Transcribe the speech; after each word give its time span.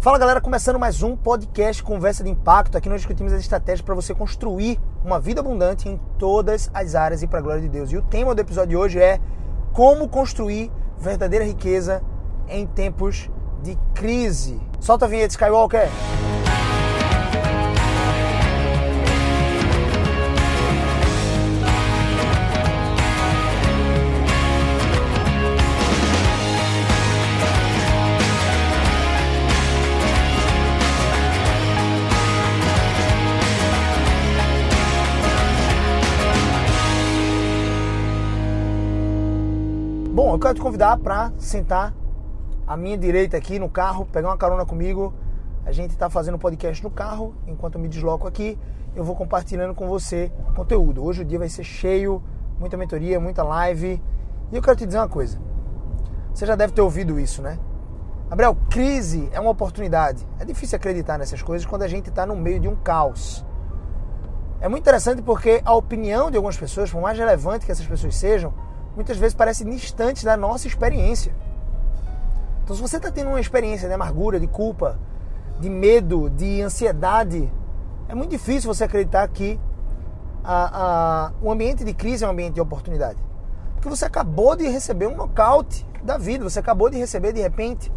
Fala 0.00 0.16
galera, 0.16 0.40
começando 0.40 0.78
mais 0.78 1.02
um 1.02 1.16
podcast 1.16 1.82
Conversa 1.82 2.22
de 2.22 2.30
Impacto. 2.30 2.78
Aqui 2.78 2.88
nós 2.88 3.00
discutimos 3.00 3.32
as 3.32 3.40
estratégias 3.40 3.80
para 3.80 3.96
você 3.96 4.14
construir 4.14 4.78
uma 5.04 5.18
vida 5.18 5.40
abundante 5.40 5.88
em 5.88 5.98
todas 6.16 6.70
as 6.72 6.94
áreas 6.94 7.20
e 7.24 7.26
para 7.26 7.40
a 7.40 7.42
glória 7.42 7.60
de 7.60 7.68
Deus. 7.68 7.90
E 7.90 7.96
o 7.96 8.02
tema 8.02 8.32
do 8.32 8.40
episódio 8.40 8.70
de 8.70 8.76
hoje 8.76 9.00
é 9.00 9.18
como 9.72 10.08
construir 10.08 10.70
verdadeira 10.96 11.44
riqueza 11.44 12.00
em 12.48 12.64
tempos 12.64 13.28
de 13.60 13.76
crise. 13.92 14.60
Solta 14.78 15.06
a 15.06 15.08
vinheta 15.08 15.32
Skywalker. 15.32 15.88
Quero 40.48 40.60
te 40.60 40.62
convidar 40.62 40.96
para 40.96 41.30
sentar 41.36 41.92
à 42.66 42.74
minha 42.74 42.96
direita 42.96 43.36
aqui 43.36 43.58
no 43.58 43.68
carro, 43.68 44.06
pegar 44.06 44.28
uma 44.28 44.36
carona 44.38 44.64
comigo. 44.64 45.12
A 45.66 45.72
gente 45.72 45.90
está 45.90 46.08
fazendo 46.08 46.38
podcast 46.38 46.82
no 46.82 46.90
carro, 46.90 47.34
enquanto 47.46 47.74
eu 47.74 47.80
me 47.82 47.86
desloco 47.86 48.26
aqui, 48.26 48.58
eu 48.96 49.04
vou 49.04 49.14
compartilhando 49.14 49.74
com 49.74 49.86
você 49.86 50.32
conteúdo. 50.56 51.04
Hoje 51.04 51.20
o 51.20 51.24
dia 51.26 51.38
vai 51.38 51.50
ser 51.50 51.64
cheio, 51.64 52.22
muita 52.58 52.78
mentoria, 52.78 53.20
muita 53.20 53.42
live. 53.42 54.02
E 54.50 54.56
eu 54.56 54.62
quero 54.62 54.74
te 54.74 54.86
dizer 54.86 54.96
uma 54.96 55.08
coisa. 55.08 55.38
Você 56.32 56.46
já 56.46 56.56
deve 56.56 56.72
ter 56.72 56.80
ouvido 56.80 57.20
isso, 57.20 57.42
né? 57.42 57.58
Gabriel, 58.30 58.56
crise 58.70 59.28
é 59.32 59.38
uma 59.38 59.50
oportunidade. 59.50 60.26
É 60.40 60.46
difícil 60.46 60.76
acreditar 60.76 61.18
nessas 61.18 61.42
coisas 61.42 61.66
quando 61.66 61.82
a 61.82 61.88
gente 61.88 62.08
está 62.08 62.24
no 62.24 62.34
meio 62.34 62.58
de 62.58 62.68
um 62.68 62.74
caos. 62.74 63.44
É 64.62 64.68
muito 64.68 64.80
interessante 64.80 65.20
porque 65.20 65.60
a 65.62 65.74
opinião 65.74 66.30
de 66.30 66.38
algumas 66.38 66.56
pessoas, 66.56 66.90
por 66.90 67.02
mais 67.02 67.18
relevante 67.18 67.66
que 67.66 67.72
essas 67.72 67.86
pessoas 67.86 68.16
sejam, 68.16 68.54
muitas 68.98 69.16
vezes 69.16 69.32
parece 69.32 69.64
distante 69.64 70.24
da 70.24 70.36
nossa 70.36 70.66
experiência. 70.66 71.32
Então, 72.64 72.74
se 72.74 72.82
você 72.82 72.96
está 72.96 73.12
tendo 73.12 73.28
uma 73.28 73.40
experiência 73.40 73.86
de 73.86 73.94
amargura, 73.94 74.40
de 74.40 74.48
culpa, 74.48 74.98
de 75.60 75.70
medo, 75.70 76.28
de 76.28 76.60
ansiedade, 76.60 77.48
é 78.08 78.14
muito 78.16 78.30
difícil 78.30 78.74
você 78.74 78.82
acreditar 78.82 79.28
que 79.28 79.58
a, 80.42 81.28
a, 81.28 81.32
o 81.40 81.48
ambiente 81.52 81.84
de 81.84 81.94
crise 81.94 82.24
é 82.24 82.26
um 82.26 82.32
ambiente 82.32 82.54
de 82.54 82.60
oportunidade. 82.60 83.22
Porque 83.74 83.88
você 83.88 84.04
acabou 84.04 84.56
de 84.56 84.66
receber 84.66 85.06
um 85.06 85.14
nocaute 85.14 85.86
da 86.02 86.18
vida, 86.18 86.42
você 86.42 86.58
acabou 86.58 86.90
de 86.90 86.98
receber 86.98 87.32
de 87.32 87.40
repente 87.40 87.92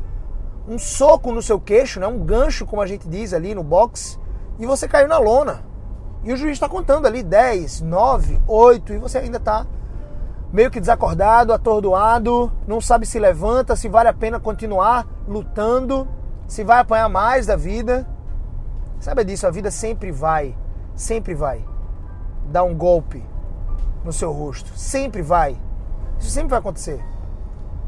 um 0.67 0.77
soco 0.77 1.31
no 1.31 1.41
seu 1.41 1.59
queixo, 1.59 1.99
né? 1.99 2.05
um 2.05 2.23
gancho, 2.23 2.63
como 2.63 2.79
a 2.79 2.85
gente 2.85 3.09
diz 3.09 3.33
ali 3.33 3.55
no 3.55 3.63
boxe, 3.63 4.19
e 4.59 4.67
você 4.67 4.88
caiu 4.88 5.07
na 5.07 5.17
lona. 5.17 5.63
E 6.23 6.31
o 6.31 6.38
juiz 6.38 6.53
está 6.53 6.69
contando 6.69 7.07
ali 7.07 7.23
10, 7.23 7.81
9, 7.81 8.39
8, 8.47 8.94
e 8.94 8.97
você 8.99 9.17
ainda 9.17 9.38
está 9.38 9.66
meio 10.52 10.69
que 10.69 10.80
desacordado, 10.80 11.53
atordoado, 11.53 12.52
não 12.67 12.81
sabe 12.81 13.05
se 13.05 13.19
levanta, 13.19 13.75
se 13.75 13.88
vale 13.88 14.09
a 14.09 14.13
pena 14.13 14.39
continuar 14.39 15.07
lutando, 15.27 16.07
se 16.47 16.63
vai 16.63 16.80
apanhar 16.80 17.07
mais 17.07 17.45
da 17.45 17.55
vida. 17.55 18.07
Sabe 18.99 19.23
disso, 19.23 19.47
a 19.47 19.52
vida 19.52 19.72
sempre 19.72 20.11
vai, 20.11 20.55
sempre 20.95 21.33
vai 21.33 21.63
dar 22.52 22.63
um 22.63 22.75
golpe 22.75 23.23
no 24.03 24.11
seu 24.11 24.31
rosto, 24.31 24.72
sempre 24.75 25.22
vai. 25.22 25.57
Isso 26.19 26.29
sempre 26.29 26.49
vai 26.49 26.59
acontecer. 26.59 27.03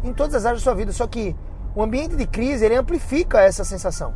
Em 0.03 0.13
todas 0.13 0.35
as 0.35 0.45
áreas 0.45 0.61
da 0.61 0.63
sua 0.63 0.75
vida, 0.75 0.91
só 0.91 1.05
que 1.05 1.35
o 1.75 1.83
ambiente 1.83 2.15
de 2.15 2.25
crise, 2.25 2.65
ele 2.65 2.75
amplifica 2.75 3.41
essa 3.41 3.63
sensação. 3.63 4.13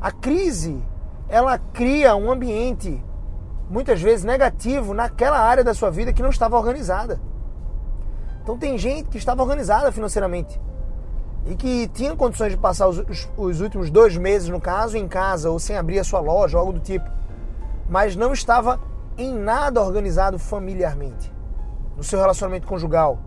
A 0.00 0.10
crise, 0.10 0.82
ela 1.28 1.58
cria 1.58 2.16
um 2.16 2.30
ambiente 2.30 3.02
muitas 3.74 4.00
vezes 4.00 4.24
negativo 4.24 4.94
naquela 4.94 5.36
área 5.36 5.64
da 5.64 5.74
sua 5.74 5.90
vida 5.90 6.12
que 6.12 6.22
não 6.22 6.30
estava 6.30 6.56
organizada. 6.56 7.20
Então 8.40 8.56
tem 8.56 8.78
gente 8.78 9.08
que 9.08 9.18
estava 9.18 9.42
organizada 9.42 9.90
financeiramente 9.90 10.60
e 11.44 11.56
que 11.56 11.88
tinha 11.88 12.14
condições 12.14 12.52
de 12.52 12.56
passar 12.56 12.86
os, 12.86 12.98
os, 12.98 13.28
os, 13.36 13.60
últimos 13.60 13.90
dois 13.90 14.16
meses, 14.16 14.48
no 14.48 14.60
caso, 14.60 14.96
em 14.96 15.08
casa 15.08 15.50
ou 15.50 15.58
sem 15.58 15.76
abrir 15.76 15.98
a 15.98 16.04
sua 16.04 16.20
loja, 16.20 16.56
algo 16.56 16.72
do 16.72 16.78
tipo, 16.78 17.10
mas 17.90 18.14
não 18.14 18.32
estava 18.32 18.80
em 19.18 19.34
nada 19.34 19.82
organizado 19.82 20.38
familiarmente, 20.38 21.34
no 21.96 22.04
seu 22.04 22.20
relacionamento 22.20 22.68
conjugal. 22.68 23.18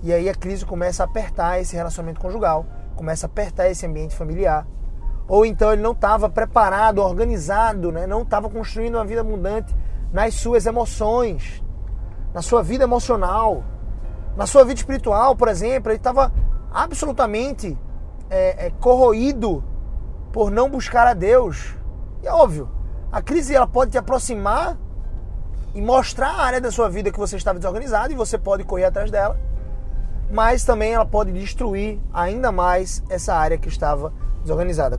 E 0.00 0.12
aí 0.12 0.28
a 0.28 0.34
crise 0.34 0.64
começa 0.64 1.02
a 1.02 1.06
apertar 1.06 1.60
esse 1.60 1.74
relacionamento 1.74 2.20
conjugal, 2.20 2.64
começa 2.94 3.26
a 3.26 3.28
apertar 3.28 3.68
esse 3.68 3.84
ambiente 3.84 4.14
familiar 4.14 4.64
ou 5.28 5.44
então 5.44 5.72
ele 5.72 5.82
não 5.82 5.92
estava 5.92 6.28
preparado, 6.28 6.98
organizado, 7.02 7.90
né? 7.90 8.06
não 8.06 8.22
estava 8.22 8.48
construindo 8.48 8.94
uma 8.94 9.04
vida 9.04 9.20
abundante 9.20 9.74
nas 10.12 10.34
suas 10.34 10.66
emoções, 10.66 11.62
na 12.32 12.42
sua 12.42 12.62
vida 12.62 12.84
emocional, 12.84 13.64
na 14.36 14.46
sua 14.46 14.64
vida 14.64 14.78
espiritual, 14.78 15.34
por 15.34 15.48
exemplo, 15.48 15.90
ele 15.90 15.96
estava 15.96 16.32
absolutamente 16.72 17.76
é, 18.30 18.66
é, 18.66 18.70
corroído 18.80 19.64
por 20.32 20.50
não 20.50 20.68
buscar 20.68 21.06
a 21.06 21.14
Deus. 21.14 21.74
E 22.22 22.26
é 22.26 22.32
óbvio, 22.32 22.68
a 23.10 23.20
crise 23.22 23.54
ela 23.54 23.66
pode 23.66 23.92
te 23.92 23.98
aproximar 23.98 24.76
e 25.74 25.80
mostrar 25.80 26.28
a 26.28 26.42
área 26.42 26.60
da 26.60 26.70
sua 26.70 26.88
vida 26.88 27.10
que 27.10 27.18
você 27.18 27.36
estava 27.36 27.58
desorganizado 27.58 28.12
e 28.12 28.16
você 28.16 28.38
pode 28.38 28.62
correr 28.64 28.84
atrás 28.84 29.10
dela, 29.10 29.38
mas 30.30 30.64
também 30.64 30.92
ela 30.92 31.06
pode 31.06 31.32
destruir 31.32 31.98
ainda 32.12 32.52
mais 32.52 33.02
essa 33.08 33.34
área 33.34 33.58
que 33.58 33.68
estava 33.68 34.10
desorganizada. 34.10 34.25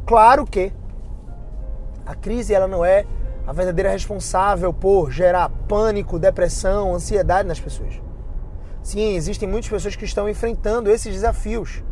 Claro 0.06 0.46
que 0.46 0.72
a 2.06 2.16
crise 2.16 2.54
ela 2.54 2.68
não 2.68 2.84
é 2.84 3.06
a 3.46 3.54
verdadeira 3.54 3.90
responsável 3.90 4.74
por 4.74 5.12
gerar 5.12 5.50
pânico, 5.68 6.20
depressão, 6.20 6.94
ansiedade 6.94 7.48
nas 7.48 7.60
pessoas. 7.60 8.02
Sim, 8.84 9.16
existem 9.16 9.48
muitas 9.48 9.70
pessoas 9.70 9.96
que 9.96 10.06
estão 10.06 10.30
enfrentando 10.30 10.90
esses 10.90 11.14
desafios. 11.14 11.84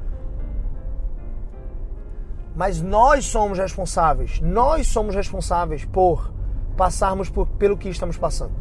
Mas 2.56 2.82
nós 2.82 3.26
somos 3.26 3.58
responsáveis, 3.58 4.40
nós 4.40 4.88
somos 4.88 5.16
responsáveis 5.16 5.84
por 5.84 6.32
passarmos 6.78 7.30
por, 7.30 7.48
pelo 7.48 7.78
que 7.78 7.90
estamos 7.90 8.18
passando. 8.18 8.54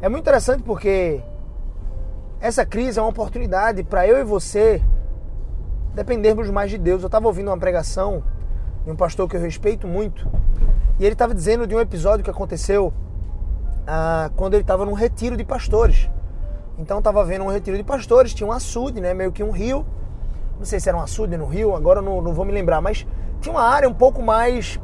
É 0.00 0.08
muito 0.08 0.22
interessante 0.22 0.62
porque 0.62 1.20
essa 2.40 2.66
crise 2.66 2.98
é 2.98 3.02
uma 3.02 3.08
oportunidade 3.08 3.82
para 3.82 4.06
eu 4.06 4.18
e 4.18 4.24
você 4.24 4.82
dependermos 5.96 6.50
mais 6.50 6.70
de 6.70 6.76
Deus. 6.76 7.02
Eu 7.02 7.06
estava 7.06 7.26
ouvindo 7.26 7.48
uma 7.48 7.56
pregação 7.56 8.22
de 8.84 8.90
um 8.90 8.94
pastor 8.94 9.26
que 9.28 9.34
eu 9.34 9.40
respeito 9.40 9.88
muito 9.88 10.30
e 10.98 11.04
ele 11.04 11.14
estava 11.14 11.34
dizendo 11.34 11.66
de 11.66 11.74
um 11.74 11.80
episódio 11.80 12.22
que 12.22 12.30
aconteceu 12.30 12.92
ah, 13.86 14.30
quando 14.36 14.54
ele 14.54 14.62
estava 14.62 14.84
num 14.84 14.92
retiro 14.92 15.36
de 15.38 15.44
pastores. 15.44 16.10
Então 16.78 16.98
estava 16.98 17.24
vendo 17.24 17.44
um 17.44 17.50
retiro 17.50 17.78
de 17.78 17.82
pastores, 17.82 18.34
tinha 18.34 18.46
um 18.46 18.52
açude, 18.52 19.00
né, 19.00 19.14
meio 19.14 19.32
que 19.32 19.42
um 19.42 19.50
rio. 19.50 19.86
Não 20.58 20.66
sei 20.66 20.78
se 20.78 20.88
era 20.88 20.98
um 20.98 21.00
açude 21.00 21.34
no 21.38 21.46
rio, 21.46 21.74
agora 21.74 22.02
não, 22.02 22.20
não 22.20 22.34
vou 22.34 22.44
me 22.44 22.52
lembrar, 22.52 22.82
mas 22.82 23.06
tinha 23.40 23.54
uma 23.54 23.62
área 23.62 23.88
um 23.88 23.94
pouco 23.94 24.22
mais 24.22 24.78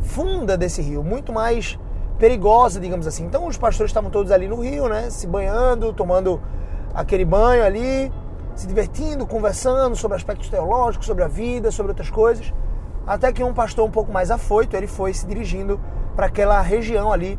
funda 0.00 0.56
desse 0.56 0.80
rio, 0.80 1.02
muito 1.02 1.32
mais 1.32 1.76
perigosa, 2.16 2.78
digamos 2.78 3.08
assim. 3.08 3.24
Então 3.24 3.48
os 3.48 3.58
pastores 3.58 3.90
estavam 3.90 4.08
todos 4.08 4.30
ali 4.30 4.46
no 4.46 4.60
rio, 4.60 4.88
né, 4.88 5.10
se 5.10 5.26
banhando, 5.26 5.92
tomando 5.92 6.40
aquele 6.94 7.24
banho 7.24 7.64
ali 7.64 8.12
se 8.54 8.66
divertindo, 8.66 9.26
conversando 9.26 9.96
sobre 9.96 10.16
aspectos 10.16 10.48
teológicos, 10.48 11.06
sobre 11.06 11.24
a 11.24 11.28
vida, 11.28 11.70
sobre 11.70 11.90
outras 11.90 12.10
coisas. 12.10 12.52
Até 13.06 13.32
que 13.32 13.42
um 13.42 13.52
pastor 13.52 13.86
um 13.86 13.90
pouco 13.90 14.12
mais 14.12 14.30
afoito, 14.30 14.76
ele 14.76 14.86
foi 14.86 15.12
se 15.12 15.26
dirigindo 15.26 15.80
para 16.16 16.26
aquela 16.26 16.60
região 16.60 17.12
ali 17.12 17.38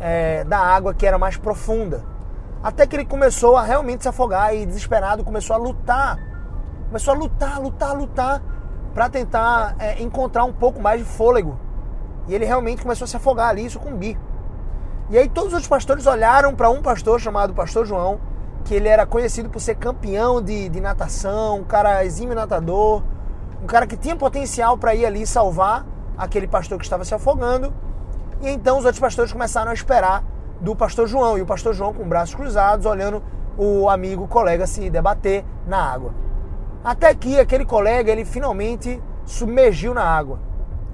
é, 0.00 0.44
da 0.44 0.58
água 0.58 0.94
que 0.94 1.06
era 1.06 1.18
mais 1.18 1.36
profunda. 1.36 2.04
Até 2.62 2.86
que 2.86 2.96
ele 2.96 3.04
começou 3.04 3.56
a 3.56 3.62
realmente 3.62 4.02
se 4.02 4.08
afogar 4.08 4.54
e 4.54 4.64
desesperado 4.64 5.24
começou 5.24 5.54
a 5.54 5.58
lutar. 5.58 6.18
Começou 6.86 7.12
a 7.12 7.16
lutar, 7.16 7.60
lutar, 7.60 7.96
lutar 7.96 8.42
para 8.94 9.08
tentar 9.10 9.74
é, 9.78 10.00
encontrar 10.02 10.44
um 10.44 10.52
pouco 10.52 10.80
mais 10.80 11.00
de 11.00 11.04
fôlego. 11.04 11.58
E 12.26 12.34
ele 12.34 12.46
realmente 12.46 12.80
começou 12.80 13.04
a 13.04 13.08
se 13.08 13.16
afogar 13.16 13.48
ali, 13.48 13.68
sucumbir. 13.68 14.16
E 15.10 15.18
aí 15.18 15.28
todos 15.28 15.52
os 15.52 15.66
pastores 15.68 16.06
olharam 16.06 16.54
para 16.54 16.70
um 16.70 16.80
pastor 16.80 17.20
chamado 17.20 17.52
Pastor 17.52 17.84
João 17.84 18.18
que 18.64 18.74
ele 18.74 18.88
era 18.88 19.04
conhecido 19.04 19.50
por 19.50 19.60
ser 19.60 19.76
campeão 19.76 20.40
de, 20.40 20.68
de 20.68 20.80
natação, 20.80 21.58
um 21.58 21.64
cara 21.64 22.04
exímio 22.04 22.34
natador, 22.34 23.02
um 23.62 23.66
cara 23.66 23.86
que 23.86 23.96
tinha 23.96 24.16
potencial 24.16 24.78
para 24.78 24.94
ir 24.94 25.04
ali 25.04 25.26
salvar 25.26 25.86
aquele 26.16 26.46
pastor 26.46 26.78
que 26.78 26.84
estava 26.84 27.04
se 27.04 27.14
afogando. 27.14 27.72
E 28.40 28.48
então 28.48 28.78
os 28.78 28.84
outros 28.84 29.00
pastores 29.00 29.32
começaram 29.32 29.70
a 29.70 29.74
esperar 29.74 30.24
do 30.60 30.74
pastor 30.74 31.06
João, 31.06 31.36
e 31.36 31.42
o 31.42 31.46
pastor 31.46 31.74
João 31.74 31.92
com 31.92 32.08
braços 32.08 32.34
cruzados, 32.34 32.86
olhando 32.86 33.22
o 33.56 33.88
amigo, 33.88 34.24
o 34.24 34.28
colega 34.28 34.66
se 34.66 34.88
debater 34.88 35.44
na 35.66 35.78
água. 35.78 36.14
Até 36.82 37.14
que 37.14 37.38
aquele 37.38 37.64
colega, 37.64 38.10
ele 38.10 38.24
finalmente 38.24 39.02
submergiu 39.24 39.94
na 39.94 40.04
água. 40.04 40.40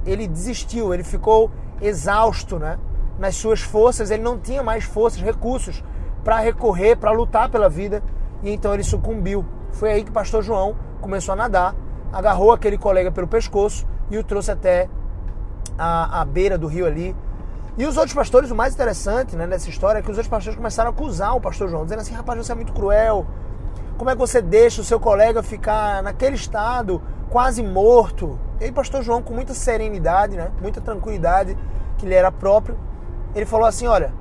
Ele 0.05 0.26
desistiu, 0.26 0.93
ele 0.93 1.05
ficou 1.05 1.50
exausto, 1.81 2.58
né? 2.58 2.78
Nas 3.19 3.37
suas 3.37 3.61
forças, 3.61 4.11
ele 4.11 4.23
não 4.23 4.38
tinha 4.38 4.62
mais 4.62 4.84
forças, 4.84 5.20
recursos 5.20 5.82
para 6.25 6.38
recorrer, 6.38 6.96
para 6.96 7.11
lutar 7.11 7.49
pela 7.49 7.69
vida, 7.69 8.02
e 8.43 8.50
então 8.50 8.75
ele 8.75 8.82
sucumbiu. 8.82 9.44
Foi 9.72 9.90
aí 9.93 10.05
que 10.05 10.11
o 10.11 10.12
pastor 10.12 10.43
João 10.43 10.76
começou 11.00 11.32
a 11.32 11.37
nadar 11.37 11.75
agarrou 12.12 12.52
aquele 12.52 12.76
colega 12.76 13.11
pelo 13.11 13.26
pescoço 13.26 13.87
e 14.11 14.19
o 14.19 14.25
trouxe 14.25 14.50
até 14.50 14.88
a, 15.78 16.20
a 16.20 16.25
beira 16.25 16.58
do 16.58 16.67
rio 16.67 16.87
ali. 16.87 17.14
E 17.78 17.87
os 17.87 17.96
outros 17.96 18.14
pastores, 18.14 18.50
o 18.50 18.55
mais 18.55 18.75
interessante 18.75 19.37
né, 19.37 19.46
nessa 19.46 19.69
história 19.70 20.00
é 20.00 20.02
que 20.02 20.11
os 20.11 20.17
outros 20.17 20.28
pastores 20.28 20.56
começaram 20.56 20.90
a 20.90 20.93
acusar 20.93 21.37
o 21.37 21.40
pastor 21.40 21.69
João, 21.69 21.84
dizendo 21.84 22.00
assim: 22.00 22.14
rapaz, 22.14 22.38
você 22.38 22.52
é 22.52 22.55
muito 22.55 22.73
cruel. 22.73 23.26
Como 23.96 24.11
é 24.11 24.14
que 24.14 24.19
você 24.19 24.40
deixa 24.40 24.81
o 24.81 24.84
seu 24.84 24.99
colega 24.99 25.43
ficar 25.43 26.02
naquele 26.02 26.34
estado, 26.34 27.02
quase 27.28 27.62
morto? 27.62 28.38
E 28.58 28.64
aí, 28.64 28.73
pastor 28.73 29.02
João, 29.02 29.23
com 29.23 29.32
muita 29.32 29.55
serenidade, 29.55 30.37
né, 30.37 30.50
muita 30.61 30.81
tranquilidade, 30.81 31.56
que 31.96 32.06
lhe 32.06 32.14
era 32.14 32.32
próprio, 32.32 32.76
ele 33.34 33.46
falou 33.46 33.66
assim: 33.66 33.87
olha, 33.87 34.12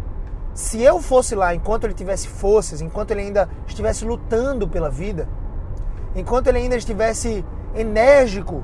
se 0.54 0.82
eu 0.82 1.02
fosse 1.02 1.36
lá 1.36 1.54
enquanto 1.56 1.86
ele 1.86 1.94
tivesse 1.94 2.28
forças, 2.28 2.82
enquanto 2.82 3.12
ele 3.12 3.22
ainda 3.22 3.50
estivesse 3.68 4.04
lutando 4.06 4.68
pela 4.68 4.90
vida, 4.90 5.28
enquanto 6.16 6.48
ele 6.48 6.58
ainda 6.58 6.76
estivesse 6.76 7.46
enérgico, 7.76 8.64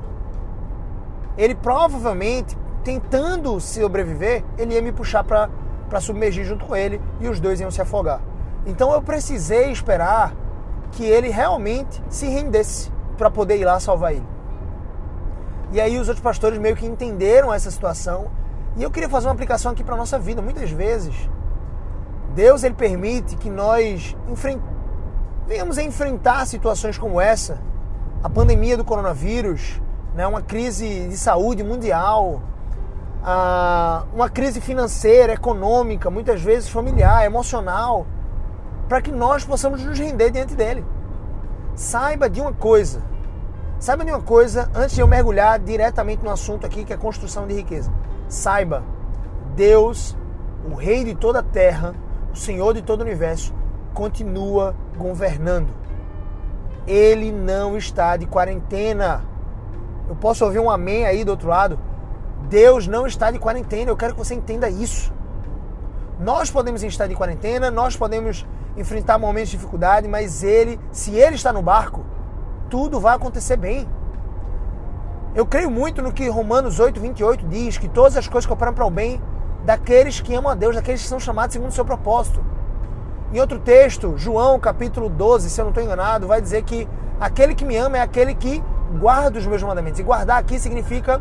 ele 1.36 1.54
provavelmente, 1.54 2.56
tentando 2.82 3.58
sobreviver, 3.60 4.44
ele 4.58 4.74
ia 4.74 4.82
me 4.82 4.92
puxar 4.92 5.24
para 5.24 6.00
submergir 6.00 6.44
junto 6.44 6.64
com 6.64 6.76
ele 6.76 7.00
e 7.20 7.28
os 7.28 7.40
dois 7.40 7.60
iam 7.60 7.70
se 7.70 7.80
afogar. 7.80 8.20
Então 8.66 8.92
eu 8.92 9.00
precisei 9.02 9.70
esperar 9.70 10.34
que 10.92 11.04
ele 11.04 11.28
realmente 11.28 12.02
se 12.08 12.26
rendesse 12.26 12.90
para 13.16 13.30
poder 13.30 13.56
ir 13.56 13.64
lá 13.64 13.78
salvar 13.78 14.12
ele. 14.12 14.26
E 15.72 15.80
aí 15.80 15.98
os 15.98 16.08
outros 16.08 16.22
pastores 16.22 16.58
meio 16.58 16.76
que 16.76 16.86
entenderam 16.86 17.52
essa 17.52 17.70
situação. 17.70 18.30
E 18.76 18.82
eu 18.82 18.90
queria 18.90 19.08
fazer 19.08 19.26
uma 19.26 19.32
aplicação 19.32 19.72
aqui 19.72 19.82
para 19.82 19.96
nossa 19.96 20.18
vida. 20.18 20.40
Muitas 20.40 20.70
vezes 20.70 21.28
Deus 22.36 22.62
ele 22.62 22.74
permite 22.74 23.34
que 23.34 23.48
nós 23.48 24.14
enfrent... 24.28 24.60
venhamos 25.46 25.78
a 25.78 25.82
enfrentar 25.82 26.44
situações 26.46 26.98
como 26.98 27.18
essa, 27.18 27.58
a 28.22 28.28
pandemia 28.28 28.76
do 28.76 28.84
coronavírus, 28.84 29.80
né, 30.14 30.26
uma 30.26 30.42
crise 30.42 31.08
de 31.08 31.16
saúde 31.16 31.64
mundial, 31.64 32.42
uma 34.12 34.28
crise 34.28 34.60
financeira, 34.60 35.32
econômica, 35.32 36.10
muitas 36.10 36.42
vezes 36.42 36.68
familiar, 36.68 37.24
emocional, 37.24 38.06
para 38.86 39.00
que 39.00 39.10
nós 39.10 39.42
possamos 39.42 39.82
nos 39.82 39.98
render 39.98 40.30
diante 40.30 40.54
dele. 40.54 40.84
Saiba 41.74 42.28
de 42.28 42.42
uma 42.42 42.52
coisa, 42.52 43.00
saiba 43.78 44.04
de 44.04 44.10
uma 44.10 44.20
coisa 44.20 44.70
antes 44.74 44.94
de 44.94 45.00
eu 45.00 45.06
mergulhar 45.06 45.58
diretamente 45.58 46.22
no 46.22 46.30
assunto 46.30 46.66
aqui 46.66 46.84
que 46.84 46.92
é 46.92 46.98
construção 46.98 47.46
de 47.46 47.54
riqueza. 47.54 47.90
Saiba, 48.28 48.84
Deus, 49.54 50.14
o 50.70 50.74
Rei 50.74 51.02
de 51.02 51.14
toda 51.14 51.38
a 51.38 51.42
terra, 51.42 51.94
Senhor 52.36 52.74
de 52.74 52.82
todo 52.82 53.00
o 53.00 53.04
universo, 53.04 53.54
continua 53.94 54.74
governando. 54.96 55.68
Ele 56.86 57.32
não 57.32 57.76
está 57.76 58.16
de 58.16 58.26
quarentena. 58.26 59.24
Eu 60.08 60.14
posso 60.14 60.44
ouvir 60.44 60.58
um 60.58 60.70
amém 60.70 61.04
aí 61.04 61.24
do 61.24 61.30
outro 61.30 61.48
lado. 61.48 61.78
Deus 62.48 62.86
não 62.86 63.06
está 63.06 63.30
de 63.30 63.38
quarentena. 63.38 63.90
Eu 63.90 63.96
quero 63.96 64.12
que 64.12 64.18
você 64.18 64.34
entenda 64.34 64.68
isso. 64.68 65.12
Nós 66.20 66.50
podemos 66.50 66.82
estar 66.82 67.06
de 67.06 67.14
quarentena, 67.14 67.70
nós 67.70 67.96
podemos 67.96 68.46
enfrentar 68.76 69.18
momentos 69.18 69.50
de 69.50 69.56
dificuldade, 69.56 70.08
mas 70.08 70.42
ele, 70.42 70.78
se 70.90 71.14
ele 71.14 71.36
está 71.36 71.52
no 71.52 71.60
barco, 71.60 72.04
tudo 72.70 73.00
vai 73.00 73.16
acontecer 73.16 73.56
bem. 73.56 73.86
Eu 75.34 75.44
creio 75.44 75.70
muito 75.70 76.00
no 76.00 76.12
que 76.12 76.28
Romanos 76.28 76.80
8, 76.80 76.98
28 76.98 77.46
diz, 77.46 77.76
que 77.76 77.88
todas 77.88 78.16
as 78.16 78.26
coisas 78.26 78.46
cooperam 78.46 78.72
para 78.72 78.86
o 78.86 78.90
bem 78.90 79.20
daqueles 79.66 80.20
que 80.20 80.32
amam 80.32 80.52
a 80.52 80.54
Deus, 80.54 80.76
daqueles 80.76 81.02
que 81.02 81.08
são 81.08 81.18
chamados 81.18 81.52
segundo 81.52 81.70
o 81.70 81.74
seu 81.74 81.84
propósito. 81.84 82.42
Em 83.32 83.40
outro 83.40 83.58
texto, 83.58 84.16
João 84.16 84.60
capítulo 84.60 85.08
12, 85.08 85.50
se 85.50 85.60
eu 85.60 85.64
não 85.64 85.70
estou 85.70 85.82
enganado, 85.82 86.28
vai 86.28 86.40
dizer 86.40 86.62
que 86.62 86.88
aquele 87.20 87.52
que 87.52 87.64
me 87.64 87.76
ama 87.76 87.98
é 87.98 88.00
aquele 88.00 88.32
que 88.32 88.62
guarda 89.00 89.40
os 89.40 89.44
meus 89.44 89.60
mandamentos. 89.64 89.98
E 89.98 90.04
guardar 90.04 90.38
aqui 90.38 90.60
significa 90.60 91.20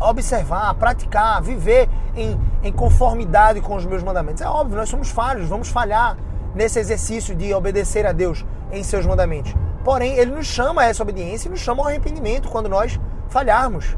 observar, 0.00 0.74
praticar, 0.74 1.40
viver 1.40 1.88
em, 2.16 2.40
em 2.64 2.72
conformidade 2.72 3.60
com 3.60 3.76
os 3.76 3.86
meus 3.86 4.02
mandamentos. 4.02 4.42
É 4.42 4.48
óbvio, 4.48 4.76
nós 4.76 4.88
somos 4.88 5.08
falhos, 5.08 5.48
vamos 5.48 5.68
falhar 5.68 6.18
nesse 6.52 6.80
exercício 6.80 7.36
de 7.36 7.54
obedecer 7.54 8.04
a 8.04 8.10
Deus 8.10 8.44
em 8.72 8.82
seus 8.82 9.06
mandamentos. 9.06 9.54
Porém, 9.84 10.14
Ele 10.14 10.32
nos 10.32 10.46
chama 10.48 10.82
a 10.82 10.86
essa 10.86 11.04
obediência 11.04 11.46
e 11.46 11.50
nos 11.52 11.60
chama 11.60 11.82
ao 11.82 11.88
arrependimento 11.88 12.48
quando 12.48 12.68
nós 12.68 12.98
falharmos. 13.28 13.96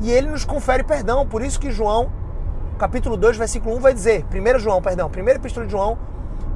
E 0.00 0.10
Ele 0.10 0.28
nos 0.28 0.44
confere 0.44 0.82
perdão. 0.82 1.24
Por 1.24 1.40
isso 1.40 1.60
que 1.60 1.70
João 1.70 2.10
capítulo 2.82 3.16
2, 3.16 3.36
versículo 3.36 3.76
1 3.76 3.78
vai 3.78 3.94
dizer, 3.94 4.26
1 4.34 4.58
João, 4.58 4.82
perdão, 4.82 5.08
1 5.08 5.28
epístola 5.28 5.64
de 5.64 5.70
João, 5.70 5.96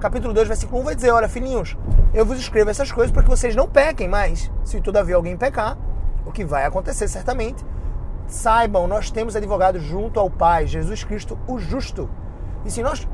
capítulo 0.00 0.34
2, 0.34 0.48
versículo 0.48 0.80
1 0.80 0.84
vai 0.84 0.94
dizer, 0.96 1.12
olha, 1.12 1.28
filhinhos, 1.28 1.76
eu 2.12 2.26
vos 2.26 2.36
escrevo 2.40 2.68
essas 2.68 2.90
coisas 2.90 3.12
para 3.12 3.22
que 3.22 3.28
vocês 3.28 3.54
não 3.54 3.68
pequem 3.68 4.08
mais. 4.08 4.50
Se 4.64 4.80
todavia 4.80 5.14
alguém 5.14 5.36
pecar, 5.36 5.78
o 6.24 6.32
que 6.32 6.44
vai 6.44 6.64
acontecer 6.64 7.06
certamente, 7.06 7.64
saibam, 8.26 8.88
nós 8.88 9.08
temos 9.08 9.36
advogado 9.36 9.78
junto 9.78 10.18
ao 10.18 10.28
Pai, 10.28 10.66
Jesus 10.66 11.04
Cristo, 11.04 11.38
o 11.46 11.60
justo. 11.60 12.10
E 12.64 12.72
se 12.72 12.82
nós 12.82 13.06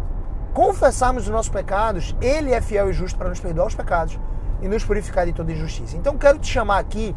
confessarmos 0.54 1.24
os 1.24 1.28
nossos 1.28 1.52
pecados, 1.52 2.16
Ele 2.18 2.50
é 2.50 2.62
fiel 2.62 2.88
e 2.88 2.94
justo 2.94 3.18
para 3.18 3.28
nos 3.28 3.40
perdoar 3.40 3.66
os 3.66 3.74
pecados 3.74 4.18
e 4.62 4.68
nos 4.68 4.86
purificar 4.86 5.26
de 5.26 5.34
toda 5.34 5.52
injustiça. 5.52 5.98
Então 5.98 6.16
quero 6.16 6.38
te 6.38 6.50
chamar 6.50 6.78
aqui 6.78 7.14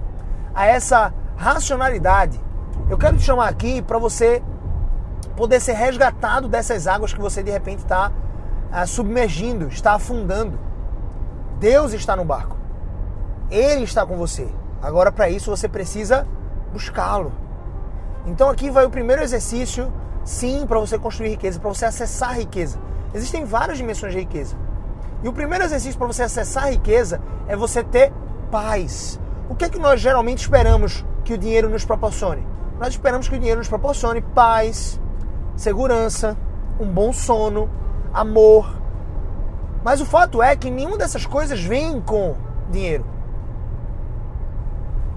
a 0.53 0.65
essa 0.65 1.13
racionalidade. 1.37 2.37
Eu 2.89 2.97
quero 2.97 3.15
te 3.15 3.23
chamar 3.23 3.47
aqui 3.47 3.81
para 3.81 3.97
você 3.97 4.43
poder 5.35 5.59
ser 5.59 5.73
resgatado 5.73 6.47
dessas 6.47 6.87
águas 6.87 7.13
que 7.13 7.19
você 7.19 7.43
de 7.43 7.51
repente 7.51 7.79
está 7.79 8.11
ah, 8.71 8.85
submergindo, 8.85 9.67
está 9.67 9.93
afundando. 9.93 10.59
Deus 11.59 11.93
está 11.93 12.15
no 12.15 12.25
barco. 12.25 12.57
Ele 13.49 13.83
está 13.83 14.05
com 14.05 14.17
você. 14.17 14.47
Agora, 14.81 15.11
para 15.11 15.29
isso, 15.29 15.49
você 15.49 15.67
precisa 15.67 16.27
buscá-lo. 16.71 17.31
Então, 18.25 18.49
aqui 18.49 18.69
vai 18.69 18.85
o 18.85 18.89
primeiro 18.89 19.21
exercício, 19.21 19.91
sim, 20.23 20.65
para 20.67 20.79
você 20.79 20.97
construir 20.97 21.29
riqueza, 21.29 21.59
para 21.59 21.69
você 21.69 21.85
acessar 21.85 22.37
riqueza. 22.37 22.79
Existem 23.13 23.45
várias 23.45 23.77
dimensões 23.77 24.13
de 24.13 24.19
riqueza. 24.19 24.57
E 25.23 25.27
o 25.27 25.33
primeiro 25.33 25.63
exercício 25.63 25.97
para 25.97 26.07
você 26.07 26.23
acessar 26.23 26.65
a 26.65 26.69
riqueza 26.71 27.21
é 27.47 27.55
você 27.55 27.83
ter 27.83 28.11
paz. 28.51 29.19
O 29.49 29.55
que 29.55 29.65
é 29.65 29.69
que 29.69 29.79
nós 29.79 30.01
geralmente 30.01 30.39
esperamos 30.39 31.05
que 31.23 31.33
o 31.33 31.37
dinheiro 31.37 31.69
nos 31.69 31.85
proporcione? 31.85 32.45
Nós 32.79 32.89
esperamos 32.89 33.29
que 33.29 33.35
o 33.35 33.39
dinheiro 33.39 33.59
nos 33.59 33.69
proporcione 33.69 34.21
paz, 34.21 34.99
segurança, 35.55 36.37
um 36.79 36.87
bom 36.87 37.11
sono, 37.13 37.69
amor. 38.13 38.75
Mas 39.83 40.01
o 40.01 40.05
fato 40.05 40.41
é 40.41 40.55
que 40.55 40.69
nenhuma 40.69 40.97
dessas 40.97 41.25
coisas 41.25 41.61
vem 41.61 42.01
com 42.01 42.35
dinheiro. 42.71 43.05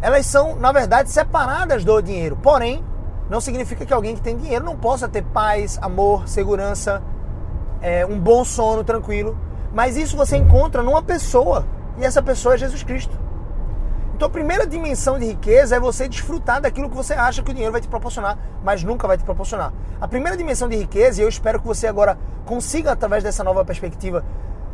Elas 0.01 0.27
são, 0.27 0.55
na 0.57 0.71
verdade, 0.71 1.11
separadas 1.11 1.85
do 1.85 2.01
dinheiro. 2.01 2.37
Porém, 2.37 2.85
não 3.29 3.41
significa 3.41 3.85
que 3.85 3.93
alguém 3.93 4.15
que 4.15 4.21
tem 4.21 4.37
dinheiro 4.37 4.65
não 4.65 4.77
possa 4.77 5.09
ter 5.09 5.23
paz, 5.23 5.79
amor, 5.83 6.29
segurança, 6.29 7.03
é, 7.81 8.07
um 8.07 8.19
bom 8.19 8.45
sono 8.45 8.85
tranquilo. 8.85 9.37
Mas 9.73 9.97
isso 9.97 10.17
você 10.17 10.37
encontra 10.37 10.83
numa 10.83 11.03
pessoa. 11.03 11.67
E 11.99 12.05
essa 12.05 12.23
pessoa 12.23 12.55
é 12.55 12.59
Jesus 12.59 12.83
Cristo. 12.83 13.28
Então 14.19 14.27
a 14.27 14.31
primeira 14.33 14.67
dimensão 14.67 15.17
de 15.17 15.27
riqueza 15.27 15.77
é 15.77 15.79
você 15.79 16.09
desfrutar 16.09 16.61
daquilo 16.61 16.91
que 16.91 16.97
você 16.97 17.15
acha 17.15 17.41
que 17.41 17.53
o 17.53 17.55
dinheiro 17.55 17.71
vai 17.71 17.81
te 17.81 17.87
proporcionar, 17.87 18.37
mas 18.65 18.83
nunca 18.83 19.07
vai 19.07 19.17
te 19.17 19.23
proporcionar. 19.23 19.73
A 20.01 20.09
primeira 20.09 20.37
dimensão 20.37 20.69
de 20.69 20.75
riqueza, 20.75 21.21
e 21.21 21.25
eu 21.25 21.29
espero 21.29 21.61
que 21.61 21.67
você 21.69 21.87
agora 21.87 22.19
consiga, 22.45 22.91
através 22.91 23.23
dessa 23.23 23.45
nova 23.45 23.65
perspectiva, 23.65 24.25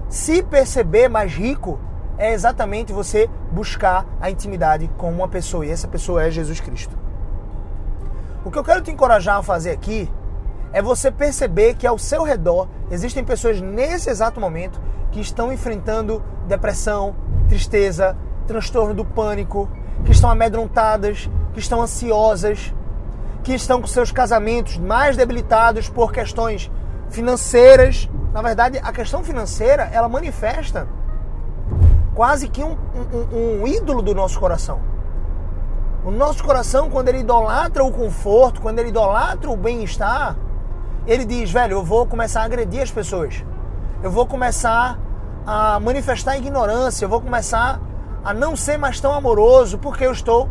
se 0.09 0.43
perceber 0.43 1.09
mais 1.09 1.35
rico, 1.35 1.79
é 2.17 2.33
exatamente 2.33 2.91
você 2.91 3.29
buscar 3.53 4.07
a 4.19 4.31
intimidade 4.31 4.91
com 4.97 5.13
uma 5.13 5.29
pessoa, 5.29 5.67
e 5.67 5.71
essa 5.71 5.87
pessoa 5.87 6.25
é 6.25 6.31
Jesus 6.31 6.59
Cristo. 6.59 6.97
O 8.47 8.51
que 8.51 8.59
eu 8.59 8.65
quero 8.65 8.81
te 8.81 8.91
encorajar 8.91 9.37
a 9.37 9.43
fazer 9.43 9.73
aqui 9.73 10.11
é 10.73 10.81
você 10.81 11.11
perceber 11.11 11.75
que 11.75 11.87
ao 11.87 11.99
seu 11.99 12.23
redor 12.23 12.67
existem 12.91 13.23
pessoas 13.23 13.61
nesse 13.61 14.09
exato 14.09 14.41
momento 14.41 14.81
que 15.13 15.21
estão 15.21 15.53
enfrentando 15.53 16.23
depressão, 16.49 17.15
tristeza, 17.47 18.17
transtorno 18.47 18.95
do 18.95 19.05
pânico, 19.05 19.69
que 20.05 20.13
estão 20.13 20.31
amedrontadas, 20.31 21.29
que 21.53 21.61
estão 21.61 21.81
ansiosas, 21.81 22.75
que 23.43 23.53
estão 23.53 23.81
com 23.81 23.87
seus 23.87 24.11
casamentos 24.11 24.79
mais 24.79 25.17
debilitados 25.17 25.89
por 25.89 26.13
questões 26.13 26.71
financeiras. 27.11 28.09
Na 28.33 28.43
verdade, 28.43 28.81
a 28.83 28.93
questão 28.93 29.23
financeira 29.23 29.89
ela 29.93 30.09
manifesta 30.09 30.89
quase 32.15 32.49
que 32.49 32.63
um, 32.63 32.77
um, 33.33 33.63
um 33.63 33.67
ídolo 33.67 34.03
do 34.03 34.15
nosso 34.15 34.39
coração. 34.39 34.81
O 36.05 36.11
nosso 36.11 36.45
coração, 36.45 36.91
quando 36.91 37.09
ele 37.09 37.21
idolatra 37.21 37.83
o 37.83 37.91
conforto, 37.91 38.61
quando 38.61 38.79
ele 38.79 38.91
idolatra 38.91 39.51
o 39.51 39.57
bem-estar, 39.57 40.37
ele 41.07 41.25
diz: 41.25 41.51
velho, 41.51 41.79
eu 41.79 41.85
vou 41.85 42.07
começar 42.07 42.43
a 42.43 42.45
agredir 42.45 42.83
as 42.83 42.91
pessoas, 42.91 43.45
eu 44.03 44.11
vou 44.11 44.27
começar 44.27 44.99
a 45.47 45.81
manifestar 45.81 46.37
ignorância, 46.37 47.05
eu 47.05 47.09
vou 47.09 47.21
começar 47.21 47.81
a 48.25 48.33
não 48.33 48.57
ser 48.57 48.79
mais 48.79 48.99
tão 49.01 49.13
amoroso 49.13 49.79
porque 49.79 50.07
eu 50.07 50.13
estou 50.13 50.49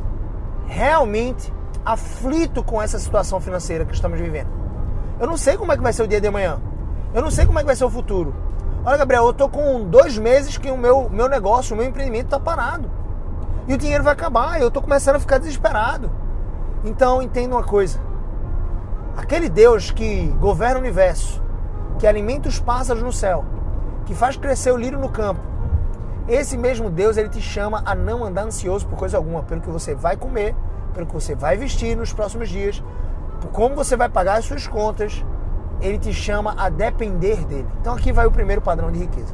realmente 0.68 1.52
aflito 1.84 2.64
com 2.64 2.82
essa 2.82 3.00
situação 3.00 3.40
financeira 3.42 3.84
que 3.84 3.94
estamos 3.94 4.20
vivendo. 4.20 4.48
Eu 5.20 5.28
não 5.28 5.38
sei 5.38 5.58
como 5.58 5.72
é 5.72 5.78
que 5.78 5.84
vai 5.84 5.92
ser 5.92 6.04
o 6.04 6.08
dia 6.08 6.22
de 6.22 6.28
amanhã. 6.28 6.62
Eu 7.14 7.22
não 7.22 7.32
sei 7.32 7.46
como 7.46 7.60
é 7.60 7.62
que 7.62 7.66
vai 7.66 7.76
ser 7.76 7.86
o 7.86 7.90
futuro. 7.90 8.34
Olha, 8.86 8.98
Gabriel, 8.98 9.24
eu 9.24 9.32
estou 9.32 9.50
com 9.50 9.84
dois 9.86 10.18
meses 10.18 10.58
que 10.58 10.70
o 10.70 10.78
meu, 10.78 11.10
meu 11.10 11.28
negócio, 11.28 11.74
o 11.74 11.78
meu 11.78 11.88
empreendimento 11.88 12.26
está 12.26 12.40
parado. 12.40 12.90
E 13.68 13.74
o 13.74 13.78
dinheiro 13.78 14.04
vai 14.04 14.14
acabar, 14.14 14.60
eu 14.60 14.68
estou 14.68 14.82
começando 14.82 15.16
a 15.16 15.20
ficar 15.20 15.38
desesperado. 15.38 16.12
Então 16.84 17.22
entenda 17.22 17.56
uma 17.56 17.64
coisa. 17.64 18.00
Aquele 19.16 19.48
Deus 19.48 19.90
que 19.90 20.28
governa 20.40 20.78
o 20.78 20.80
universo, 20.80 21.42
que 21.98 22.06
alimenta 22.06 22.50
os 22.50 22.60
pássaros 22.60 23.02
no 23.02 23.14
céu, 23.14 23.46
que 24.06 24.14
faz 24.14 24.36
crescer 24.36 24.72
o 24.72 24.78
lírio 24.78 25.00
no 25.00 25.10
campo, 25.10 25.40
esse 26.28 26.58
mesmo 26.58 26.90
Deus 26.90 27.18
ele 27.18 27.30
te 27.30 27.42
chama 27.42 27.82
a 27.86 27.94
não 27.94 28.24
andar 28.24 28.44
ansioso 28.44 28.88
por 28.88 28.98
coisa 28.98 29.18
alguma, 29.18 29.44
pelo 29.44 29.62
que 29.62 29.70
você 29.70 29.94
vai 29.94 30.16
comer, 30.16 30.56
pelo 30.94 31.06
que 31.06 31.14
você 31.14 31.36
vai 31.36 31.58
vestir 31.58 31.98
nos 31.98 32.14
próximos 32.14 32.50
dias, 32.50 32.82
por 33.42 33.52
como 33.52 33.76
você 33.76 33.98
vai 33.98 34.08
pagar 34.08 34.38
as 34.38 34.46
suas 34.46 34.68
contas, 34.68 35.24
ele 35.82 35.98
te 35.98 36.14
chama 36.14 36.56
a 36.58 36.70
depender 36.70 37.46
dele. 37.46 37.68
Então 37.82 37.94
aqui 37.94 38.12
vai 38.12 38.26
o 38.26 38.32
primeiro 38.32 38.62
padrão 38.62 38.92
de 38.92 39.00
riqueza. 39.00 39.34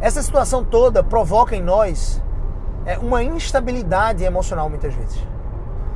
Essa 0.00 0.22
situação 0.22 0.64
toda 0.64 1.02
provoca 1.02 1.56
em 1.56 1.62
nós 1.62 2.22
é, 2.86 2.98
uma 2.98 3.22
instabilidade 3.22 4.22
emocional 4.22 4.68
muitas 4.68 4.94
vezes. 4.94 5.18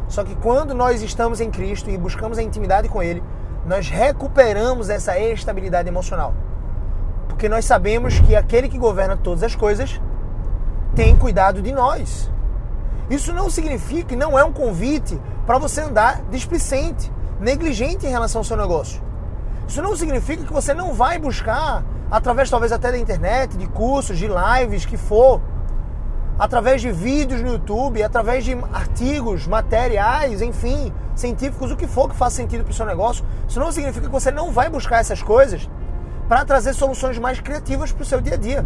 Só 0.09 0.25
que 0.25 0.35
quando 0.37 0.75
nós 0.75 1.03
estamos 1.03 1.41
em 1.41 1.51
Cristo 1.51 1.91
e 1.91 1.99
buscamos 1.99 2.39
a 2.39 2.43
intimidade 2.43 2.89
com 2.89 3.03
Ele, 3.03 3.23
nós 3.67 3.89
recuperamos 3.89 4.89
essa 4.89 5.19
estabilidade 5.19 5.89
emocional. 5.89 6.33
Porque 7.39 7.49
nós 7.49 7.67
sabemos 7.67 8.19
que 8.19 8.35
aquele 8.35 8.69
que 8.69 8.77
governa 8.77 9.17
todas 9.17 9.45
as 9.45 9.55
coisas 9.55 10.01
tem 10.97 11.17
cuidado 11.17 11.63
de 11.63 11.71
nós. 11.71 12.29
Isso 13.09 13.33
não 13.33 13.49
significa, 13.49 14.17
não 14.17 14.37
é 14.37 14.43
um 14.43 14.53
convite 14.53 15.17
para 15.47 15.57
você 15.57 15.83
andar 15.83 16.21
displicente, 16.33 17.13
negligente 17.39 18.05
em 18.05 18.11
relação 18.11 18.41
ao 18.41 18.45
seu 18.45 18.57
negócio. 18.57 19.01
Isso 19.69 19.81
não 19.81 19.95
significa 19.95 20.43
que 20.43 20.53
você 20.53 20.75
não 20.75 20.93
vai 20.95 21.17
buscar, 21.17 21.85
através 22.11 22.51
talvez 22.51 22.73
até 22.73 22.91
da 22.91 22.99
internet, 22.99 23.57
de 23.57 23.69
cursos, 23.69 24.19
de 24.19 24.27
lives, 24.27 24.85
que 24.85 24.97
for, 24.97 25.41
através 26.37 26.83
de 26.83 26.91
vídeos 26.91 27.41
no 27.41 27.53
YouTube, 27.53 28.03
através 28.03 28.45
de 28.45 28.59
artigos, 28.73 29.47
materiais, 29.47 30.43
enfim, 30.43 30.93
científicos, 31.15 31.71
o 31.71 31.77
que 31.77 31.87
for 31.87 32.09
que 32.09 32.17
faça 32.17 32.35
sentido 32.35 32.65
para 32.65 32.73
o 32.73 32.75
seu 32.75 32.85
negócio. 32.85 33.25
Isso 33.49 33.61
não 33.61 33.71
significa 33.71 34.07
que 34.07 34.13
você 34.13 34.33
não 34.33 34.51
vai 34.51 34.69
buscar 34.69 34.99
essas 34.99 35.23
coisas 35.23 35.71
para 36.29 36.45
trazer 36.45 36.75
soluções 36.75 37.19
mais 37.19 37.41
criativas 37.41 37.91
para 37.91 38.03
o 38.03 38.07
seu 38.07 38.21
dia 38.21 38.35
a 38.35 38.37
dia. 38.37 38.65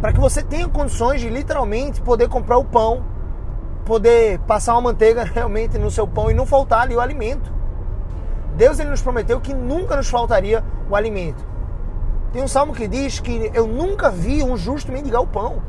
Para 0.00 0.12
que 0.12 0.20
você 0.20 0.42
tenha 0.42 0.68
condições 0.68 1.20
de 1.20 1.28
literalmente 1.28 2.00
poder 2.00 2.28
comprar 2.28 2.56
o 2.58 2.64
pão, 2.64 3.04
poder 3.84 4.38
passar 4.40 4.74
uma 4.74 4.92
manteiga 4.92 5.24
realmente 5.34 5.76
no 5.76 5.90
seu 5.90 6.06
pão 6.06 6.30
e 6.30 6.34
não 6.34 6.46
faltar 6.46 6.82
ali 6.82 6.94
o 6.94 7.00
alimento. 7.00 7.52
Deus 8.56 8.78
ele 8.78 8.90
nos 8.90 9.02
prometeu 9.02 9.40
que 9.40 9.52
nunca 9.52 9.96
nos 9.96 10.08
faltaria 10.08 10.62
o 10.88 10.94
alimento. 10.94 11.44
Tem 12.32 12.42
um 12.42 12.48
salmo 12.48 12.72
que 12.72 12.86
diz 12.86 13.18
que 13.18 13.50
eu 13.52 13.66
nunca 13.66 14.08
vi 14.08 14.42
um 14.42 14.56
justo 14.56 14.92
mendigar 14.92 15.20
o 15.20 15.26
pão. 15.26 15.60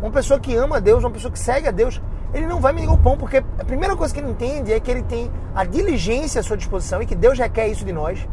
Uma 0.00 0.10
pessoa 0.10 0.40
que 0.40 0.56
ama 0.56 0.78
a 0.78 0.80
Deus, 0.80 1.04
uma 1.04 1.10
pessoa 1.10 1.30
que 1.30 1.38
segue 1.38 1.68
a 1.68 1.70
Deus, 1.70 2.00
ele 2.32 2.46
não 2.46 2.60
vai 2.60 2.72
mendigar 2.72 2.94
o 2.94 2.98
pão, 2.98 3.18
porque 3.18 3.38
a 3.58 3.64
primeira 3.64 3.94
coisa 3.94 4.14
que 4.14 4.20
ele 4.20 4.30
entende 4.30 4.72
é 4.72 4.80
que 4.80 4.90
ele 4.90 5.02
tem 5.02 5.30
a 5.54 5.64
diligência 5.64 6.40
à 6.40 6.42
sua 6.42 6.56
disposição 6.56 7.02
e 7.02 7.06
que 7.06 7.14
Deus 7.14 7.38
requer 7.38 7.68
isso 7.68 7.84
de 7.84 7.92
nós 7.92 8.26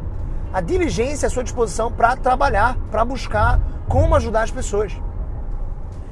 a 0.58 0.62
diligência 0.62 1.28
à 1.28 1.30
sua 1.30 1.44
disposição 1.44 1.92
para 1.92 2.16
trabalhar, 2.16 2.76
para 2.90 3.06
buscar 3.06 3.62
como 3.88 4.16
ajudar 4.16 4.42
as 4.42 4.50
pessoas. 4.50 4.92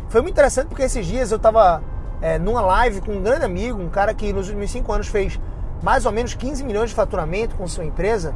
Foi 0.07 0.21
muito 0.21 0.35
interessante 0.35 0.67
porque 0.67 0.83
esses 0.83 1.03
dias 1.03 1.31
eu 1.31 1.37
estava 1.37 1.81
é, 2.21 2.37
numa 2.37 2.61
live 2.61 3.01
com 3.01 3.13
um 3.13 3.23
grande 3.23 3.43
amigo, 3.43 3.81
um 3.81 3.89
cara 3.89 4.13
que 4.13 4.31
nos 4.31 4.47
últimos 4.47 4.69
cinco 4.69 4.93
anos 4.93 5.07
fez 5.07 5.39
mais 5.81 6.05
ou 6.05 6.11
menos 6.11 6.35
15 6.35 6.63
milhões 6.63 6.91
de 6.91 6.95
faturamento 6.95 7.55
com 7.55 7.67
sua 7.67 7.85
empresa 7.85 8.35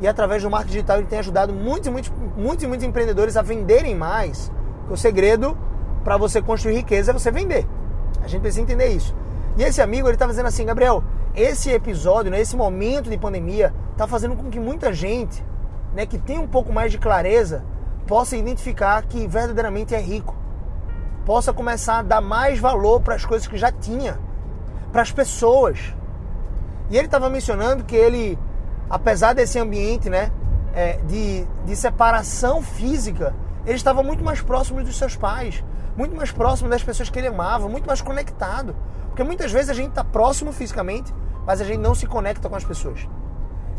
e 0.00 0.06
através 0.06 0.40
do 0.40 0.48
marketing 0.48 0.72
digital 0.72 0.98
ele 0.98 1.08
tem 1.08 1.18
ajudado 1.18 1.52
muitos, 1.52 1.88
muitos, 1.90 2.12
muitos, 2.36 2.64
muitos 2.66 2.86
empreendedores 2.86 3.36
a 3.36 3.42
venderem 3.42 3.96
mais. 3.96 4.52
O 4.88 4.96
segredo 4.96 5.58
para 6.04 6.16
você 6.16 6.40
construir 6.40 6.76
riqueza 6.76 7.10
é 7.10 7.12
você 7.12 7.32
vender. 7.32 7.66
A 8.22 8.28
gente 8.28 8.40
precisa 8.40 8.62
entender 8.62 8.86
isso. 8.90 9.16
E 9.58 9.64
esse 9.64 9.82
amigo 9.82 10.06
ele 10.06 10.14
estava 10.14 10.30
dizendo 10.30 10.46
assim, 10.46 10.64
Gabriel, 10.64 11.02
esse 11.34 11.72
episódio, 11.72 12.30
né, 12.30 12.40
esse 12.40 12.56
momento 12.56 13.10
de 13.10 13.18
pandemia, 13.18 13.74
está 14.00 14.08
fazendo 14.08 14.34
com 14.34 14.48
que 14.48 14.58
muita 14.58 14.94
gente 14.94 15.44
né, 15.94 16.06
que 16.06 16.16
tem 16.16 16.38
um 16.38 16.46
pouco 16.46 16.72
mais 16.72 16.90
de 16.90 16.96
clareza 16.96 17.62
possa 18.06 18.34
identificar 18.34 19.02
que 19.02 19.28
verdadeiramente 19.28 19.94
é 19.94 20.00
rico. 20.00 20.34
Possa 21.26 21.52
começar 21.52 21.98
a 21.98 22.02
dar 22.02 22.22
mais 22.22 22.58
valor 22.58 23.02
para 23.02 23.14
as 23.14 23.26
coisas 23.26 23.46
que 23.46 23.58
já 23.58 23.70
tinha, 23.70 24.18
para 24.90 25.02
as 25.02 25.12
pessoas. 25.12 25.94
E 26.88 26.96
ele 26.96 27.04
estava 27.04 27.28
mencionando 27.28 27.84
que 27.84 27.94
ele, 27.94 28.38
apesar 28.88 29.34
desse 29.34 29.58
ambiente 29.58 30.08
né, 30.08 30.32
é, 30.72 30.96
de, 31.06 31.46
de 31.66 31.76
separação 31.76 32.62
física, 32.62 33.34
ele 33.66 33.76
estava 33.76 34.02
muito 34.02 34.24
mais 34.24 34.40
próximo 34.40 34.82
dos 34.82 34.96
seus 34.96 35.14
pais, 35.14 35.62
muito 35.94 36.16
mais 36.16 36.32
próximo 36.32 36.70
das 36.70 36.82
pessoas 36.82 37.10
que 37.10 37.18
ele 37.18 37.28
amava, 37.28 37.68
muito 37.68 37.86
mais 37.86 38.00
conectado. 38.00 38.74
Porque 39.08 39.22
muitas 39.22 39.52
vezes 39.52 39.68
a 39.68 39.74
gente 39.74 39.90
está 39.90 40.02
próximo 40.02 40.52
fisicamente, 40.52 41.14
mas 41.46 41.60
a 41.60 41.64
gente 41.64 41.80
não 41.80 41.94
se 41.94 42.06
conecta 42.06 42.48
com 42.48 42.56
as 42.56 42.64
pessoas. 42.64 43.06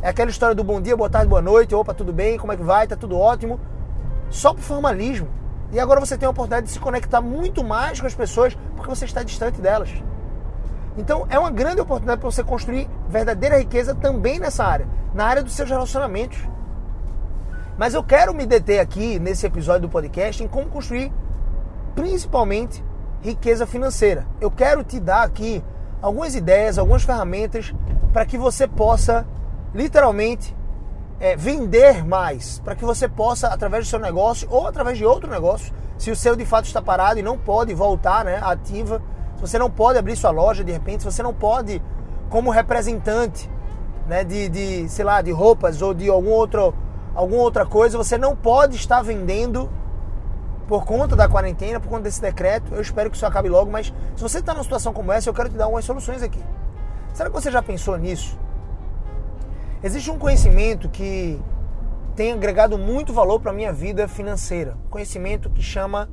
É 0.03 0.10
aquela 0.10 0.31
história 0.31 0.55
do 0.55 0.63
bom 0.63 0.81
dia, 0.81 0.98
boa 0.98 1.12
tarde, 1.12 1.27
boa 1.27 1.43
noite, 1.43 1.75
opa, 1.75 1.93
tudo 1.93 2.12
bem, 2.12 2.36
como 2.36 2.51
é 2.51 2.58
que 2.58 2.63
vai, 2.63 2.88
tá 2.88 2.96
tudo 2.96 3.20
ótimo. 3.20 3.60
Só 4.31 4.51
por 4.51 4.63
formalismo. 4.63 5.27
E 5.72 5.79
agora 5.79 6.00
você 6.00 6.17
tem 6.17 6.25
a 6.25 6.31
oportunidade 6.31 6.65
de 6.65 6.74
se 6.74 6.79
conectar 6.79 7.22
muito 7.22 7.63
mais 7.63 8.01
com 8.01 8.08
as 8.08 8.15
pessoas 8.15 8.58
porque 8.75 8.89
você 8.89 9.05
está 9.05 9.22
distante 9.22 9.62
delas. 9.62 9.91
Então 10.98 11.27
é 11.29 11.38
uma 11.38 11.51
grande 11.51 11.81
oportunidade 11.81 12.20
para 12.20 12.31
você 12.31 12.43
construir 12.43 12.89
verdadeira 13.08 13.60
riqueza 13.60 13.93
também 13.93 14.39
nessa 14.39 14.65
área, 14.65 14.88
na 15.13 15.25
área 15.25 15.43
dos 15.43 15.53
seus 15.53 15.70
relacionamentos. 15.70 16.39
Mas 17.77 17.93
eu 17.93 18.03
quero 18.03 18.34
me 18.34 18.48
deter 18.48 18.79
aqui 18.79 19.20
nesse 19.20 19.46
episódio 19.46 19.84
do 19.84 19.89
podcast 19.89 20.43
em 20.43 20.48
como 20.48 20.65
construir 20.65 21.13
principalmente 21.93 22.84
riqueza 23.22 23.67
financeira. 23.67 24.25
Eu 24.41 24.50
quero 24.50 24.84
te 24.84 25.00
dar 25.00 25.22
aqui 25.22 25.63
algumas 26.01 26.34
ideias, 26.34 26.79
algumas 26.79 27.03
ferramentas 27.03 27.72
para 28.12 28.25
que 28.25 28.38
você 28.38 28.67
possa 28.67 29.27
literalmente 29.74 30.56
é, 31.20 31.36
vender 31.36 32.06
mais, 32.06 32.60
para 32.60 32.75
que 32.75 32.84
você 32.84 33.08
possa, 33.08 33.48
através 33.48 33.86
do 33.86 33.90
seu 33.90 34.00
negócio 34.00 34.48
ou 34.51 34.68
através 34.68 34.98
de 34.98 35.06
outro 35.06 35.30
negócio, 35.30 35.74
se 35.98 36.10
o 36.10 36.16
seu 36.16 36.36
de 36.36 36.46
fato 36.46 36.66
está 36.66 36.82
parado 36.82 37.20
e 37.20 37.24
não 37.24 37.38
pode 37.38 37.74
voltar 37.74 38.25
né, 38.25 38.40
ativa, 38.42 39.01
se 39.36 39.42
você 39.42 39.60
não 39.60 39.70
pode 39.70 40.00
abrir 40.00 40.16
sua 40.16 40.32
loja 40.32 40.63
de 40.63 40.72
repente, 40.72 41.04
se 41.04 41.12
você 41.12 41.22
não 41.22 41.34
pode, 41.34 41.82
como 42.30 42.50
representante 42.50 43.50
né, 44.08 44.24
de, 44.24 44.50
de, 44.50 44.90
sei 44.90 45.06
lá, 45.06 45.22
de 45.22 45.32
roupas 45.32 45.82
ou 45.82 45.94
de 45.94 46.10
algum 46.10 46.32
outro, 46.32 46.74
alguma 47.13 47.42
outra 47.44 47.66
coisa, 47.66 47.98
você 47.98 48.18
não 48.18 48.36
pode 48.36 48.75
estar 48.75 49.01
vendendo 49.04 49.70
por 50.68 50.86
conta 50.86 51.16
da 51.16 51.28
quarentena, 51.28 51.80
por 51.80 51.90
conta 51.90 52.04
desse 52.04 52.22
decreto. 52.22 52.74
Eu 52.74 52.82
espero 52.82 53.10
que 53.10 53.16
isso 53.16 53.25
acabe 53.25 53.50
logo, 53.50 53.70
mas 53.70 53.94
se 54.16 54.24
você 54.24 54.40
está 54.40 54.54
numa 54.54 54.63
situação 54.63 54.92
como 54.94 55.12
essa, 55.12 55.30
eu 55.30 55.34
quero 55.34 55.50
te 55.50 55.56
dar 55.56 55.66
algumas 55.66 55.86
soluções 55.86 56.24
aqui. 56.24 56.44
Será 57.13 57.30
que 57.30 57.36
você 57.36 57.51
já 57.51 57.62
pensou 57.62 57.98
nisso? 57.98 58.40
Existe 59.83 60.11
um 60.11 60.19
conhecimento 60.19 60.88
que 60.89 61.41
tem 62.15 62.31
agregado 62.31 62.77
muito 62.77 63.11
valor 63.11 63.39
para 63.39 63.50
a 63.50 63.53
minha 63.53 63.73
vida 63.73 64.07
financeira. 64.07 64.77
Conhecimento 64.91 65.50
que 65.50 65.63
chama 65.63 66.07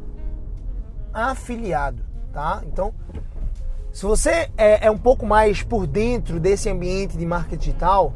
afiliado, 1.12 2.02
tá? 2.32 2.62
Então, 2.66 2.94
se 3.92 4.06
você 4.06 4.48
é, 4.56 4.86
é 4.86 4.90
um 4.90 4.96
pouco 4.96 5.26
mais 5.26 5.62
por 5.62 5.86
dentro 5.86 6.40
desse 6.40 6.70
ambiente 6.70 7.18
de 7.18 7.26
marketing 7.26 7.58
digital, 7.58 8.14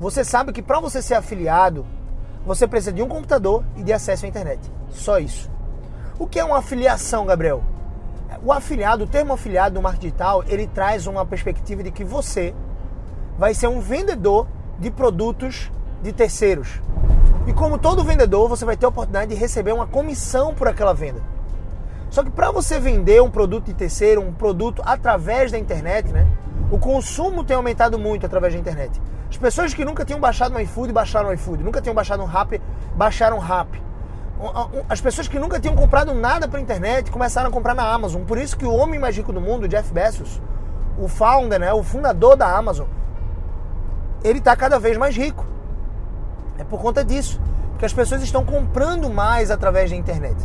você 0.00 0.24
sabe 0.24 0.52
que 0.52 0.60
para 0.60 0.80
você 0.80 1.00
ser 1.00 1.14
afiliado, 1.14 1.86
você 2.44 2.66
precisa 2.66 2.92
de 2.92 3.00
um 3.00 3.06
computador 3.06 3.62
e 3.76 3.84
de 3.84 3.92
acesso 3.92 4.24
à 4.24 4.28
internet. 4.28 4.60
Só 4.88 5.20
isso. 5.20 5.48
O 6.18 6.26
que 6.26 6.40
é 6.40 6.44
uma 6.44 6.58
afiliação, 6.58 7.26
Gabriel? 7.26 7.62
O 8.42 8.52
afiliado, 8.52 9.04
o 9.04 9.06
termo 9.06 9.34
afiliado 9.34 9.76
no 9.76 9.82
marketing 9.82 10.06
digital, 10.06 10.42
ele 10.48 10.66
traz 10.66 11.06
uma 11.06 11.24
perspectiva 11.24 11.80
de 11.80 11.92
que 11.92 12.02
você 12.02 12.52
vai 13.38 13.54
ser 13.54 13.68
um 13.68 13.80
vendedor 13.80 14.48
de 14.80 14.90
produtos 14.90 15.70
de 16.02 16.12
terceiros. 16.12 16.80
E 17.46 17.52
como 17.52 17.78
todo 17.78 18.02
vendedor, 18.02 18.48
você 18.48 18.64
vai 18.64 18.76
ter 18.76 18.86
a 18.86 18.88
oportunidade 18.88 19.34
de 19.34 19.40
receber 19.40 19.72
uma 19.72 19.86
comissão 19.86 20.54
por 20.54 20.66
aquela 20.66 20.92
venda. 20.92 21.20
Só 22.10 22.24
que 22.24 22.30
para 22.30 22.50
você 22.50 22.80
vender 22.80 23.22
um 23.22 23.30
produto 23.30 23.66
de 23.66 23.74
terceiro, 23.74 24.20
um 24.20 24.32
produto 24.32 24.82
através 24.84 25.52
da 25.52 25.58
internet, 25.58 26.10
né? 26.12 26.26
O 26.70 26.78
consumo 26.78 27.44
tem 27.44 27.56
aumentado 27.56 27.98
muito 27.98 28.26
através 28.26 28.54
da 28.54 28.58
internet. 28.58 29.00
As 29.28 29.36
pessoas 29.36 29.72
que 29.72 29.84
nunca 29.84 30.04
tinham 30.04 30.18
baixado 30.18 30.52
no 30.52 30.60
iFood 30.60 30.92
baixaram 30.92 31.28
o 31.28 31.32
iFood, 31.32 31.62
nunca 31.62 31.80
tinham 31.80 31.94
baixado 31.94 32.22
um 32.22 32.26
Rap, 32.26 32.60
baixaram 32.96 33.36
o 33.36 33.40
Rap 33.40 33.80
as 34.88 35.00
pessoas 35.00 35.28
que 35.28 35.38
nunca 35.38 35.60
tinham 35.60 35.76
comprado 35.76 36.14
nada 36.14 36.48
pela 36.48 36.62
internet 36.62 37.10
começaram 37.10 37.50
a 37.50 37.52
comprar 37.52 37.74
na 37.74 37.82
Amazon. 37.82 38.22
Por 38.22 38.38
isso 38.38 38.56
que 38.56 38.64
o 38.64 38.72
homem 38.72 38.98
mais 38.98 39.16
rico 39.16 39.32
do 39.32 39.40
mundo, 39.40 39.68
Jeff 39.68 39.92
Bezos, 39.92 40.40
o 40.98 41.08
founder, 41.08 41.60
né, 41.60 41.72
o 41.72 41.82
fundador 41.82 42.36
da 42.36 42.56
Amazon, 42.56 42.86
ele 44.22 44.38
está 44.38 44.54
cada 44.56 44.78
vez 44.78 44.96
mais 44.96 45.16
rico. 45.16 45.44
É 46.58 46.64
por 46.64 46.80
conta 46.80 47.04
disso, 47.04 47.40
porque 47.70 47.86
as 47.86 47.92
pessoas 47.92 48.22
estão 48.22 48.44
comprando 48.44 49.08
mais 49.08 49.50
através 49.50 49.90
da 49.90 49.96
internet. 49.96 50.36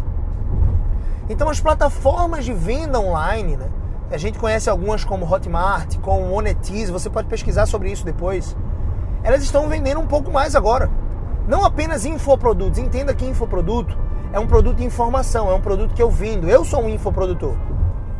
Então 1.29 1.49
as 1.49 1.59
plataformas 1.59 2.45
de 2.45 2.53
venda 2.53 2.99
online, 2.99 3.57
né, 3.57 3.69
a 4.11 4.17
gente 4.17 4.37
conhece 4.37 4.69
algumas 4.69 5.03
como 5.03 5.29
Hotmart, 5.29 5.97
como 5.99 6.27
Monetize, 6.27 6.91
você 6.91 7.09
pode 7.09 7.27
pesquisar 7.27 7.65
sobre 7.65 7.91
isso 7.91 8.05
depois. 8.05 8.55
Elas 9.23 9.41
estão 9.41 9.67
vendendo 9.67 9.99
um 9.99 10.05
pouco 10.05 10.31
mais 10.31 10.55
agora. 10.55 10.89
Não 11.47 11.65
apenas 11.65 12.05
infoprodutos. 12.05 12.77
Entenda 12.77 13.13
que 13.13 13.25
infoproduto 13.25 13.97
é 14.31 14.39
um 14.39 14.45
produto 14.47 14.77
de 14.77 14.85
informação, 14.85 15.49
é 15.49 15.53
um 15.53 15.61
produto 15.61 15.93
que 15.93 16.01
eu 16.01 16.09
vendo. 16.09 16.47
Eu 16.47 16.63
sou 16.63 16.83
um 16.83 16.89
infoprodutor. 16.89 17.55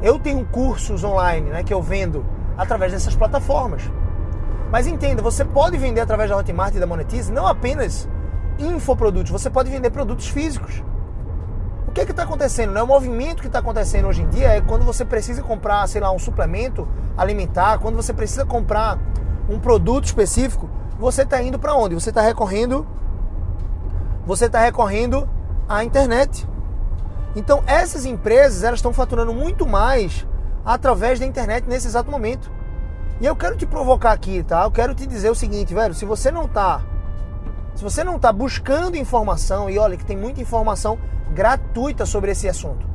Eu 0.01 0.17
tenho 0.19 0.43
cursos 0.45 1.03
online 1.03 1.49
né, 1.49 1.63
que 1.63 1.73
eu 1.73 1.81
vendo 1.81 2.25
através 2.57 2.91
dessas 2.91 3.15
plataformas. 3.15 3.83
Mas 4.71 4.87
entenda, 4.87 5.21
você 5.21 5.45
pode 5.45 5.77
vender 5.77 6.01
através 6.01 6.29
da 6.29 6.37
Hotmart 6.37 6.75
e 6.75 6.79
da 6.79 6.87
Monetize 6.87 7.31
não 7.31 7.47
apenas 7.47 8.09
infoprodutos, 8.57 9.31
você 9.31 9.49
pode 9.49 9.69
vender 9.69 9.89
produtos 9.89 10.27
físicos. 10.27 10.83
O 11.87 11.91
que 11.91 12.01
é 12.01 12.03
está 12.03 12.23
acontecendo? 12.23 12.73
Né? 12.73 12.81
O 12.81 12.87
movimento 12.87 13.41
que 13.41 13.47
está 13.47 13.59
acontecendo 13.59 14.07
hoje 14.07 14.21
em 14.21 14.29
dia 14.29 14.49
é 14.49 14.61
quando 14.61 14.83
você 14.83 15.05
precisa 15.05 15.41
comprar, 15.41 15.87
sei 15.87 16.01
lá, 16.01 16.11
um 16.11 16.19
suplemento 16.19 16.87
alimentar, 17.17 17.79
quando 17.79 17.95
você 17.95 18.13
precisa 18.13 18.45
comprar 18.45 18.99
um 19.49 19.59
produto 19.59 20.05
específico, 20.05 20.69
você 20.99 21.21
está 21.21 21.41
indo 21.41 21.59
para 21.59 21.75
onde? 21.75 21.95
Você 21.95 22.09
está 22.09 22.21
recorrendo, 22.21 22.85
você 24.25 24.45
está 24.45 24.59
recorrendo 24.59 25.29
à 25.69 25.83
internet. 25.83 26.47
Então 27.35 27.63
essas 27.67 28.05
empresas 28.05 28.63
elas 28.63 28.79
estão 28.79 28.93
faturando 28.93 29.33
muito 29.33 29.67
mais 29.67 30.25
através 30.65 31.19
da 31.19 31.25
internet 31.25 31.67
nesse 31.67 31.87
exato 31.87 32.09
momento. 32.09 32.54
E 33.19 33.25
eu 33.25 33.35
quero 33.35 33.55
te 33.55 33.65
provocar 33.65 34.11
aqui, 34.11 34.43
tá? 34.43 34.63
Eu 34.63 34.71
quero 34.71 34.93
te 34.93 35.07
dizer 35.07 35.29
o 35.29 35.35
seguinte, 35.35 35.73
velho, 35.73 35.93
se 35.93 36.05
você 36.05 36.31
não 36.31 36.47
tá 36.47 36.81
se 37.75 37.83
você 37.83 38.05
não 38.05 38.17
tá 38.17 38.31
buscando 38.31 38.95
informação 38.95 39.69
e 39.69 39.77
olha 39.77 39.97
que 39.97 40.05
tem 40.05 40.15
muita 40.15 40.41
informação 40.41 40.97
gratuita 41.33 42.05
sobre 42.05 42.31
esse 42.31 42.47
assunto. 42.47 42.87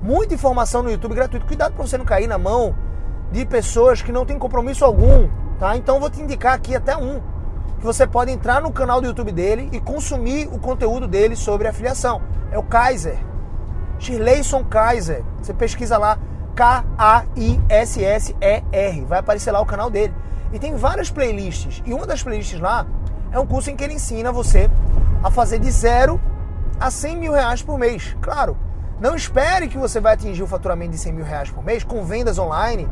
Muita 0.00 0.34
informação 0.34 0.84
no 0.84 0.90
YouTube 0.90 1.16
gratuito. 1.16 1.44
Cuidado 1.46 1.74
para 1.74 1.84
você 1.84 1.98
não 1.98 2.04
cair 2.04 2.28
na 2.28 2.38
mão 2.38 2.76
de 3.32 3.44
pessoas 3.44 4.00
que 4.00 4.12
não 4.12 4.24
têm 4.24 4.38
compromisso 4.38 4.84
algum, 4.84 5.28
tá? 5.58 5.76
Então 5.76 5.98
vou 5.98 6.08
te 6.08 6.22
indicar 6.22 6.54
aqui 6.54 6.76
até 6.76 6.96
um 6.96 7.20
que 7.78 7.84
você 7.84 8.06
pode 8.06 8.30
entrar 8.30 8.60
no 8.62 8.72
canal 8.72 9.00
do 9.00 9.06
YouTube 9.08 9.32
dele 9.32 9.68
e 9.72 9.80
consumir 9.80 10.48
o 10.52 10.58
conteúdo 10.58 11.08
dele 11.08 11.34
sobre 11.34 11.66
afiliação. 11.66 12.22
É 12.52 12.58
o 12.58 12.62
Kaiser. 12.62 13.18
Shirleyson 13.98 14.64
Kaiser. 14.64 15.24
Você 15.42 15.52
pesquisa 15.52 15.98
lá 15.98 16.18
K-A-I-S-S-E-R. 16.58 17.54
Vai 19.04 19.20
aparecer 19.20 19.52
lá 19.52 19.60
o 19.60 19.66
canal 19.66 19.88
dele. 19.88 20.12
E 20.52 20.58
tem 20.58 20.74
várias 20.74 21.08
playlists. 21.08 21.80
E 21.86 21.94
uma 21.94 22.04
das 22.04 22.20
playlists 22.20 22.58
lá 22.58 22.84
é 23.30 23.38
um 23.38 23.46
curso 23.46 23.70
em 23.70 23.76
que 23.76 23.84
ele 23.84 23.94
ensina 23.94 24.32
você 24.32 24.68
a 25.22 25.30
fazer 25.30 25.60
de 25.60 25.70
zero 25.70 26.20
a 26.80 26.90
100 26.90 27.16
mil 27.16 27.32
reais 27.32 27.62
por 27.62 27.78
mês. 27.78 28.16
Claro, 28.20 28.56
não 29.00 29.14
espere 29.14 29.68
que 29.68 29.78
você 29.78 30.00
vai 30.00 30.14
atingir 30.14 30.42
o 30.42 30.48
faturamento 30.48 30.90
de 30.90 30.98
100 30.98 31.12
mil 31.12 31.24
reais 31.24 31.48
por 31.48 31.64
mês 31.64 31.84
com 31.84 32.04
vendas 32.04 32.40
online 32.40 32.88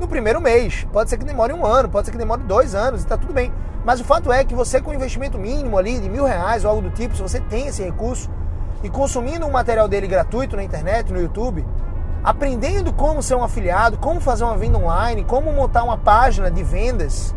no 0.00 0.08
primeiro 0.08 0.40
mês. 0.40 0.84
Pode 0.92 1.08
ser 1.08 1.16
que 1.16 1.24
demore 1.24 1.52
um 1.52 1.64
ano, 1.64 1.88
pode 1.88 2.06
ser 2.06 2.10
que 2.10 2.18
demore 2.18 2.42
dois 2.42 2.74
anos 2.74 3.02
e 3.02 3.04
está 3.04 3.16
tudo 3.16 3.32
bem. 3.32 3.52
Mas 3.84 4.00
o 4.00 4.04
fato 4.04 4.32
é 4.32 4.42
que 4.44 4.56
você 4.56 4.80
com 4.80 4.92
investimento 4.92 5.38
mínimo 5.38 5.78
ali 5.78 6.00
de 6.00 6.10
mil 6.10 6.24
reais 6.24 6.64
ou 6.64 6.70
algo 6.70 6.82
do 6.82 6.90
tipo, 6.90 7.14
se 7.14 7.22
você 7.22 7.38
tem 7.38 7.68
esse 7.68 7.80
recurso 7.80 8.28
e 8.82 8.90
consumindo 8.90 9.46
um 9.46 9.52
material 9.52 9.86
dele 9.86 10.08
gratuito 10.08 10.56
na 10.56 10.64
internet, 10.64 11.12
no 11.12 11.20
YouTube, 11.20 11.64
aprendendo 12.24 12.90
como 12.90 13.22
ser 13.22 13.34
um 13.34 13.44
afiliado, 13.44 13.98
como 13.98 14.18
fazer 14.18 14.44
uma 14.44 14.56
venda 14.56 14.78
online, 14.78 15.24
como 15.24 15.52
montar 15.52 15.84
uma 15.84 15.98
página 15.98 16.50
de 16.50 16.62
vendas. 16.62 17.34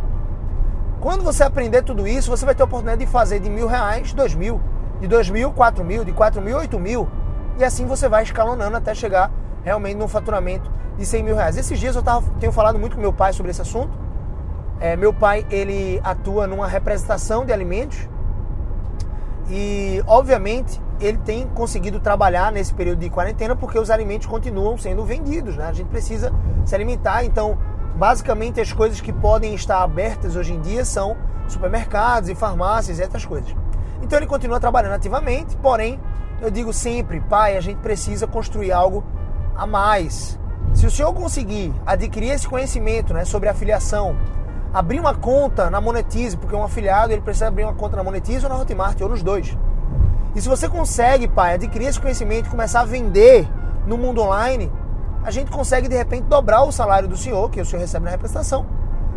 Quando 1.01 1.23
você 1.23 1.43
aprender 1.43 1.83
tudo 1.83 2.07
isso, 2.07 2.29
você 2.31 2.45
vai 2.45 2.55
ter 2.55 2.61
a 2.61 2.65
oportunidade 2.65 3.05
de 3.05 3.11
fazer 3.11 3.39
de 3.39 3.49
mil 3.49 3.67
reais, 3.67 4.13
dois 4.13 4.33
mil, 4.33 4.61
de 5.01 5.07
dois 5.07 5.29
mil, 5.29 5.51
quatro 5.51 5.83
mil, 5.83 6.05
de 6.05 6.13
quatro 6.13 6.41
mil, 6.41 6.57
oito 6.57 6.79
mil. 6.79 7.07
E 7.57 7.63
assim 7.65 7.85
você 7.85 8.07
vai 8.07 8.23
escalonando 8.23 8.77
até 8.77 8.95
chegar 8.95 9.29
realmente 9.63 9.97
num 9.97 10.07
faturamento 10.07 10.71
de 10.97 11.05
100 11.05 11.23
mil 11.23 11.35
reais. 11.35 11.57
Esses 11.57 11.77
dias 11.77 11.95
eu 11.95 12.01
tava, 12.01 12.23
tenho 12.39 12.51
falado 12.51 12.79
muito 12.79 12.95
com 12.95 13.01
meu 13.01 13.11
pai 13.11 13.33
sobre 13.33 13.51
esse 13.51 13.61
assunto. 13.61 13.91
É, 14.79 14.95
meu 14.95 15.11
pai 15.11 15.45
ele 15.49 15.99
atua 16.03 16.47
numa 16.47 16.67
representação 16.67 17.45
de 17.45 17.51
alimentos 17.51 18.07
e 19.49 20.03
obviamente 20.07 20.79
ele 20.99 21.17
tem 21.17 21.47
conseguido 21.47 21.99
trabalhar 21.99 22.51
nesse 22.51 22.73
período 22.73 22.99
de 22.99 23.09
quarentena 23.09 23.55
porque 23.55 23.77
os 23.77 23.89
alimentos 23.89 24.27
continuam 24.27 24.77
sendo 24.77 25.03
vendidos, 25.03 25.55
né? 25.55 25.67
A 25.67 25.73
gente 25.73 25.87
precisa 25.87 26.33
se 26.65 26.73
alimentar, 26.73 27.23
então 27.23 27.57
basicamente 27.95 28.59
as 28.61 28.71
coisas 28.71 29.01
que 29.01 29.11
podem 29.11 29.53
estar 29.55 29.81
abertas 29.81 30.35
hoje 30.35 30.53
em 30.53 30.61
dia 30.61 30.85
são 30.85 31.15
supermercados 31.47 32.29
e 32.29 32.35
farmácias 32.35 32.99
e 32.99 33.03
outras 33.03 33.25
coisas. 33.25 33.55
Então 34.01 34.17
ele 34.19 34.27
continua 34.27 34.59
trabalhando 34.59 34.93
ativamente, 34.93 35.55
porém 35.57 35.99
eu 36.41 36.51
digo 36.51 36.71
sempre, 36.71 37.19
pai, 37.21 37.57
a 37.57 37.61
gente 37.61 37.77
precisa 37.77 38.27
construir 38.27 38.71
algo 38.71 39.03
a 39.55 39.65
mais. 39.65 40.39
Se 40.73 40.85
o 40.85 40.91
senhor 40.91 41.13
conseguir 41.13 41.73
adquirir 41.85 42.29
esse 42.29 42.47
conhecimento 42.47 43.13
né, 43.13 43.25
sobre 43.25 43.49
afiliação, 43.49 44.15
abrir 44.71 44.99
uma 44.99 45.15
conta 45.15 45.69
na 45.69 45.81
Monetize, 45.81 46.37
porque 46.37 46.55
um 46.55 46.63
afiliado 46.63 47.11
ele 47.11 47.21
precisa 47.21 47.47
abrir 47.47 47.63
uma 47.63 47.73
conta 47.73 47.97
na 47.97 48.03
Monetize 48.03 48.45
ou 48.45 48.49
na 48.49 48.59
Hotmart, 48.59 49.01
ou 49.01 49.09
nos 49.09 49.23
dois. 49.23 49.57
E 50.35 50.41
se 50.41 50.47
você 50.47 50.69
consegue, 50.69 51.27
pai, 51.27 51.55
adquirir 51.55 51.87
esse 51.87 51.99
conhecimento 51.99 52.47
e 52.47 52.49
começar 52.49 52.81
a 52.81 52.85
vender 52.85 53.47
no 53.85 53.97
mundo 53.97 54.21
online, 54.21 54.71
a 55.23 55.31
gente 55.31 55.51
consegue 55.51 55.87
de 55.87 55.95
repente 55.95 56.23
dobrar 56.23 56.63
o 56.63 56.71
salário 56.71 57.07
do 57.07 57.17
senhor, 57.17 57.49
que 57.49 57.59
o 57.59 57.65
senhor 57.65 57.81
recebe 57.81 58.05
na 58.05 58.11
representação, 58.11 58.65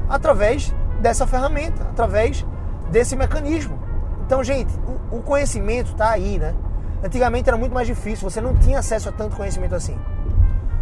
através 0.09 0.75
dessa 1.01 1.27
ferramenta, 1.27 1.83
através 1.85 2.44
desse 2.90 3.14
mecanismo. 3.16 3.79
Então, 4.27 4.42
gente, 4.44 4.73
o, 5.11 5.20
conhecimento 5.20 5.92
está 5.92 6.11
aí, 6.11 6.38
né? 6.38 6.55
Antigamente 7.03 7.49
era 7.49 7.57
muito 7.57 7.73
mais 7.73 7.87
difícil, 7.87 8.29
você 8.29 8.40
não 8.40 8.55
tinha 8.57 8.79
acesso 8.79 9.09
a 9.09 9.12
tanto 9.12 9.37
conhecimento 9.37 9.75
assim. 9.75 9.99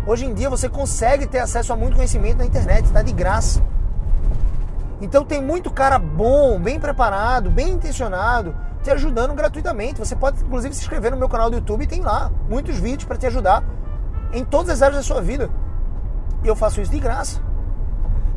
Hoje 0.06 0.24
em 0.26 0.34
dia 0.34 0.48
você 0.48 0.68
consegue 0.68 1.26
ter 1.26 1.38
acesso 1.38 1.72
a 1.72 1.76
muito 1.76 1.96
conhecimento 1.96 2.38
na 2.38 2.46
internet, 2.46 2.86
está 2.86 3.02
de 3.02 3.12
graça. 3.12 3.62
Então 5.00 5.24
tem 5.24 5.40
muito 5.40 5.70
cara 5.70 5.98
bom, 5.98 6.58
bem 6.58 6.80
preparado, 6.80 7.50
bem 7.50 7.70
intencionado, 7.70 8.54
te 8.88 8.92
ajudando 8.92 9.34
gratuitamente. 9.34 9.98
Você 9.98 10.16
pode 10.16 10.42
inclusive 10.42 10.74
se 10.74 10.80
inscrever 10.80 11.10
no 11.10 11.16
meu 11.18 11.28
canal 11.28 11.50
do 11.50 11.56
YouTube 11.56 11.86
tem 11.86 12.00
lá 12.00 12.32
muitos 12.48 12.78
vídeos 12.78 13.04
para 13.04 13.16
te 13.16 13.26
ajudar 13.26 13.62
em 14.32 14.44
todas 14.44 14.70
as 14.70 14.82
áreas 14.82 14.96
da 14.96 15.02
sua 15.02 15.20
vida. 15.20 15.50
E 16.42 16.48
eu 16.48 16.56
faço 16.56 16.80
isso 16.80 16.90
de 16.90 16.98
graça. 16.98 17.40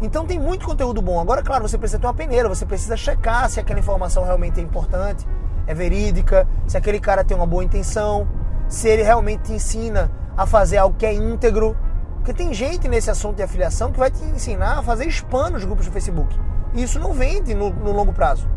Então 0.02 0.26
tem 0.26 0.40
muito 0.40 0.66
conteúdo 0.66 1.02
bom. 1.02 1.20
Agora, 1.20 1.42
claro, 1.42 1.68
você 1.68 1.78
precisa 1.78 2.00
ter 2.00 2.08
uma 2.08 2.14
peneira, 2.14 2.50
você 2.50 2.66
precisa 2.66 2.98
checar 2.98 3.50
se 3.50 3.60
aquela 3.60 3.80
informação 3.80 4.24
realmente 4.24 4.60
é 4.60 4.64
importante, 4.64 5.28
é 5.68 5.74
verídica, 5.74 6.48
se 6.68 6.76
aquele 6.76 7.00
cara 7.00 7.24
tem 7.24 7.38
uma 7.38 7.46
boa 7.46 7.64
intenção, 7.64 8.28
se 8.68 8.90
ele 8.90 9.04
realmente 9.04 9.44
te 9.44 9.54
ensina 9.54 10.12
a 10.36 10.46
fazer 10.46 10.78
algo 10.78 10.98
que 10.98 11.06
é 11.06 11.14
íntegro. 11.14 11.78
Porque 12.16 12.34
tem 12.34 12.54
gente 12.54 12.88
nesse 12.88 13.10
assunto 13.10 13.38
de 13.38 13.44
afiliação 13.44 13.92
que 13.92 14.00
vai 14.00 14.12
te 14.12 14.24
ensinar 14.26 14.80
a 14.80 14.84
fazer 14.84 15.08
spam 15.08 15.52
nos 15.52 15.64
grupos 15.64 15.86
do 15.86 15.92
Facebook. 15.92 16.38
E 16.74 16.84
isso 16.84 17.00
não 17.00 17.14
vende 17.14 17.54
no, 17.54 17.70
no 17.70 17.92
longo 17.92 18.12
prazo. 18.12 18.48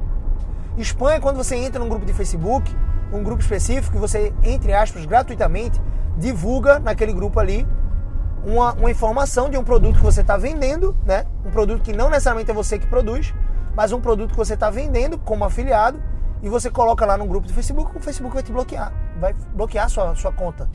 É 0.76 1.20
quando 1.20 1.36
você 1.36 1.56
entra 1.56 1.78
num 1.78 1.88
grupo 1.88 2.04
de 2.04 2.12
Facebook, 2.12 2.74
um 3.12 3.22
grupo 3.22 3.40
específico, 3.40 3.98
você, 3.98 4.32
entre 4.42 4.72
aspas, 4.72 5.06
gratuitamente, 5.06 5.80
divulga 6.16 6.78
naquele 6.78 7.12
grupo 7.12 7.38
ali 7.38 7.66
uma, 8.44 8.72
uma 8.74 8.90
informação 8.90 9.48
de 9.48 9.56
um 9.56 9.64
produto 9.64 9.96
que 9.96 10.04
você 10.04 10.20
está 10.20 10.36
vendendo, 10.36 10.96
né? 11.04 11.24
Um 11.44 11.50
produto 11.50 11.82
que 11.82 11.92
não 11.92 12.10
necessariamente 12.10 12.50
é 12.50 12.54
você 12.54 12.78
que 12.78 12.86
produz, 12.86 13.32
mas 13.74 13.92
um 13.92 14.00
produto 14.00 14.32
que 14.32 14.36
você 14.36 14.54
está 14.54 14.70
vendendo 14.70 15.16
como 15.18 15.44
afiliado, 15.44 16.00
e 16.44 16.48
você 16.48 16.70
coloca 16.70 17.06
lá 17.06 17.16
no 17.16 17.26
grupo 17.26 17.46
do 17.46 17.54
Facebook, 17.54 17.96
o 17.96 18.00
Facebook 18.00 18.34
vai 18.34 18.42
te 18.42 18.52
bloquear, 18.52 18.92
vai 19.18 19.34
bloquear 19.54 19.88
sua, 19.88 20.14
sua 20.14 20.30
conta. 20.30 20.68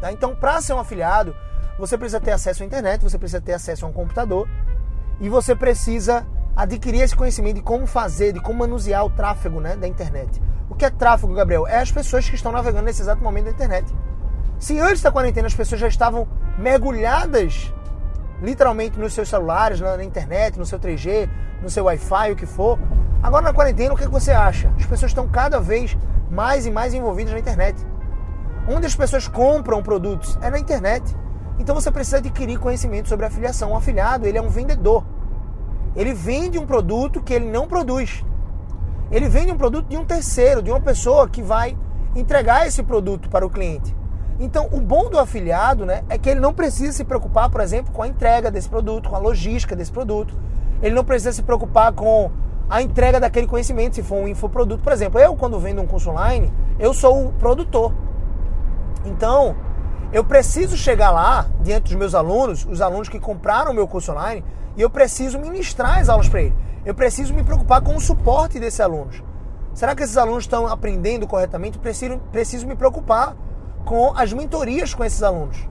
Tá? 0.00 0.12
Então, 0.12 0.36
para 0.36 0.60
ser 0.60 0.72
um 0.72 0.78
afiliado, 0.78 1.34
você 1.76 1.98
precisa 1.98 2.20
ter 2.20 2.30
acesso 2.30 2.62
à 2.62 2.66
internet, 2.66 3.02
você 3.02 3.18
precisa 3.18 3.40
ter 3.40 3.52
acesso 3.52 3.84
a 3.84 3.88
um 3.88 3.92
computador 3.92 4.48
e 5.20 5.28
você 5.28 5.56
precisa 5.56 6.24
adquirir 6.56 7.02
esse 7.02 7.14
conhecimento 7.14 7.56
de 7.56 7.62
como 7.62 7.86
fazer, 7.86 8.32
de 8.32 8.40
como 8.40 8.60
manusear 8.60 9.04
o 9.04 9.10
tráfego 9.10 9.60
né, 9.60 9.76
da 9.76 9.86
internet. 9.86 10.40
O 10.70 10.74
que 10.74 10.84
é 10.84 10.90
tráfego, 10.90 11.34
Gabriel? 11.34 11.66
É 11.66 11.78
as 11.78 11.92
pessoas 11.92 12.28
que 12.28 12.34
estão 12.34 12.50
navegando 12.50 12.86
nesse 12.86 13.02
exato 13.02 13.22
momento 13.22 13.44
da 13.44 13.50
internet. 13.50 13.94
Se 14.58 14.78
antes 14.80 15.02
da 15.02 15.12
quarentena 15.12 15.46
as 15.46 15.54
pessoas 15.54 15.80
já 15.80 15.88
estavam 15.88 16.26
mergulhadas 16.58 17.72
literalmente 18.40 18.98
nos 18.98 19.12
seus 19.12 19.28
celulares, 19.28 19.80
na 19.80 20.02
internet, 20.02 20.58
no 20.58 20.66
seu 20.66 20.78
3G, 20.78 21.28
no 21.62 21.70
seu 21.70 21.84
Wi-Fi, 21.84 22.32
o 22.32 22.36
que 22.36 22.46
for, 22.46 22.78
agora 23.22 23.44
na 23.44 23.52
quarentena 23.52 23.94
o 23.94 23.96
que 23.96 24.06
você 24.08 24.32
acha? 24.32 24.72
As 24.76 24.86
pessoas 24.86 25.10
estão 25.10 25.28
cada 25.28 25.60
vez 25.60 25.96
mais 26.30 26.66
e 26.66 26.70
mais 26.70 26.94
envolvidas 26.94 27.32
na 27.32 27.38
internet. 27.38 27.86
Onde 28.68 28.86
as 28.86 28.94
pessoas 28.94 29.28
compram 29.28 29.82
produtos 29.82 30.38
é 30.42 30.50
na 30.50 30.58
internet. 30.58 31.16
Então 31.58 31.74
você 31.74 31.90
precisa 31.90 32.18
adquirir 32.18 32.58
conhecimento 32.58 33.08
sobre 33.08 33.24
afiliação. 33.26 33.72
O 33.72 33.76
afiliado, 33.76 34.26
ele 34.26 34.38
é 34.38 34.42
um 34.42 34.48
vendedor. 34.48 35.04
Ele 35.96 36.12
vende 36.12 36.58
um 36.58 36.66
produto 36.66 37.22
que 37.22 37.32
ele 37.32 37.46
não 37.46 37.66
produz. 37.66 38.22
Ele 39.10 39.28
vende 39.28 39.50
um 39.50 39.56
produto 39.56 39.88
de 39.88 39.96
um 39.96 40.04
terceiro, 40.04 40.62
de 40.62 40.70
uma 40.70 40.80
pessoa 40.80 41.28
que 41.28 41.42
vai 41.42 41.76
entregar 42.14 42.66
esse 42.66 42.82
produto 42.82 43.28
para 43.28 43.46
o 43.46 43.50
cliente. 43.50 43.96
Então, 44.38 44.68
o 44.70 44.80
bom 44.80 45.08
do 45.08 45.18
afiliado 45.18 45.86
né, 45.86 46.02
é 46.08 46.18
que 46.18 46.28
ele 46.28 46.40
não 46.40 46.52
precisa 46.52 46.92
se 46.92 47.04
preocupar, 47.04 47.48
por 47.48 47.60
exemplo, 47.60 47.92
com 47.92 48.02
a 48.02 48.08
entrega 48.08 48.50
desse 48.50 48.68
produto, 48.68 49.08
com 49.08 49.16
a 49.16 49.18
logística 49.18 49.74
desse 49.74 49.90
produto. 49.90 50.34
Ele 50.82 50.94
não 50.94 51.04
precisa 51.04 51.32
se 51.32 51.42
preocupar 51.42 51.92
com 51.92 52.30
a 52.68 52.82
entrega 52.82 53.18
daquele 53.18 53.46
conhecimento, 53.46 53.94
se 53.94 54.02
for 54.02 54.16
um 54.16 54.28
infoproduto. 54.28 54.82
Por 54.82 54.92
exemplo, 54.92 55.18
eu, 55.18 55.34
quando 55.36 55.58
vendo 55.58 55.80
um 55.80 55.86
curso 55.86 56.10
online, 56.10 56.52
eu 56.78 56.92
sou 56.92 57.28
o 57.28 57.32
produtor. 57.32 57.94
Então, 59.06 59.56
eu 60.12 60.22
preciso 60.22 60.76
chegar 60.76 61.10
lá, 61.10 61.46
diante 61.60 61.84
dos 61.84 61.94
meus 61.94 62.14
alunos, 62.14 62.66
os 62.68 62.80
alunos 62.82 63.08
que 63.08 63.18
compraram 63.18 63.72
o 63.72 63.74
meu 63.74 63.88
curso 63.88 64.12
online, 64.12 64.44
e 64.76 64.82
eu 64.82 64.90
preciso 64.90 65.38
ministrar 65.38 65.98
as 65.98 66.08
aulas 66.08 66.28
para 66.28 66.42
eles. 66.42 66.54
Eu 66.84 66.94
preciso 66.94 67.34
me 67.34 67.42
preocupar 67.42 67.80
com 67.80 67.96
o 67.96 68.00
suporte 68.00 68.60
desses 68.60 68.80
alunos. 68.80 69.22
Será 69.74 69.94
que 69.94 70.02
esses 70.02 70.16
alunos 70.16 70.44
estão 70.44 70.66
aprendendo 70.66 71.26
corretamente? 71.26 71.78
Preciso, 71.78 72.18
preciso 72.30 72.66
me 72.66 72.76
preocupar 72.76 73.36
com 73.84 74.12
as 74.16 74.32
mentorias 74.32 74.94
com 74.94 75.04
esses 75.04 75.22
alunos. 75.22 75.68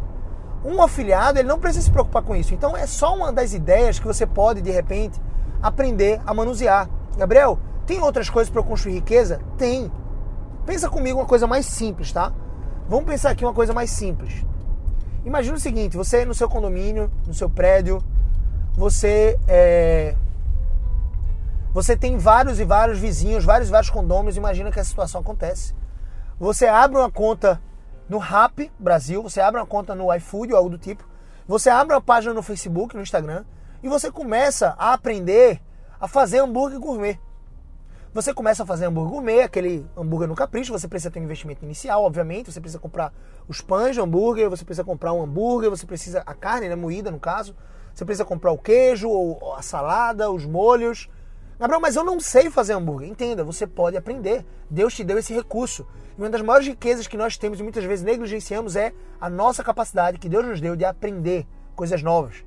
Um 0.63 0.82
afiliado, 0.82 1.39
ele 1.39 1.48
não 1.48 1.60
precisa 1.60 1.86
se 1.86 1.91
preocupar 1.91 2.24
com 2.24 2.36
isso. 2.36 2.54
Então 2.54 2.76
é 2.76 2.88
só 2.88 3.15
uma 3.15 3.32
das 3.32 3.54
ideias 3.54 4.00
que 4.00 4.08
você 4.08 4.26
pode, 4.26 4.62
de 4.62 4.72
repente, 4.72 5.22
aprender 5.62 6.22
a 6.26 6.34
manusear. 6.34 6.89
Gabriel, 7.18 7.60
tem 7.86 8.02
outras 8.02 8.30
coisas 8.30 8.52
para 8.52 8.63
construir 8.63 8.96
riqueza? 8.96 9.39
Tem. 9.58 9.91
Pensa 10.65 10.89
comigo 10.89 11.20
uma 11.20 11.26
coisa 11.26 11.46
mais 11.46 11.65
simples, 11.65 12.12
tá? 12.12 12.34
Vamos 12.89 13.06
pensar 13.06 13.32
aqui 13.32 13.46
uma 13.46 13.54
coisa 13.54 13.74
mais 13.74 13.91
simples. 13.91 14.46
Imagina 15.24 15.56
o 15.56 15.60
seguinte: 15.60 15.96
você 15.96 16.26
no 16.26 16.34
seu 16.34 16.50
condomínio, 16.50 17.12
no 17.28 17.34
seu 17.34 17.50
prédio, 17.50 18.04
você 18.76 19.40
é, 19.48 20.16
você 21.74 21.98
tem 21.98 22.18
vários 22.18 22.60
e 22.60 22.64
vários 22.64 23.00
vizinhos, 23.00 23.44
vários 23.44 23.68
e 23.68 23.72
vários 23.72 23.90
condôminos. 23.90 24.38
Imagina 24.38 24.72
que 24.72 24.80
a 24.80 24.84
situação 24.84 25.22
acontece. 25.22 25.76
Você 26.40 26.68
abre 26.68 26.98
uma 26.98 27.12
conta 27.12 27.62
no 28.08 28.18
Rap 28.18 28.72
Brasil, 28.80 29.22
você 29.22 29.42
abre 29.42 29.60
uma 29.60 29.68
conta 29.68 29.94
no 29.94 30.14
iFood 30.16 30.54
ou 30.54 30.58
algo 30.58 30.70
do 30.70 30.78
tipo. 30.78 31.04
Você 31.48 31.70
abre 31.70 31.94
uma 31.94 32.02
página 32.02 32.34
no 32.34 32.42
Facebook, 32.42 32.96
no 32.96 33.02
Instagram 33.02 33.44
e 33.84 33.90
você 33.90 34.12
começa 34.12 34.76
a 34.78 34.94
aprender 34.94 35.62
a 36.00 36.08
fazer 36.08 36.40
hambúrguer 36.40 36.80
gourmet. 36.80 37.20
Você 38.14 38.34
começa 38.34 38.64
a 38.64 38.66
fazer 38.66 38.86
hambúrguer 38.86 39.12
gourmet, 39.12 39.42
aquele 39.42 39.86
hambúrguer 39.98 40.30
no 40.30 40.36
capricho, 40.36 40.72
você 40.72 40.88
precisa 40.88 41.12
ter 41.12 41.20
um 41.20 41.24
investimento 41.24 41.66
inicial, 41.66 42.04
obviamente, 42.04 42.50
você 42.50 42.62
precisa 42.62 42.80
comprar 42.80 43.14
os 43.50 43.60
pães 43.60 43.94
de 43.94 44.00
hambúrguer, 44.00 44.50
você 44.50 44.64
precisa 44.64 44.86
comprar 44.86 45.12
um 45.12 45.22
hambúrguer, 45.22 45.70
você 45.70 45.86
precisa 45.86 46.24
a 46.26 46.34
carne, 46.34 46.70
né, 46.70 46.76
moída 46.76 47.12
no 47.12 47.20
caso, 47.20 47.54
você 47.96 48.04
precisa 48.04 48.26
comprar 48.26 48.52
o 48.52 48.58
queijo, 48.58 49.08
ou 49.08 49.56
a 49.56 49.62
salada, 49.62 50.30
os 50.30 50.46
molhos. 50.46 51.10
Gabriel, 51.58 51.80
mas 51.80 51.96
eu 51.96 52.04
não 52.04 52.20
sei 52.20 52.50
fazer 52.50 52.74
hambúrguer. 52.74 53.08
Entenda, 53.08 53.42
você 53.42 53.66
pode 53.66 53.96
aprender. 53.96 54.46
Deus 54.70 54.94
te 54.94 55.02
deu 55.02 55.18
esse 55.18 55.34
recurso. 55.34 55.88
E 56.18 56.22
uma 56.22 56.30
das 56.30 56.42
maiores 56.42 56.68
riquezas 56.68 57.08
que 57.08 57.16
nós 57.16 57.38
temos 57.38 57.58
e 57.58 57.64
muitas 57.64 57.86
vezes 57.86 58.04
negligenciamos 58.04 58.76
é 58.76 58.94
a 59.20 59.30
nossa 59.30 59.64
capacidade 59.64 60.20
que 60.20 60.28
Deus 60.28 60.46
nos 60.46 60.60
deu 60.60 60.76
de 60.76 60.84
aprender 60.84 61.48
coisas 61.74 62.04
novas. 62.04 62.44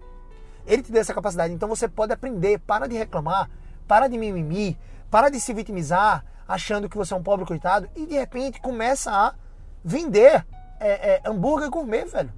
Ele 0.66 0.82
te 0.82 0.92
deu 0.92 1.00
essa 1.00 1.14
capacidade, 1.14 1.54
então 1.54 1.66
você 1.66 1.88
pode 1.88 2.12
aprender. 2.12 2.58
Para 2.58 2.86
de 2.86 2.94
reclamar, 2.94 3.48
para 3.86 4.06
de 4.06 4.18
mimimi, 4.18 4.78
para 5.10 5.30
de 5.30 5.40
se 5.40 5.54
vitimizar, 5.54 6.26
achando 6.46 6.90
que 6.90 6.96
você 6.98 7.14
é 7.14 7.16
um 7.16 7.22
pobre 7.22 7.46
coitado, 7.46 7.88
e 7.96 8.04
de 8.04 8.14
repente 8.14 8.60
começa 8.60 9.10
a 9.10 9.34
vender 9.82 10.46
é, 10.78 11.14
é, 11.14 11.22
hambúrguer 11.24 11.70
gourmet, 11.70 12.04
velho. 12.04 12.32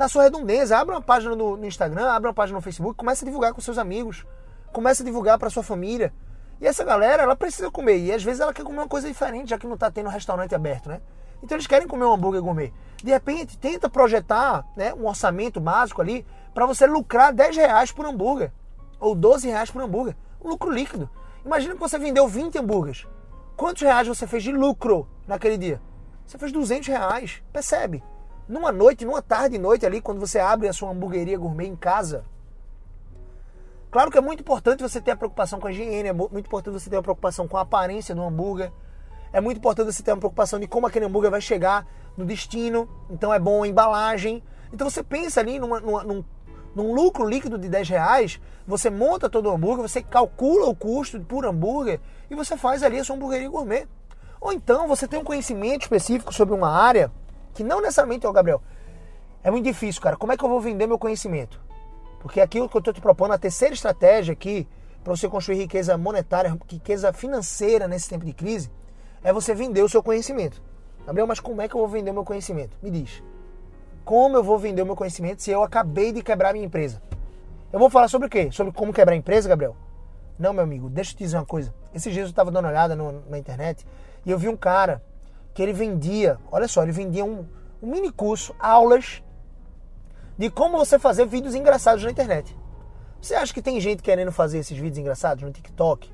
Na 0.00 0.08
sua 0.08 0.22
redondeza, 0.22 0.78
abre 0.78 0.94
uma 0.94 1.02
página 1.02 1.36
no, 1.36 1.58
no 1.58 1.66
Instagram, 1.66 2.10
abre 2.10 2.26
uma 2.26 2.32
página 2.32 2.56
no 2.56 2.62
Facebook, 2.62 2.96
começa 2.96 3.22
a 3.22 3.26
divulgar 3.26 3.52
com 3.52 3.60
seus 3.60 3.76
amigos, 3.76 4.24
começa 4.72 5.02
a 5.02 5.04
divulgar 5.04 5.38
para 5.38 5.50
sua 5.50 5.62
família. 5.62 6.10
E 6.58 6.66
essa 6.66 6.82
galera, 6.82 7.22
ela 7.22 7.36
precisa 7.36 7.70
comer, 7.70 7.98
e 7.98 8.10
às 8.10 8.24
vezes 8.24 8.40
ela 8.40 8.50
quer 8.54 8.64
comer 8.64 8.78
uma 8.78 8.88
coisa 8.88 9.06
diferente, 9.06 9.50
já 9.50 9.58
que 9.58 9.66
não 9.66 9.74
está 9.74 9.90
tendo 9.90 10.06
um 10.06 10.10
restaurante 10.10 10.54
aberto, 10.54 10.88
né? 10.88 11.02
Então 11.42 11.54
eles 11.54 11.66
querem 11.66 11.86
comer 11.86 12.06
um 12.06 12.14
hambúrguer 12.14 12.40
gourmet. 12.40 12.72
De 12.96 13.10
repente, 13.10 13.58
tenta 13.58 13.90
projetar 13.90 14.66
né, 14.74 14.94
um 14.94 15.06
orçamento 15.06 15.60
básico 15.60 16.00
ali 16.00 16.26
para 16.54 16.64
você 16.64 16.86
lucrar 16.86 17.30
10 17.34 17.58
reais 17.58 17.92
por 17.92 18.06
hambúrguer, 18.06 18.50
ou 18.98 19.14
12 19.14 19.48
reais 19.48 19.70
por 19.70 19.82
hambúrguer. 19.82 20.16
Um 20.42 20.48
lucro 20.48 20.70
líquido. 20.70 21.10
Imagina 21.44 21.74
que 21.74 21.80
você 21.80 21.98
vendeu 21.98 22.26
20 22.26 22.56
hambúrgueres. 22.56 23.06
Quantos 23.54 23.82
reais 23.82 24.08
você 24.08 24.26
fez 24.26 24.42
de 24.42 24.50
lucro 24.50 25.06
naquele 25.28 25.58
dia? 25.58 25.78
Você 26.24 26.38
fez 26.38 26.50
200 26.52 26.88
reais. 26.88 27.42
Percebe? 27.52 28.02
Numa 28.50 28.72
noite, 28.72 29.04
numa 29.04 29.22
tarde 29.22 29.54
e 29.54 29.58
noite 29.60 29.86
ali, 29.86 30.00
quando 30.00 30.18
você 30.18 30.40
abre 30.40 30.66
a 30.66 30.72
sua 30.72 30.90
hamburgueria 30.90 31.38
gourmet 31.38 31.68
em 31.68 31.76
casa. 31.76 32.24
Claro 33.92 34.10
que 34.10 34.18
é 34.18 34.20
muito 34.20 34.40
importante 34.40 34.82
você 34.82 35.00
ter 35.00 35.12
a 35.12 35.16
preocupação 35.16 35.60
com 35.60 35.68
a 35.68 35.70
higiene, 35.70 36.08
é 36.08 36.12
muito 36.12 36.46
importante 36.46 36.74
você 36.74 36.90
ter 36.90 36.96
a 36.96 37.02
preocupação 37.02 37.46
com 37.46 37.56
a 37.56 37.60
aparência 37.60 38.12
do 38.12 38.20
hambúrguer. 38.20 38.72
É 39.32 39.40
muito 39.40 39.58
importante 39.58 39.92
você 39.92 40.02
ter 40.02 40.10
uma 40.10 40.18
preocupação 40.18 40.58
de 40.58 40.66
como 40.66 40.84
aquele 40.84 41.04
hambúrguer 41.04 41.30
vai 41.30 41.40
chegar 41.40 41.86
no 42.16 42.26
destino. 42.26 42.88
Então 43.08 43.32
é 43.32 43.38
bom 43.38 43.62
a 43.62 43.68
embalagem. 43.68 44.42
Então 44.72 44.90
você 44.90 45.04
pensa 45.04 45.38
ali 45.38 45.60
numa, 45.60 45.78
numa, 45.78 46.02
num 46.02 46.24
num 46.74 46.92
lucro 46.92 47.28
líquido 47.28 47.58
de 47.58 47.68
10 47.68 47.88
reais, 47.88 48.40
você 48.66 48.90
monta 48.90 49.28
todo 49.28 49.46
o 49.46 49.52
hambúrguer, 49.52 49.88
você 49.88 50.02
calcula 50.02 50.66
o 50.66 50.74
custo 50.74 51.20
por 51.20 51.44
hambúrguer 51.44 52.00
e 52.28 52.34
você 52.34 52.56
faz 52.56 52.82
ali 52.82 52.98
a 52.98 53.04
sua 53.04 53.14
hamburgueria 53.14 53.48
gourmet. 53.48 53.86
Ou 54.40 54.52
então 54.52 54.88
você 54.88 55.06
tem 55.06 55.20
um 55.20 55.24
conhecimento 55.24 55.82
específico 55.82 56.32
sobre 56.32 56.54
uma 56.54 56.70
área 56.70 57.12
que 57.60 57.64
não 57.64 57.82
necessariamente 57.82 58.26
o 58.26 58.32
Gabriel. 58.32 58.62
É 59.44 59.50
muito 59.50 59.66
difícil, 59.66 60.00
cara. 60.00 60.16
Como 60.16 60.32
é 60.32 60.36
que 60.36 60.42
eu 60.42 60.48
vou 60.48 60.60
vender 60.60 60.86
meu 60.86 60.98
conhecimento? 60.98 61.60
Porque 62.20 62.40
aquilo 62.40 62.70
que 62.70 62.74
eu 62.74 62.78
estou 62.78 62.94
te 62.94 63.02
propondo, 63.02 63.32
a 63.32 63.38
terceira 63.38 63.74
estratégia 63.74 64.32
aqui 64.32 64.66
para 65.04 65.14
você 65.14 65.28
construir 65.28 65.58
riqueza 65.58 65.96
monetária, 65.98 66.56
riqueza 66.66 67.12
financeira 67.12 67.86
nesse 67.86 68.08
tempo 68.08 68.24
de 68.24 68.32
crise, 68.32 68.70
é 69.22 69.30
você 69.30 69.54
vender 69.54 69.82
o 69.82 69.88
seu 69.90 70.02
conhecimento. 70.02 70.62
Gabriel, 71.06 71.26
mas 71.26 71.38
como 71.38 71.60
é 71.60 71.68
que 71.68 71.74
eu 71.74 71.80
vou 71.80 71.88
vender 71.88 72.10
o 72.12 72.14
meu 72.14 72.24
conhecimento? 72.24 72.78
Me 72.82 72.90
diz. 72.90 73.22
Como 74.06 74.36
eu 74.36 74.42
vou 74.42 74.58
vender 74.58 74.80
o 74.80 74.86
meu 74.86 74.96
conhecimento 74.96 75.42
se 75.42 75.50
eu 75.50 75.62
acabei 75.62 76.12
de 76.12 76.22
quebrar 76.22 76.54
minha 76.54 76.64
empresa? 76.64 77.02
Eu 77.70 77.78
vou 77.78 77.90
falar 77.90 78.08
sobre 78.08 78.26
o 78.26 78.30
quê? 78.30 78.50
Sobre 78.50 78.72
como 78.72 78.90
quebrar 78.90 79.12
a 79.12 79.18
empresa, 79.18 79.50
Gabriel? 79.50 79.76
Não, 80.38 80.54
meu 80.54 80.64
amigo, 80.64 80.88
deixa 80.88 81.12
eu 81.12 81.16
te 81.16 81.24
dizer 81.24 81.36
uma 81.36 81.44
coisa. 81.44 81.74
Esses 81.94 82.10
dias 82.10 82.24
eu 82.24 82.30
estava 82.30 82.50
dando 82.50 82.64
uma 82.64 82.70
olhada 82.70 82.96
no, 82.96 83.22
na 83.28 83.38
internet 83.38 83.86
e 84.24 84.30
eu 84.30 84.38
vi 84.38 84.48
um 84.48 84.56
cara 84.56 85.02
que 85.60 85.64
ele 85.64 85.74
vendia, 85.74 86.38
olha 86.50 86.66
só, 86.66 86.82
ele 86.82 86.90
vendia 86.90 87.22
um, 87.22 87.44
um 87.82 87.90
mini 87.90 88.10
curso, 88.10 88.54
aulas 88.58 89.22
de 90.38 90.48
como 90.48 90.78
você 90.78 90.98
fazer 90.98 91.26
vídeos 91.26 91.54
engraçados 91.54 92.02
na 92.02 92.10
internet. 92.10 92.56
Você 93.20 93.34
acha 93.34 93.52
que 93.52 93.60
tem 93.60 93.78
gente 93.78 94.02
querendo 94.02 94.32
fazer 94.32 94.56
esses 94.56 94.78
vídeos 94.78 94.96
engraçados 94.96 95.44
no 95.44 95.52
TikTok? 95.52 96.10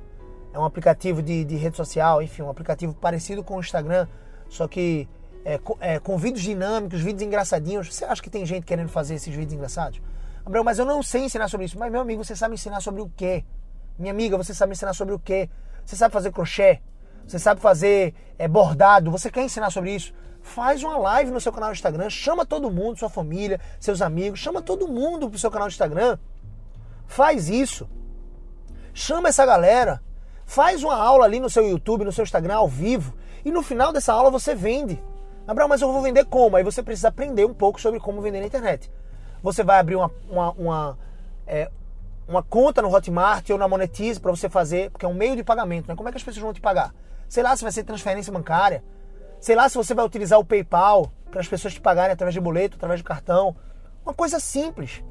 É 0.52 0.58
um 0.58 0.64
aplicativo 0.64 1.22
de, 1.22 1.44
de 1.44 1.54
rede 1.54 1.76
social, 1.76 2.20
enfim, 2.20 2.42
um 2.42 2.50
aplicativo 2.50 2.92
parecido 2.92 3.44
com 3.44 3.56
o 3.56 3.60
Instagram, 3.60 4.08
só 4.48 4.66
que 4.66 5.08
é, 5.44 5.58
com, 5.58 5.76
é, 5.78 6.00
com 6.00 6.18
vídeos 6.18 6.42
dinâmicos, 6.42 7.00
vídeos 7.00 7.22
engraçadinhos. 7.22 7.94
Você 7.94 8.04
acha 8.04 8.20
que 8.20 8.28
tem 8.28 8.44
gente 8.44 8.66
querendo 8.66 8.88
fazer 8.88 9.14
esses 9.14 9.32
vídeos 9.32 9.52
engraçados? 9.52 10.02
Gabriel, 10.42 10.64
mas 10.64 10.80
eu 10.80 10.84
não 10.84 11.04
sei 11.04 11.22
ensinar 11.22 11.46
sobre 11.46 11.66
isso. 11.66 11.78
Mas, 11.78 11.92
meu 11.92 12.00
amigo, 12.00 12.24
você 12.24 12.34
sabe 12.34 12.54
ensinar 12.54 12.80
sobre 12.80 13.00
o 13.00 13.08
quê? 13.16 13.44
Minha 13.96 14.12
amiga, 14.12 14.36
você 14.36 14.52
sabe 14.52 14.72
ensinar 14.72 14.92
sobre 14.92 15.14
o 15.14 15.20
quê? 15.20 15.48
Você 15.84 15.94
sabe 15.94 16.12
fazer 16.12 16.32
crochê? 16.32 16.80
Você 17.26 17.38
sabe 17.38 17.60
fazer 17.60 18.14
é, 18.38 18.46
bordado? 18.46 19.10
Você 19.10 19.30
quer 19.30 19.42
ensinar 19.42 19.70
sobre 19.70 19.94
isso? 19.94 20.14
Faz 20.40 20.82
uma 20.82 20.96
live 20.96 21.30
no 21.32 21.40
seu 21.40 21.52
canal 21.52 21.70
do 21.70 21.74
Instagram, 21.74 22.08
chama 22.08 22.46
todo 22.46 22.70
mundo, 22.70 22.98
sua 22.98 23.08
família, 23.08 23.60
seus 23.80 24.00
amigos, 24.00 24.38
chama 24.38 24.62
todo 24.62 24.86
mundo 24.86 25.28
pro 25.28 25.38
seu 25.38 25.50
canal 25.50 25.66
do 25.66 25.72
Instagram. 25.72 26.18
Faz 27.06 27.48
isso. 27.48 27.88
Chama 28.94 29.28
essa 29.28 29.44
galera. 29.44 30.00
Faz 30.44 30.84
uma 30.84 30.94
aula 30.94 31.24
ali 31.24 31.40
no 31.40 31.50
seu 31.50 31.68
YouTube, 31.68 32.04
no 32.04 32.12
seu 32.12 32.22
Instagram 32.22 32.54
ao 32.54 32.68
vivo. 32.68 33.14
E 33.44 33.50
no 33.50 33.62
final 33.62 33.92
dessa 33.92 34.12
aula 34.12 34.30
você 34.30 34.54
vende. 34.54 35.02
Gabriel, 35.46 35.68
mas 35.68 35.82
eu 35.82 35.92
vou 35.92 36.02
vender 36.02 36.24
como? 36.24 36.56
Aí 36.56 36.64
você 36.64 36.82
precisa 36.82 37.08
aprender 37.08 37.44
um 37.44 37.54
pouco 37.54 37.80
sobre 37.80 37.98
como 37.98 38.20
vender 38.20 38.40
na 38.40 38.46
internet. 38.46 38.90
Você 39.42 39.62
vai 39.62 39.78
abrir 39.78 39.96
uma, 39.96 40.10
uma, 40.28 40.50
uma, 40.52 40.98
é, 41.46 41.70
uma 42.26 42.42
conta 42.42 42.82
no 42.82 42.92
Hotmart 42.92 43.50
ou 43.50 43.58
na 43.58 43.68
Monetize 43.68 44.20
para 44.20 44.30
você 44.30 44.48
fazer, 44.48 44.90
porque 44.90 45.04
é 45.04 45.08
um 45.08 45.14
meio 45.14 45.36
de 45.36 45.44
pagamento, 45.44 45.88
né? 45.88 45.94
Como 45.94 46.08
é 46.08 46.12
que 46.12 46.18
as 46.18 46.24
pessoas 46.24 46.42
vão 46.42 46.52
te 46.52 46.60
pagar? 46.60 46.92
Sei 47.28 47.42
lá 47.42 47.56
se 47.56 47.62
vai 47.62 47.72
ser 47.72 47.84
transferência 47.84 48.32
bancária. 48.32 48.82
Sei 49.40 49.54
lá 49.54 49.68
se 49.68 49.76
você 49.76 49.94
vai 49.94 50.04
utilizar 50.04 50.38
o 50.38 50.44
PayPal 50.44 51.12
para 51.30 51.40
as 51.40 51.48
pessoas 51.48 51.74
te 51.74 51.80
pagarem 51.80 52.12
através 52.12 52.34
de 52.34 52.40
boleto, 52.40 52.76
através 52.76 53.00
de 53.00 53.04
cartão. 53.04 53.56
Uma 54.04 54.14
coisa 54.14 54.40
simples. 54.40 55.02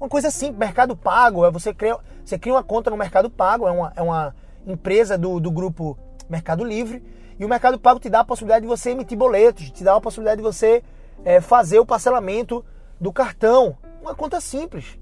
Uma 0.00 0.08
coisa 0.08 0.30
simples. 0.30 0.58
Mercado 0.58 0.96
Pago 0.96 1.44
é 1.44 1.50
você 1.50 1.74
cria, 1.74 1.98
você 2.24 2.38
cria 2.38 2.54
uma 2.54 2.62
conta 2.62 2.90
no 2.90 2.96
Mercado 2.96 3.28
Pago, 3.28 3.66
é 3.66 3.70
uma, 3.70 3.92
é 3.96 4.02
uma 4.02 4.34
empresa 4.66 5.18
do, 5.18 5.40
do 5.40 5.50
grupo 5.50 5.98
Mercado 6.28 6.64
Livre 6.64 7.02
e 7.38 7.44
o 7.44 7.48
Mercado 7.48 7.78
Pago 7.78 8.00
te 8.00 8.10
dá 8.10 8.20
a 8.20 8.24
possibilidade 8.24 8.62
de 8.62 8.68
você 8.68 8.90
emitir 8.90 9.16
boletos, 9.16 9.70
te 9.70 9.84
dá 9.84 9.94
a 9.94 10.00
possibilidade 10.00 10.38
de 10.38 10.42
você 10.42 10.82
é, 11.24 11.40
fazer 11.40 11.78
o 11.78 11.86
parcelamento 11.86 12.64
do 13.00 13.12
cartão. 13.12 13.76
Uma 14.00 14.14
conta 14.14 14.40
simples. 14.40 14.98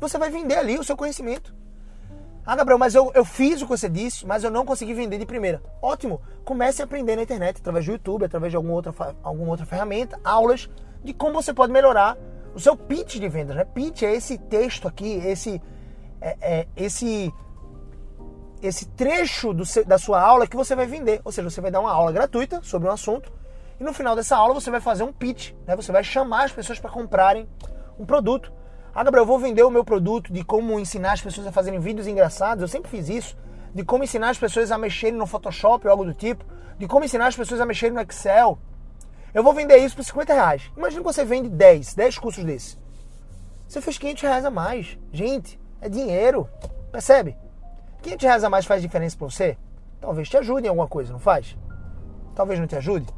Você 0.00 0.18
vai 0.18 0.30
vender 0.30 0.56
ali 0.56 0.78
o 0.78 0.84
seu 0.84 0.96
conhecimento. 0.96 1.54
Ah, 2.46 2.54
Gabriel, 2.56 2.78
mas 2.78 2.94
eu, 2.94 3.10
eu 3.14 3.24
fiz 3.24 3.62
o 3.62 3.64
que 3.64 3.70
você 3.70 3.88
disse, 3.88 4.26
mas 4.26 4.44
eu 4.44 4.50
não 4.50 4.66
consegui 4.66 4.92
vender 4.92 5.18
de 5.18 5.24
primeira. 5.24 5.62
Ótimo! 5.80 6.20
Comece 6.44 6.82
a 6.82 6.84
aprender 6.84 7.16
na 7.16 7.22
internet, 7.22 7.58
através 7.58 7.86
do 7.86 7.92
YouTube, 7.92 8.24
através 8.24 8.52
de 8.52 8.56
alguma 8.56 8.74
outra, 8.74 8.94
alguma 9.22 9.50
outra 9.50 9.64
ferramenta, 9.64 10.20
aulas 10.22 10.68
de 11.02 11.14
como 11.14 11.34
você 11.34 11.54
pode 11.54 11.72
melhorar 11.72 12.18
o 12.54 12.60
seu 12.60 12.76
pitch 12.76 13.16
de 13.16 13.28
vendas. 13.28 13.56
Né? 13.56 13.64
Pitch 13.64 14.02
é 14.02 14.14
esse 14.14 14.36
texto 14.36 14.86
aqui, 14.86 15.14
esse, 15.24 15.60
é, 16.20 16.36
é, 16.40 16.66
esse 16.76 17.32
esse 18.62 18.86
trecho 18.86 19.54
seu, 19.66 19.84
da 19.84 19.98
sua 19.98 20.20
aula 20.20 20.46
que 20.46 20.56
você 20.56 20.74
vai 20.74 20.86
vender. 20.86 21.20
Ou 21.24 21.30
seja, 21.30 21.50
você 21.50 21.60
vai 21.60 21.70
dar 21.70 21.80
uma 21.80 21.92
aula 21.92 22.10
gratuita 22.12 22.60
sobre 22.62 22.88
um 22.88 22.92
assunto 22.92 23.30
e 23.78 23.84
no 23.84 23.92
final 23.92 24.14
dessa 24.16 24.36
aula 24.36 24.54
você 24.54 24.70
vai 24.70 24.80
fazer 24.80 25.02
um 25.02 25.12
pitch, 25.12 25.52
né? 25.66 25.76
Você 25.76 25.92
vai 25.92 26.02
chamar 26.02 26.44
as 26.44 26.52
pessoas 26.52 26.78
para 26.78 26.90
comprarem 26.90 27.48
um 27.98 28.06
produto. 28.06 28.52
Ah, 28.94 29.02
Gabriel, 29.02 29.22
eu 29.22 29.26
vou 29.26 29.40
vender 29.40 29.64
o 29.64 29.70
meu 29.70 29.84
produto 29.84 30.32
de 30.32 30.44
como 30.44 30.78
ensinar 30.78 31.14
as 31.14 31.20
pessoas 31.20 31.48
a 31.48 31.50
fazerem 31.50 31.80
vídeos 31.80 32.06
engraçados. 32.06 32.62
Eu 32.62 32.68
sempre 32.68 32.88
fiz 32.88 33.08
isso. 33.08 33.36
De 33.74 33.84
como 33.84 34.04
ensinar 34.04 34.30
as 34.30 34.38
pessoas 34.38 34.70
a 34.70 34.78
mexerem 34.78 35.18
no 35.18 35.26
Photoshop 35.26 35.84
ou 35.84 35.90
algo 35.90 36.04
do 36.04 36.14
tipo. 36.14 36.44
De 36.78 36.86
como 36.86 37.04
ensinar 37.04 37.26
as 37.26 37.34
pessoas 37.34 37.60
a 37.60 37.66
mexerem 37.66 37.92
no 37.92 38.00
Excel. 38.00 38.56
Eu 39.34 39.42
vou 39.42 39.52
vender 39.52 39.78
isso 39.78 39.96
por 39.96 40.04
50 40.04 40.32
reais. 40.32 40.70
Imagina 40.76 41.02
que 41.02 41.12
você 41.12 41.24
vende 41.24 41.48
10, 41.48 41.94
10 41.94 42.18
cursos 42.18 42.44
desses. 42.44 42.78
Você 43.66 43.80
fez 43.80 43.98
500 43.98 44.22
reais 44.22 44.44
a 44.44 44.50
mais. 44.50 44.96
Gente, 45.12 45.58
é 45.80 45.88
dinheiro. 45.88 46.48
Percebe? 46.92 47.36
500 48.00 48.24
reais 48.24 48.44
a 48.44 48.50
mais 48.50 48.64
faz 48.64 48.80
diferença 48.80 49.16
para 49.16 49.28
você? 49.28 49.58
Talvez 50.00 50.28
te 50.28 50.36
ajude 50.36 50.66
em 50.66 50.68
alguma 50.68 50.86
coisa, 50.86 51.12
não 51.12 51.18
faz? 51.18 51.56
Talvez 52.36 52.60
não 52.60 52.68
te 52.68 52.76
ajude. 52.76 53.12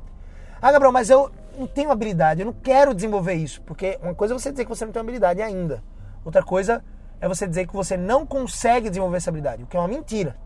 Ah, 0.62 0.72
Gabriel, 0.72 0.92
mas 0.92 1.10
eu, 1.10 1.30
não 1.56 1.66
tenho 1.66 1.90
habilidade, 1.90 2.40
eu 2.40 2.46
não 2.46 2.52
quero 2.52 2.94
desenvolver 2.94 3.34
isso. 3.34 3.62
Porque 3.62 3.98
uma 4.02 4.14
coisa 4.14 4.34
é 4.34 4.38
você 4.38 4.50
dizer 4.50 4.64
que 4.64 4.70
você 4.70 4.84
não 4.84 4.92
tem 4.92 5.00
habilidade 5.00 5.42
ainda. 5.42 5.82
Outra 6.24 6.42
coisa 6.42 6.84
é 7.20 7.28
você 7.28 7.46
dizer 7.46 7.66
que 7.66 7.74
você 7.74 7.96
não 7.96 8.26
consegue 8.26 8.88
desenvolver 8.88 9.16
essa 9.16 9.30
habilidade, 9.30 9.62
o 9.62 9.66
que 9.66 9.76
é 9.76 9.80
uma 9.80 9.88
mentira. 9.88 10.36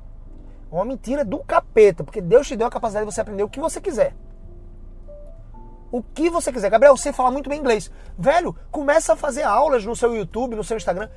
É 0.71 0.75
uma 0.75 0.85
mentira 0.85 1.25
do 1.25 1.39
capeta, 1.41 2.05
porque 2.05 2.21
Deus 2.21 2.47
te 2.47 2.57
deu 2.57 2.67
a 2.67 2.71
capacidade 2.71 3.07
de 3.07 3.13
você 3.13 3.21
aprender 3.21 3.43
o 3.43 3.49
que 3.49 3.59
você 3.59 3.81
quiser. 3.81 4.15
O 5.91 6.01
que 6.03 6.31
você 6.31 6.53
quiser. 6.53 6.71
Gabriel, 6.71 6.97
você 6.97 7.13
fala 7.13 7.33
muito 7.33 7.51
bem 7.51 7.59
inglês. 7.59 7.91
Velho, 8.17 8.55
começa 8.71 9.15
a 9.15 9.17
fazer 9.17 9.43
aulas 9.43 9.85
no 9.85 9.97
seu 9.97 10.15
YouTube, 10.15 10.55
no 10.55 10.63
seu 10.63 10.77
Instagram. 10.77 11.09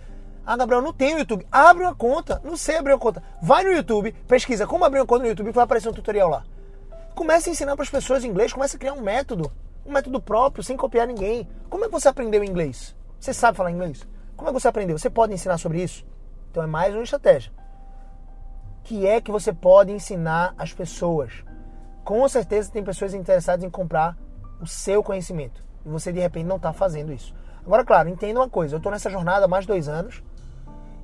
Ah, 0.45 0.57
Gabriel, 0.57 0.81
não 0.81 0.91
tenho 0.91 1.19
YouTube. 1.19 1.45
Abre 1.51 1.83
uma 1.83 1.93
conta. 1.93 2.41
Não 2.43 2.57
sei 2.57 2.77
abrir 2.77 2.93
uma 2.93 2.99
conta. 2.99 3.21
Vai 3.41 3.63
no 3.63 3.71
YouTube, 3.71 4.11
pesquisa 4.27 4.65
como 4.65 4.83
abrir 4.83 4.99
uma 4.99 5.05
conta 5.05 5.23
no 5.23 5.29
YouTube 5.29 5.49
e 5.49 5.51
vai 5.51 5.63
aparecer 5.63 5.89
um 5.89 5.93
tutorial 5.93 6.29
lá. 6.29 6.43
Comece 7.13 7.49
a 7.49 7.51
ensinar 7.51 7.75
para 7.75 7.83
as 7.83 7.89
pessoas 7.91 8.23
inglês, 8.23 8.51
comece 8.51 8.75
a 8.75 8.79
criar 8.79 8.93
um 8.93 9.01
método. 9.01 9.51
Um 9.85 9.91
método 9.91 10.21
próprio, 10.21 10.63
sem 10.63 10.77
copiar 10.77 11.07
ninguém. 11.07 11.47
Como 11.69 11.83
é 11.83 11.87
que 11.87 11.93
você 11.93 12.07
aprendeu 12.07 12.43
inglês? 12.43 12.95
Você 13.19 13.33
sabe 13.33 13.57
falar 13.57 13.71
inglês? 13.71 14.07
Como 14.35 14.49
é 14.49 14.53
que 14.53 14.59
você 14.59 14.67
aprendeu? 14.67 14.97
Você 14.97 15.09
pode 15.09 15.33
ensinar 15.33 15.57
sobre 15.57 15.83
isso? 15.83 16.05
Então 16.49 16.63
é 16.63 16.67
mais 16.67 16.93
uma 16.93 17.03
estratégia. 17.03 17.51
Que 18.83 19.07
é 19.07 19.19
que 19.19 19.31
você 19.31 19.51
pode 19.51 19.91
ensinar 19.91 20.53
as 20.57 20.73
pessoas? 20.73 21.43
Com 22.03 22.27
certeza 22.27 22.71
tem 22.71 22.83
pessoas 22.83 23.13
interessadas 23.13 23.63
em 23.63 23.69
comprar 23.69 24.17
o 24.61 24.67
seu 24.67 25.03
conhecimento. 25.03 25.63
E 25.85 25.89
você 25.89 26.11
de 26.11 26.19
repente 26.19 26.45
não 26.45 26.57
está 26.57 26.71
fazendo 26.73 27.11
isso. 27.11 27.33
Agora, 27.65 27.83
claro, 27.85 28.09
entenda 28.09 28.39
uma 28.39 28.49
coisa. 28.49 28.75
Eu 28.75 28.77
estou 28.77 28.91
nessa 28.91 29.09
jornada 29.09 29.45
há 29.45 29.47
mais 29.47 29.65
dois 29.65 29.87
anos. 29.87 30.23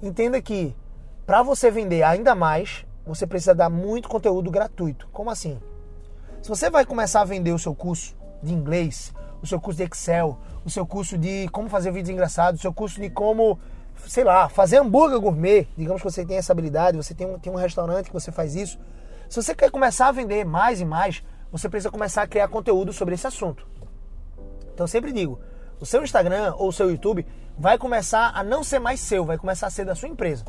Entenda 0.01 0.41
que 0.41 0.75
para 1.25 1.41
você 1.43 1.69
vender 1.71 2.03
ainda 2.03 2.35
mais, 2.35 2.85
você 3.05 3.25
precisa 3.25 3.55
dar 3.55 3.69
muito 3.69 4.09
conteúdo 4.09 4.51
gratuito. 4.51 5.07
Como 5.11 5.29
assim? 5.29 5.59
Se 6.41 6.49
você 6.49 6.69
vai 6.69 6.85
começar 6.85 7.21
a 7.21 7.25
vender 7.25 7.51
o 7.51 7.59
seu 7.59 7.75
curso 7.75 8.15
de 8.41 8.53
inglês, 8.53 9.13
o 9.41 9.47
seu 9.47 9.59
curso 9.59 9.77
de 9.77 9.83
Excel, 9.83 10.37
o 10.65 10.69
seu 10.69 10.85
curso 10.85 11.17
de 11.17 11.47
como 11.49 11.69
fazer 11.69 11.91
vídeos 11.91 12.09
engraçados, 12.09 12.59
o 12.59 12.61
seu 12.61 12.73
curso 12.73 12.99
de 12.99 13.09
como, 13.09 13.59
sei 14.07 14.23
lá, 14.23 14.49
fazer 14.49 14.77
hambúrguer 14.77 15.19
gourmet, 15.19 15.67
digamos 15.77 16.01
que 16.01 16.09
você 16.09 16.25
tem 16.25 16.37
essa 16.37 16.51
habilidade, 16.51 16.97
você 16.97 17.13
tem 17.13 17.27
um, 17.27 17.39
tem 17.39 17.51
um 17.51 17.55
restaurante 17.55 18.07
que 18.07 18.13
você 18.13 18.31
faz 18.31 18.55
isso. 18.55 18.79
Se 19.29 19.41
você 19.41 19.53
quer 19.53 19.71
começar 19.71 20.07
a 20.07 20.11
vender 20.11 20.45
mais 20.45 20.81
e 20.81 20.85
mais, 20.85 21.23
você 21.51 21.69
precisa 21.69 21.91
começar 21.91 22.23
a 22.23 22.27
criar 22.27 22.47
conteúdo 22.47 22.91
sobre 22.91 23.15
esse 23.15 23.27
assunto. 23.27 23.67
Então 24.73 24.87
sempre 24.87 25.11
digo, 25.11 25.39
o 25.79 25.85
seu 25.85 26.03
Instagram 26.03 26.53
ou 26.57 26.69
o 26.69 26.73
seu 26.73 26.89
YouTube 26.89 27.25
vai 27.57 27.77
começar 27.77 28.31
a 28.33 28.43
não 28.43 28.63
ser 28.63 28.79
mais 28.79 28.99
seu, 28.99 29.25
vai 29.25 29.37
começar 29.37 29.67
a 29.67 29.69
ser 29.69 29.85
da 29.85 29.95
sua 29.95 30.09
empresa. 30.09 30.45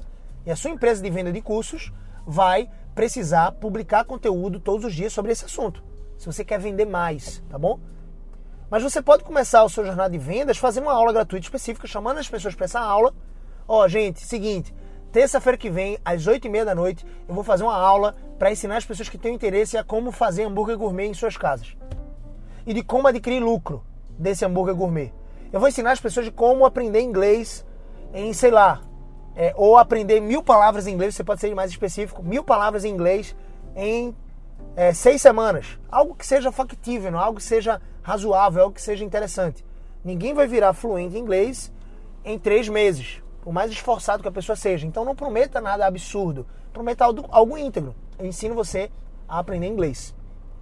E 0.47 0.51
a 0.51 0.57
sua 0.57 0.71
empresa 0.71 1.03
de 1.03 1.11
venda 1.11 1.33
de 1.33 1.43
cursos 1.43 1.93
vai 2.27 2.71
precisar 2.95 3.53
publicar 3.53 4.05
conteúdo 4.05 4.61
todos 4.61 4.85
os 4.85 4.95
dias 4.95 5.13
sobre 5.13 5.33
esse 5.33 5.45
assunto. 5.45 5.90
Se 6.21 6.27
você 6.27 6.45
quer 6.45 6.61
vender 6.61 6.85
mais, 6.85 7.43
tá 7.49 7.59
bom? 7.59 7.81
Mas 8.69 8.83
você 8.83 9.01
pode 9.01 9.25
começar 9.25 9.65
o 9.65 9.71
seu 9.71 9.87
jornada 9.87 10.11
de 10.11 10.19
vendas 10.19 10.59
fazendo 10.59 10.83
uma 10.83 10.93
aula 10.93 11.15
gratuita 11.15 11.47
específica, 11.47 11.89
chamando 11.89 12.19
as 12.19 12.29
pessoas 12.29 12.55
para 12.55 12.67
essa 12.67 12.79
aula. 12.79 13.15
Ó, 13.67 13.83
oh, 13.83 13.89
gente, 13.89 14.21
seguinte, 14.21 14.75
terça-feira 15.11 15.57
que 15.57 15.71
vem, 15.71 15.99
às 16.05 16.27
8h30 16.27 16.65
da 16.67 16.75
noite, 16.75 17.07
eu 17.27 17.35
vou 17.35 17.43
fazer 17.43 17.63
uma 17.63 17.75
aula 17.75 18.15
para 18.39 18.53
ensinar 18.53 18.77
as 18.77 18.85
pessoas 18.85 19.09
que 19.09 19.17
têm 19.17 19.35
interesse 19.35 19.79
a 19.79 19.83
como 19.83 20.13
fazer 20.13 20.43
hambúrguer 20.43 20.77
gourmet 20.77 21.07
em 21.07 21.15
suas 21.15 21.39
casas. 21.39 21.75
E 22.67 22.75
de 22.75 22.83
como 22.83 23.09
adquirir 23.09 23.43
lucro 23.43 23.83
desse 24.19 24.45
hambúrguer 24.45 24.75
gourmet. 24.75 25.15
Eu 25.51 25.59
vou 25.59 25.71
ensinar 25.71 25.93
as 25.93 26.01
pessoas 26.01 26.27
de 26.27 26.33
como 26.33 26.67
aprender 26.67 27.01
inglês 27.01 27.65
em, 28.13 28.35
sei 28.35 28.51
lá, 28.51 28.83
é, 29.35 29.55
ou 29.57 29.79
aprender 29.79 30.21
mil 30.21 30.43
palavras 30.43 30.87
em 30.87 30.93
inglês, 30.93 31.15
você 31.15 31.25
pode 31.25 31.41
ser 31.41 31.55
mais 31.55 31.71
específico, 31.71 32.23
mil 32.23 32.45
palavras 32.45 32.85
em 32.85 32.91
inglês 32.91 33.35
em 33.75 34.15
é, 34.81 34.95
seis 34.95 35.21
semanas. 35.21 35.79
Algo 35.91 36.15
que 36.15 36.27
seja 36.27 36.51
factível, 36.51 37.19
algo 37.19 37.37
que 37.37 37.45
seja 37.45 37.83
razoável, 38.03 38.63
algo 38.63 38.75
que 38.75 38.81
seja 38.81 39.05
interessante. 39.05 39.63
Ninguém 40.03 40.33
vai 40.33 40.47
virar 40.47 40.73
fluente 40.73 41.19
em 41.19 41.21
inglês 41.21 41.71
em 42.25 42.39
três 42.39 42.67
meses, 42.67 43.23
por 43.43 43.53
mais 43.53 43.71
esforçado 43.71 44.23
que 44.23 44.29
a 44.31 44.33
pessoa 44.33 44.57
seja. 44.57 44.87
Então 44.87 45.05
não 45.05 45.15
prometa 45.15 45.61
nada 45.61 45.87
absurdo, 45.87 46.47
prometa 46.73 47.05
algo, 47.05 47.27
algo 47.31 47.59
íntegro. 47.59 47.95
Eu 48.19 48.25
ensino 48.25 48.55
você 48.55 48.91
a 49.29 49.39
aprender 49.39 49.67
inglês 49.67 50.15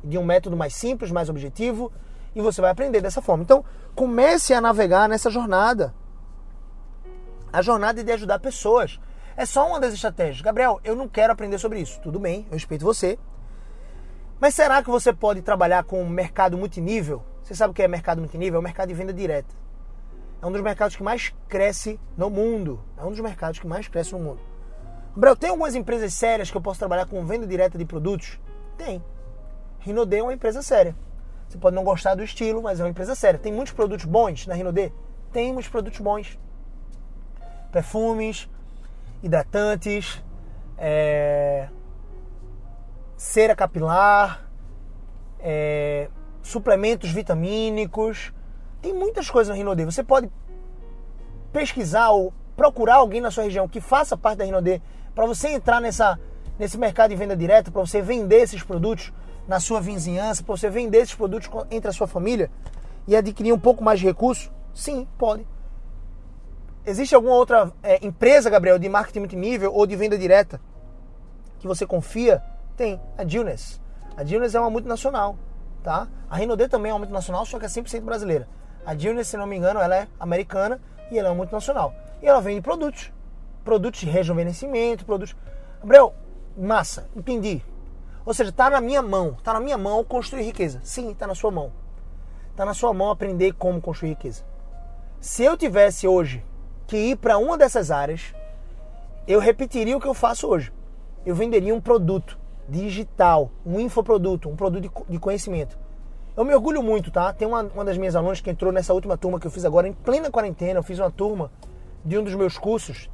de 0.03 0.19
um 0.19 0.25
método 0.25 0.57
mais 0.57 0.75
simples, 0.75 1.13
mais 1.13 1.29
objetivo, 1.29 1.93
e 2.35 2.41
você 2.41 2.61
vai 2.61 2.73
aprender 2.73 3.01
dessa 3.01 3.23
forma. 3.23 3.45
Então 3.45 3.65
comece 3.95 4.53
a 4.53 4.61
navegar 4.61 5.09
nessa 5.09 5.31
jornada 5.31 5.95
a 7.53 7.63
jornada 7.63 8.01
é 8.01 8.05
de 8.05 8.11
ajudar 8.11 8.41
pessoas. 8.41 8.99
É 9.37 9.47
só 9.47 9.69
uma 9.69 9.79
das 9.79 9.95
estratégias. 9.95 10.41
Gabriel, 10.41 10.81
eu 10.83 10.97
não 10.97 11.07
quero 11.07 11.33
aprender 11.33 11.59
sobre 11.59 11.79
isso. 11.81 12.01
Tudo 12.01 12.19
bem, 12.19 12.47
eu 12.49 12.55
respeito 12.55 12.85
você. 12.85 13.17
Mas 14.41 14.55
será 14.55 14.83
que 14.83 14.91
você 14.91 15.13
pode 15.13 15.43
trabalhar 15.43 15.83
com 15.85 16.05
mercado 16.05 16.57
multinível? 16.57 17.25
Você 17.43 17.55
sabe 17.55 17.73
o 17.73 17.75
que 17.75 17.83
é 17.83 17.89
mercado 17.89 18.21
multinível? 18.21 18.59
É 18.59 18.61
o 18.61 18.63
mercado 18.63 18.89
de 18.89 18.95
venda 18.95 19.13
direta. 19.13 19.55
É 20.41 20.47
um 20.47 20.53
dos 20.53 20.61
mercados 20.61 20.95
que 20.95 21.03
mais 21.03 21.35
cresce 21.49 21.99
no 22.17 22.31
mundo. 22.31 22.81
É 22.97 23.05
um 23.05 23.11
dos 23.11 23.19
mercados 23.21 23.59
que 23.59 23.67
mais 23.67 23.89
cresce 23.89 24.13
no 24.13 24.21
mundo. 24.21 24.41
Gabriel, 25.15 25.35
tem 25.35 25.51
algumas 25.51 25.75
empresas 25.75 26.15
sérias 26.15 26.51
que 26.51 26.57
eu 26.57 26.61
posso 26.61 26.79
trabalhar 26.79 27.07
com 27.07 27.25
venda 27.27 27.47
direta 27.47 27.77
de 27.77 27.85
produtos? 27.85 28.39
Tem. 28.77 29.03
Rinode 29.81 30.17
é 30.17 30.23
uma 30.23 30.33
empresa 30.33 30.63
séria. 30.63 30.95
Você 31.49 31.59
pode 31.59 31.75
não 31.75 31.83
gostar 31.83 32.15
do 32.15 32.23
estilo, 32.23 32.63
mas 32.63 32.79
é 32.79 32.85
uma 32.85 32.91
empresa 32.91 33.17
séria. 33.17 33.41
Tem 33.41 33.53
muitos 33.53 33.73
produtos 33.73 34.05
bons 34.05 34.47
na 34.47 34.55
Rinode? 34.55 34.93
Tem 35.33 35.53
muitos 35.53 35.71
produtos 35.71 35.99
bons 35.99 36.39
perfumes, 37.73 38.49
hidratantes, 39.23 40.23
é, 40.77 41.69
cera 43.19 43.57
capilar, 43.57 44.49
é, 45.41 46.09
suplementos 46.41 47.11
vitamínicos. 47.11 48.33
Tem 48.81 48.95
muitas 48.95 49.29
coisas 49.29 49.51
no 49.51 49.57
Rinode. 49.59 49.85
Você 49.85 50.05
pode 50.05 50.31
pesquisar 51.53 52.11
ou 52.11 52.33
procurar 52.57 52.95
alguém 52.97 53.21
na 53.21 53.31
sua 53.31 53.45
região 53.45 53.69
que 53.69 53.81
faça 53.81 54.17
parte 54.17 54.39
da 54.39 54.45
Rinode 54.45 54.81
para 55.15 55.27
você 55.27 55.49
entrar 55.49 55.81
nessa, 55.81 56.19
nesse 56.59 56.79
mercado 56.79 57.11
de 57.11 57.17
venda 57.17 57.37
direta, 57.37 57.73
para 57.73 57.81
você 57.81 58.01
vender 58.01 58.43
esses 58.43 58.63
produtos 58.63 59.13
na 59.49 59.59
sua 59.59 59.81
vizinhança, 59.81 60.45
para 60.45 60.57
você 60.57 60.71
vender 60.71 60.99
esses 60.99 61.15
produtos 61.15 61.51
entre 61.73 61.91
a 61.91 61.93
sua 61.93 62.07
família 62.07 62.51
e 63.05 63.17
adquirir 63.17 63.53
um 63.53 63.59
pouco 63.59 63.83
mais 63.83 63.99
de 63.99 64.07
recurso? 64.07 64.53
Sim, 64.73 65.09
pode. 65.19 65.45
Existe 66.87 67.17
alguma 67.17 67.35
outra 67.35 67.73
é, 67.83 68.05
empresa, 68.07 68.49
Gabriel, 68.49 68.79
de 68.79 68.89
marketing 68.89 69.19
multinível 69.19 69.75
ou 69.75 69.87
de 69.87 69.97
venda 69.97 70.17
direta 70.17 70.61
que 71.59 71.67
você 71.67 71.85
confia? 71.85 72.41
Tem, 72.79 73.01
a 73.19 73.25
Gilnes. 73.27 73.81
A 74.17 74.23
Gilnes 74.23 74.55
é 74.55 74.61
uma 74.61 74.71
multinacional, 74.71 75.37
tá? 75.83 76.07
A 76.31 76.37
Renaudet 76.37 76.71
também 76.71 76.91
é 76.91 76.93
uma 76.93 77.01
multinacional, 77.01 77.45
só 77.45 77.59
que 77.59 77.65
é 77.65 77.69
100% 77.69 78.03
brasileira. 78.03 78.49
A 78.87 78.95
Gilnes, 78.95 79.27
se 79.27 79.37
não 79.37 79.49
me 79.49 79.57
engano, 79.57 79.81
ela 79.81 79.97
é 79.97 80.07
americana 80.21 80.81
e 81.11 81.19
ela 81.19 81.27
é 81.27 81.31
uma 81.33 81.39
multinacional. 81.39 81.93
E 82.23 82.27
ela 82.29 82.41
vende 82.41 82.61
produtos. 82.61 83.13
Produtos 83.65 83.99
de 83.99 84.07
rejuvenescimento, 84.07 85.05
produtos... 85.05 85.35
Gabriel, 85.81 86.15
massa, 86.57 87.09
entendi. 87.17 87.61
Ou 88.25 88.33
seja, 88.33 88.53
tá 88.53 88.71
na 88.71 88.81
minha 88.81 89.03
mão, 89.03 89.37
tá 89.43 89.55
na 89.55 89.61
minha 89.61 89.77
mão 89.77 90.05
construir 90.05 90.45
riqueza. 90.45 90.81
Sim, 90.85 91.13
tá 91.15 91.27
na 91.27 91.35
sua 91.35 91.51
mão. 91.51 91.73
Tá 92.55 92.65
na 92.65 92.75
sua 92.75 92.95
mão 92.95 93.11
aprender 93.11 93.55
como 93.55 93.81
construir 93.81 94.11
riqueza. 94.11 94.45
Se 95.21 95.43
eu 95.43 95.57
tivesse 95.57 96.07
hoje 96.07 96.47
que 96.87 96.97
ir 96.97 97.17
para 97.17 97.39
uma 97.39 97.59
dessas 97.59 97.91
áreas, 97.91 98.33
eu 99.27 99.41
repetiria 99.41 99.97
o 99.97 100.01
que 100.01 100.07
eu 100.07 100.15
faço 100.15 100.47
hoje. 100.47 100.73
Eu 101.27 101.35
venderia 101.35 101.75
um 101.75 101.81
produto 101.81 102.39
digital, 102.69 103.51
um 103.65 103.81
infoproduto, 103.81 104.49
um 104.49 104.57
produto 104.57 104.91
de 105.09 105.19
conhecimento. 105.19 105.79
Eu 106.37 106.45
me 106.45 106.55
orgulho 106.55 106.83
muito, 106.83 107.11
tá? 107.11 107.33
Tem 107.33 107.49
uma, 107.49 107.63
uma 107.63 107.85
das 107.85 107.99
minhas 107.99 108.15
alunas 108.15 108.41
que 108.41 108.49
entrou 108.49 108.73
nessa 108.73 108.95
última 108.95 109.17
turma 109.17 109.41
que 109.41 109.47
eu 109.47 109.51
fiz 109.51 109.65
agora, 109.65 109.89
em 109.89 109.93
plena 109.93 110.31
quarentena. 110.31 110.79
Eu 110.79 110.85
fiz 110.85 110.99
uma 110.99 111.11
turma 111.11 111.51
de 112.05 112.17
um 112.17 112.23
dos 112.23 112.35
meus 112.35 112.57
cursos. 112.57 113.11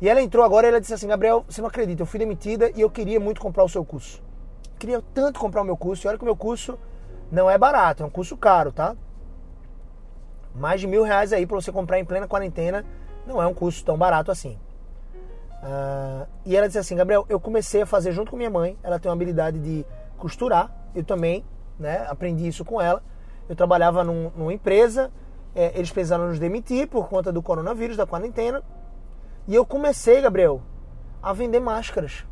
E 0.00 0.08
ela 0.08 0.22
entrou 0.22 0.44
agora 0.44 0.66
e 0.66 0.70
ela 0.70 0.80
disse 0.80 0.94
assim: 0.94 1.06
Gabriel, 1.06 1.44
você 1.46 1.60
não 1.60 1.68
acredita, 1.68 2.02
eu 2.02 2.06
fui 2.06 2.18
demitida 2.18 2.70
e 2.74 2.80
eu 2.80 2.88
queria 2.88 3.20
muito 3.20 3.40
comprar 3.40 3.62
o 3.64 3.68
seu 3.68 3.84
curso. 3.84 4.22
queria 4.78 5.02
tanto 5.12 5.38
comprar 5.38 5.60
o 5.60 5.64
meu 5.64 5.76
curso. 5.76 6.06
E 6.06 6.08
olha 6.08 6.16
que 6.16 6.24
o 6.24 6.26
meu 6.26 6.36
curso 6.36 6.78
não 7.30 7.50
é 7.50 7.58
barato, 7.58 8.02
é 8.02 8.06
um 8.06 8.10
curso 8.10 8.36
caro, 8.36 8.72
tá? 8.72 8.96
Mais 10.54 10.80
de 10.80 10.86
mil 10.86 11.02
reais 11.02 11.32
aí 11.32 11.46
para 11.46 11.54
você 11.54 11.70
comprar 11.70 11.98
em 11.98 12.04
plena 12.04 12.26
quarentena 12.26 12.84
não 13.26 13.40
é 13.40 13.46
um 13.46 13.54
custo 13.54 13.84
tão 13.84 13.96
barato 13.96 14.30
assim. 14.30 14.58
Uh, 15.62 16.26
e 16.44 16.56
ela 16.56 16.66
disse 16.66 16.78
assim, 16.78 16.96
Gabriel, 16.96 17.24
eu 17.28 17.38
comecei 17.38 17.82
a 17.82 17.86
fazer 17.86 18.10
junto 18.10 18.32
com 18.32 18.36
minha 18.36 18.50
mãe, 18.50 18.76
ela 18.82 18.98
tem 18.98 19.08
uma 19.08 19.14
habilidade 19.14 19.60
de 19.60 19.86
costurar, 20.18 20.74
eu 20.94 21.04
também 21.04 21.44
né, 21.78 22.04
aprendi 22.08 22.46
isso 22.46 22.64
com 22.64 22.80
ela. 22.80 23.02
Eu 23.48 23.54
trabalhava 23.54 24.02
num, 24.02 24.30
numa 24.36 24.52
empresa, 24.52 25.10
é, 25.54 25.72
eles 25.74 25.90
precisaram 25.90 26.28
nos 26.28 26.38
demitir 26.38 26.88
por 26.88 27.08
conta 27.08 27.30
do 27.30 27.42
coronavírus, 27.42 27.96
da 27.96 28.06
quarentena. 28.06 28.62
E 29.46 29.54
eu 29.54 29.64
comecei, 29.64 30.20
Gabriel, 30.20 30.62
a 31.22 31.32
vender 31.32 31.60
máscaras 31.60 32.24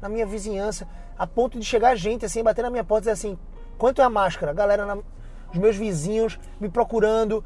na 0.00 0.08
minha 0.08 0.26
vizinhança, 0.26 0.86
a 1.18 1.26
ponto 1.26 1.58
de 1.58 1.64
chegar 1.64 1.94
gente 1.96 2.24
assim, 2.24 2.42
bater 2.42 2.62
na 2.62 2.70
minha 2.70 2.84
porta 2.84 3.08
e 3.08 3.12
dizer 3.12 3.28
assim, 3.28 3.38
quanto 3.76 4.00
é 4.00 4.04
a 4.04 4.10
máscara? 4.10 4.52
A 4.52 4.54
galera, 4.54 4.86
na, 4.86 4.96
os 5.52 5.58
meus 5.58 5.76
vizinhos 5.76 6.38
me 6.60 6.68
procurando, 6.68 7.44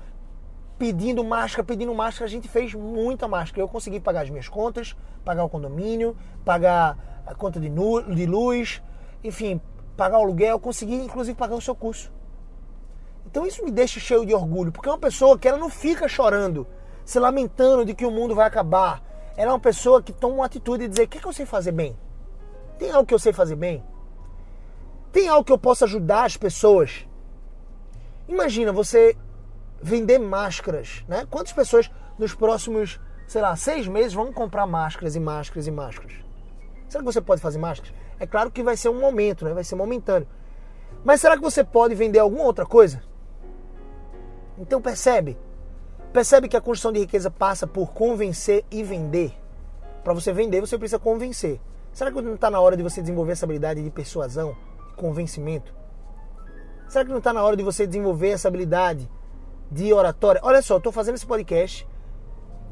pedindo 0.83 1.23
máscara, 1.23 1.63
pedindo 1.63 1.95
máscara. 1.95 2.25
A 2.25 2.29
gente 2.29 2.49
fez 2.49 2.75
muita 2.75 3.29
máscara. 3.29 3.63
Eu 3.63 3.69
consegui 3.69 4.01
pagar 4.01 4.23
as 4.23 4.31
minhas 4.31 4.49
contas, 4.49 4.97
pagar 5.25 5.45
o 5.45 5.49
condomínio, 5.49 6.17
pagar 6.45 7.23
a 7.25 7.33
conta 7.37 7.61
de, 7.61 7.69
de 7.69 8.27
luz, 8.27 8.83
enfim, 9.23 9.61
pagar 9.97 10.19
o 10.19 10.23
aluguel. 10.23 10.59
Consegui, 10.59 10.97
inclusive, 10.97 11.39
pagar 11.39 11.55
o 11.55 11.61
seu 11.61 11.77
curso. 11.77 12.13
Então 13.25 13.47
isso 13.47 13.65
me 13.65 13.71
deixa 13.71 14.01
cheio 14.01 14.27
de 14.27 14.35
orgulho, 14.35 14.73
porque 14.73 14.89
é 14.89 14.93
uma 14.93 14.99
pessoa 14.99 15.39
que 15.39 15.47
ela 15.47 15.57
não 15.57 15.71
fica 15.71 16.09
chorando, 16.09 16.67
se 17.05 17.21
lamentando 17.21 17.85
de 17.85 17.95
que 17.95 18.05
o 18.05 18.11
mundo 18.11 18.35
vai 18.35 18.49
acabar. 18.49 19.01
Ela 19.37 19.53
é 19.53 19.55
uma 19.55 19.61
pessoa 19.61 20.03
que 20.03 20.13
toma 20.13 20.35
uma 20.35 20.47
atitude 20.47 20.83
de 20.83 20.89
dizer: 20.89 21.05
o 21.05 21.09
que, 21.09 21.19
é 21.19 21.21
que 21.21 21.29
eu 21.29 21.33
sei 21.33 21.47
fazer 21.47 21.71
bem? 21.71 21.97
Tem 22.77 22.91
algo 22.91 23.07
que 23.07 23.15
eu 23.15 23.21
sei 23.21 23.33
fazer 23.33 23.55
bem? 23.55 23.85
Tem 25.13 25.29
algo 25.29 25.45
que 25.45 25.53
eu 25.53 25.59
possa 25.59 25.85
ajudar 25.85 26.25
as 26.25 26.37
pessoas? 26.37 27.07
Imagina 28.29 28.73
você 28.73 29.17
vender 29.83 30.19
máscaras, 30.19 31.05
né? 31.09 31.27
Quantas 31.29 31.53
pessoas 31.53 31.91
nos 32.19 32.35
próximos, 32.35 33.01
sei 33.27 33.43
lá, 33.43 33.57
seis 33.57 33.89
meses 33.89 34.15
vão 34.15 34.33
comprar 34.33 34.67
máscaras 34.67 35.17
e 35.17 35.21
máscaras 35.21 35.67
e 35.67 35.71
máscaras? 35.71 36.13
Será 36.89 37.03
que 37.03 37.13
você 37.13 37.21
pode 37.21 37.41
fazer 37.41 37.59
máscaras? 37.59 37.93
É 38.21 38.27
claro 38.27 38.51
que 38.51 38.63
vai 38.63 38.77
ser 38.77 38.89
um 38.89 39.01
momento, 39.01 39.45
né? 39.45 39.53
Vai 39.53 39.65
ser 39.65 39.75
momentâneo. 39.75 40.29
Mas 41.05 41.21
será 41.21 41.37
que 41.37 41.43
você 41.43 41.65
pode 41.65 41.95
vender 41.95 42.21
alguma 42.21 42.45
outra 42.45 42.65
coisa? 42.65 43.03
Então 44.57 44.81
percebe, 44.81 45.37
percebe 46.13 46.49
que 46.49 46.57
a 46.57 46.61
construção 46.61 46.93
de 46.93 47.01
riqueza 47.01 47.31
passa 47.31 47.67
por 47.67 47.93
convencer 47.93 48.65
e 48.71 48.85
vender. 48.85 49.33
Para 50.05 50.13
você 50.13 50.33
vender, 50.33 50.61
você 50.61 50.79
precisa 50.79 50.99
convencer. 50.99 51.61
Será 51.93 52.13
que 52.13 52.21
não 52.21 52.35
está 52.35 52.51
na 52.51 52.61
hora 52.61 52.77
de 52.77 52.83
você 52.83 53.01
desenvolver 53.01 53.33
essa 53.33 53.45
habilidade 53.45 53.83
de 53.83 53.91
persuasão, 53.91 54.57
de 54.91 54.95
convencimento? 54.95 55.75
Será 56.89 57.05
que 57.05 57.11
não 57.11 57.19
está 57.19 57.33
na 57.33 57.43
hora 57.43 57.57
de 57.57 57.63
você 57.63 57.87
desenvolver 57.87 58.31
essa 58.31 58.49
habilidade 58.49 59.11
de 59.73 59.93
oratória? 59.93 60.41
Olha 60.45 60.63
só, 60.63 60.77
estou 60.77 60.93
fazendo 60.93 61.15
esse 61.15 61.27
podcast 61.27 61.87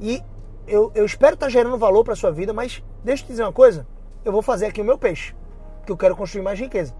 e 0.00 0.22
eu, 0.66 0.92
eu 0.94 1.04
espero 1.04 1.34
estar 1.34 1.46
tá 1.46 1.50
gerando 1.50 1.76
valor 1.78 2.04
para 2.04 2.14
sua 2.14 2.30
vida, 2.30 2.52
mas 2.52 2.82
deixa 3.02 3.22
eu 3.22 3.26
te 3.26 3.30
dizer 3.30 3.42
uma 3.42 3.52
coisa, 3.52 3.86
eu 4.24 4.32
vou 4.32 4.42
fazer 4.42 4.66
aqui 4.66 4.80
o 4.80 4.84
meu 4.84 4.98
peixe, 4.98 5.34
porque 5.78 5.92
eu 5.92 5.96
quero 5.96 6.14
construir 6.14 6.42
mais 6.42 6.58
riqueza. 6.58 6.94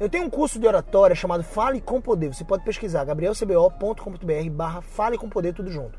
Eu 0.00 0.08
tenho 0.08 0.24
um 0.24 0.30
curso 0.30 0.58
de 0.58 0.66
oratória 0.66 1.14
chamado 1.14 1.44
Fale 1.44 1.80
com 1.80 2.00
Poder. 2.00 2.34
Você 2.34 2.44
pode 2.44 2.64
pesquisar 2.64 3.04
gabrielcbo.com.br 3.04 4.50
barra 4.50 4.80
Fale 4.80 5.16
com 5.16 5.28
Poder, 5.28 5.54
tudo 5.54 5.70
junto. 5.70 5.96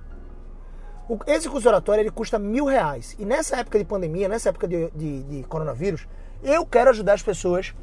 Esse 1.28 1.48
curso 1.48 1.62
de 1.62 1.68
oratória 1.68 2.02
ele 2.02 2.12
custa 2.12 2.40
mil 2.40 2.66
reais. 2.66 3.16
E 3.20 3.26
nessa 3.26 3.58
época 3.58 3.78
de 3.78 3.86
pandemia, 3.86 4.28
nessa 4.28 4.50
época 4.50 4.68
de, 4.68 4.90
de, 4.92 5.24
de 5.24 5.44
coronavírus, 5.44 6.08
eu 6.42 6.66
quero 6.66 6.90
ajudar 6.90 7.14
as 7.14 7.22
pessoas 7.22 7.74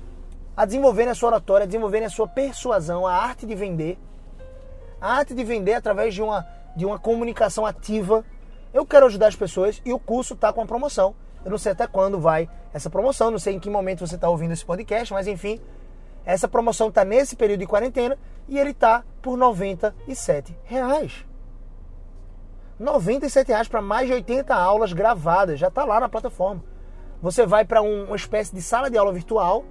a 0.57 0.67
desenvolverem 0.67 1.11
a 1.11 1.15
sua 1.15 1.31
oratória, 1.31 1.65
a 1.65 1.67
desenvolverem 1.67 2.07
a 2.07 2.11
sua 2.11 2.29
persuasão, 2.29 3.07
a 3.07 3.15
arte 3.15 3.47
de 3.47 3.55
vender. 3.55 3.99
A 5.01 5.15
arte 5.15 5.35
de 5.35 5.43
vender 5.45 5.75
através 5.75 6.15
de 6.15 6.23
uma, 6.23 6.47
de 6.77 6.85
uma 6.85 6.99
comunicação 6.99 7.65
ativa. 7.65 8.25
Eu 8.73 8.85
quero 8.85 9.07
ajudar 9.07 9.29
as 9.29 9.37
pessoas 9.37 9.81
e 9.85 9.93
o 9.93 9.99
curso 9.99 10.35
está 10.35 10.53
com 10.53 10.61
uma 10.61 10.67
promoção. 10.67 11.15
Eu 11.45 11.51
não 11.51 11.59
sei 11.59 11.73
até 11.73 11.87
quando 11.87 12.21
vai 12.21 12.49
essa 12.73 12.91
promoção, 12.91 13.31
não 13.31 13.39
sei 13.39 13.55
em 13.55 13.59
que 13.59 13.71
momento 13.71 14.07
você 14.07 14.15
está 14.15 14.29
ouvindo 14.29 14.53
esse 14.53 14.65
podcast, 14.65 15.13
mas 15.13 15.27
enfim, 15.27 15.61
essa 16.25 16.47
promoção 16.47 16.89
está 16.89 17.05
nesse 17.05 17.35
período 17.35 17.61
de 17.61 17.67
quarentena 17.67 18.19
e 18.47 18.59
ele 18.59 18.71
está 18.71 19.03
por 19.23 19.37
97 19.37 20.57
reais. 20.65 21.25
97 22.79 23.49
reais 23.49 23.69
para 23.69 23.83
mais 23.83 24.07
de 24.07 24.15
80 24.15 24.55
aulas 24.55 24.93
gravadas, 24.93 25.59
já 25.59 25.69
está 25.69 25.85
lá 25.85 26.01
na 26.01 26.09
plataforma. 26.09 26.63
Você 27.23 27.45
vai 27.47 27.65
para 27.65 27.83
um, 27.83 28.05
uma 28.05 28.17
espécie 28.17 28.55
de 28.55 28.63
sala 28.63 28.91
de 28.91 28.97
aula 28.97 29.13
virtual, 29.13 29.65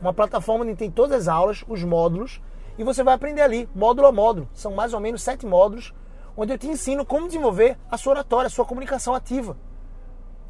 uma 0.00 0.12
plataforma 0.12 0.64
onde 0.64 0.74
tem 0.74 0.90
todas 0.90 1.22
as 1.22 1.28
aulas, 1.28 1.64
os 1.68 1.82
módulos, 1.82 2.40
e 2.76 2.84
você 2.84 3.02
vai 3.02 3.14
aprender 3.14 3.42
ali, 3.42 3.68
módulo 3.74 4.06
a 4.06 4.12
módulo. 4.12 4.48
São 4.52 4.72
mais 4.72 4.92
ou 4.92 5.00
menos 5.00 5.22
sete 5.22 5.46
módulos, 5.46 5.94
onde 6.36 6.52
eu 6.52 6.58
te 6.58 6.68
ensino 6.68 7.04
como 7.04 7.26
desenvolver 7.26 7.78
a 7.90 7.96
sua 7.96 8.14
oratória, 8.14 8.46
a 8.46 8.50
sua 8.50 8.64
comunicação 8.64 9.14
ativa. 9.14 9.56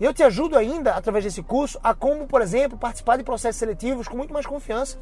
E 0.00 0.04
eu 0.04 0.12
te 0.12 0.22
ajudo 0.22 0.56
ainda, 0.56 0.94
através 0.94 1.24
desse 1.24 1.42
curso, 1.42 1.78
a 1.82 1.94
como, 1.94 2.26
por 2.26 2.42
exemplo, 2.42 2.78
participar 2.78 3.16
de 3.16 3.22
processos 3.22 3.58
seletivos 3.58 4.08
com 4.08 4.16
muito 4.16 4.32
mais 4.32 4.46
confiança, 4.46 4.98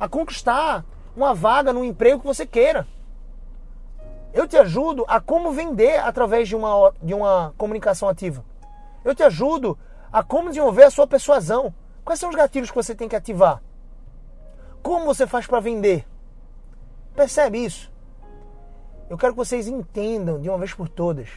a 0.00 0.08
conquistar 0.08 0.84
uma 1.14 1.34
vaga 1.34 1.72
no 1.72 1.84
emprego 1.84 2.20
que 2.20 2.26
você 2.26 2.44
queira. 2.44 2.86
Eu 4.34 4.48
te 4.48 4.56
ajudo 4.56 5.04
a 5.08 5.20
como 5.20 5.52
vender 5.52 5.98
através 6.00 6.48
de 6.48 6.56
uma, 6.56 6.92
de 7.02 7.14
uma 7.14 7.54
comunicação 7.56 8.08
ativa. 8.08 8.44
Eu 9.04 9.14
te 9.14 9.22
ajudo 9.22 9.78
a 10.12 10.22
como 10.22 10.48
desenvolver 10.48 10.84
a 10.84 10.90
sua 10.90 11.06
persuasão. 11.06 11.72
Quais 12.04 12.18
são 12.18 12.28
os 12.28 12.36
gatilhos 12.36 12.70
que 12.70 12.76
você 12.76 12.94
tem 12.94 13.08
que 13.08 13.16
ativar? 13.16 13.62
Como 14.82 15.06
você 15.06 15.26
faz 15.26 15.46
para 15.46 15.60
vender? 15.60 16.06
Percebe 17.16 17.64
isso? 17.64 17.90
Eu 19.08 19.16
quero 19.16 19.32
que 19.32 19.38
vocês 19.38 19.66
entendam 19.66 20.38
de 20.38 20.50
uma 20.50 20.58
vez 20.58 20.74
por 20.74 20.86
todas. 20.86 21.30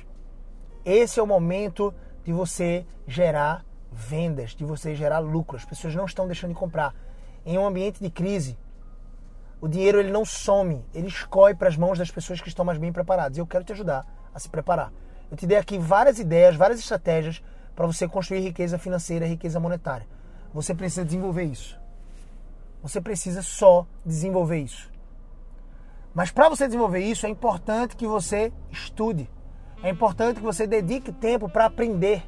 Esse 0.84 1.22
é 1.22 1.24
o 1.24 1.28
momento 1.28 1.94
de 2.22 2.34
você 2.34 2.86
gerar 3.08 3.66
vendas, 3.90 4.52
de 4.52 4.66
você 4.66 4.94
gerar 4.94 5.20
lucro. 5.20 5.56
As 5.56 5.64
pessoas 5.64 5.96
não 5.96 6.04
estão 6.04 6.28
deixando 6.28 6.50
de 6.50 6.60
comprar. 6.60 6.94
Em 7.46 7.58
um 7.58 7.66
ambiente 7.66 8.02
de 8.02 8.10
crise, 8.10 8.58
o 9.62 9.70
dinheiro 9.70 10.02
ele 10.02 10.12
não 10.12 10.26
some, 10.26 10.86
ele 10.94 11.08
escorre 11.08 11.56
para 11.56 11.70
as 11.70 11.78
mãos 11.78 11.98
das 11.98 12.12
pessoas 12.12 12.42
que 12.42 12.50
estão 12.50 12.66
mais 12.66 12.78
bem 12.78 12.92
preparadas. 12.92 13.38
E 13.38 13.42
eu 13.42 13.48
quero 13.48 13.64
te 13.64 13.72
ajudar 13.72 14.06
a 14.34 14.40
se 14.40 14.50
preparar. 14.50 14.92
Eu 15.32 15.38
te 15.38 15.48
dei 15.48 15.58
aqui 15.58 15.78
várias 15.78 16.20
ideias, 16.20 16.58
várias 16.58 16.80
estratégias 16.80 17.42
para 17.74 17.88
você 17.88 18.06
construir 18.06 18.42
riqueza 18.42 18.78
financeira, 18.78 19.26
riqueza 19.26 19.62
monetária. 19.62 20.06
Você 20.54 20.76
precisa 20.76 21.06
desenvolver 21.06 21.44
isso. 21.44 21.80
Você 22.82 23.00
precisa 23.00 23.42
só 23.42 23.88
desenvolver 24.06 24.58
isso. 24.58 24.90
Mas 26.14 26.32
para 26.32 26.50
você 26.50 26.66
desenvolver 26.66 27.00
isso, 27.00 27.26
é 27.26 27.30
importante 27.30 27.96
que 27.96 28.08
você 28.08 28.52
estude. 28.72 29.30
É 29.82 29.90
importante 29.90 30.38
que 30.38 30.46
você 30.46 30.68
dedique 30.68 31.12
tempo 31.12 31.48
para 31.48 31.66
aprender. 31.66 32.24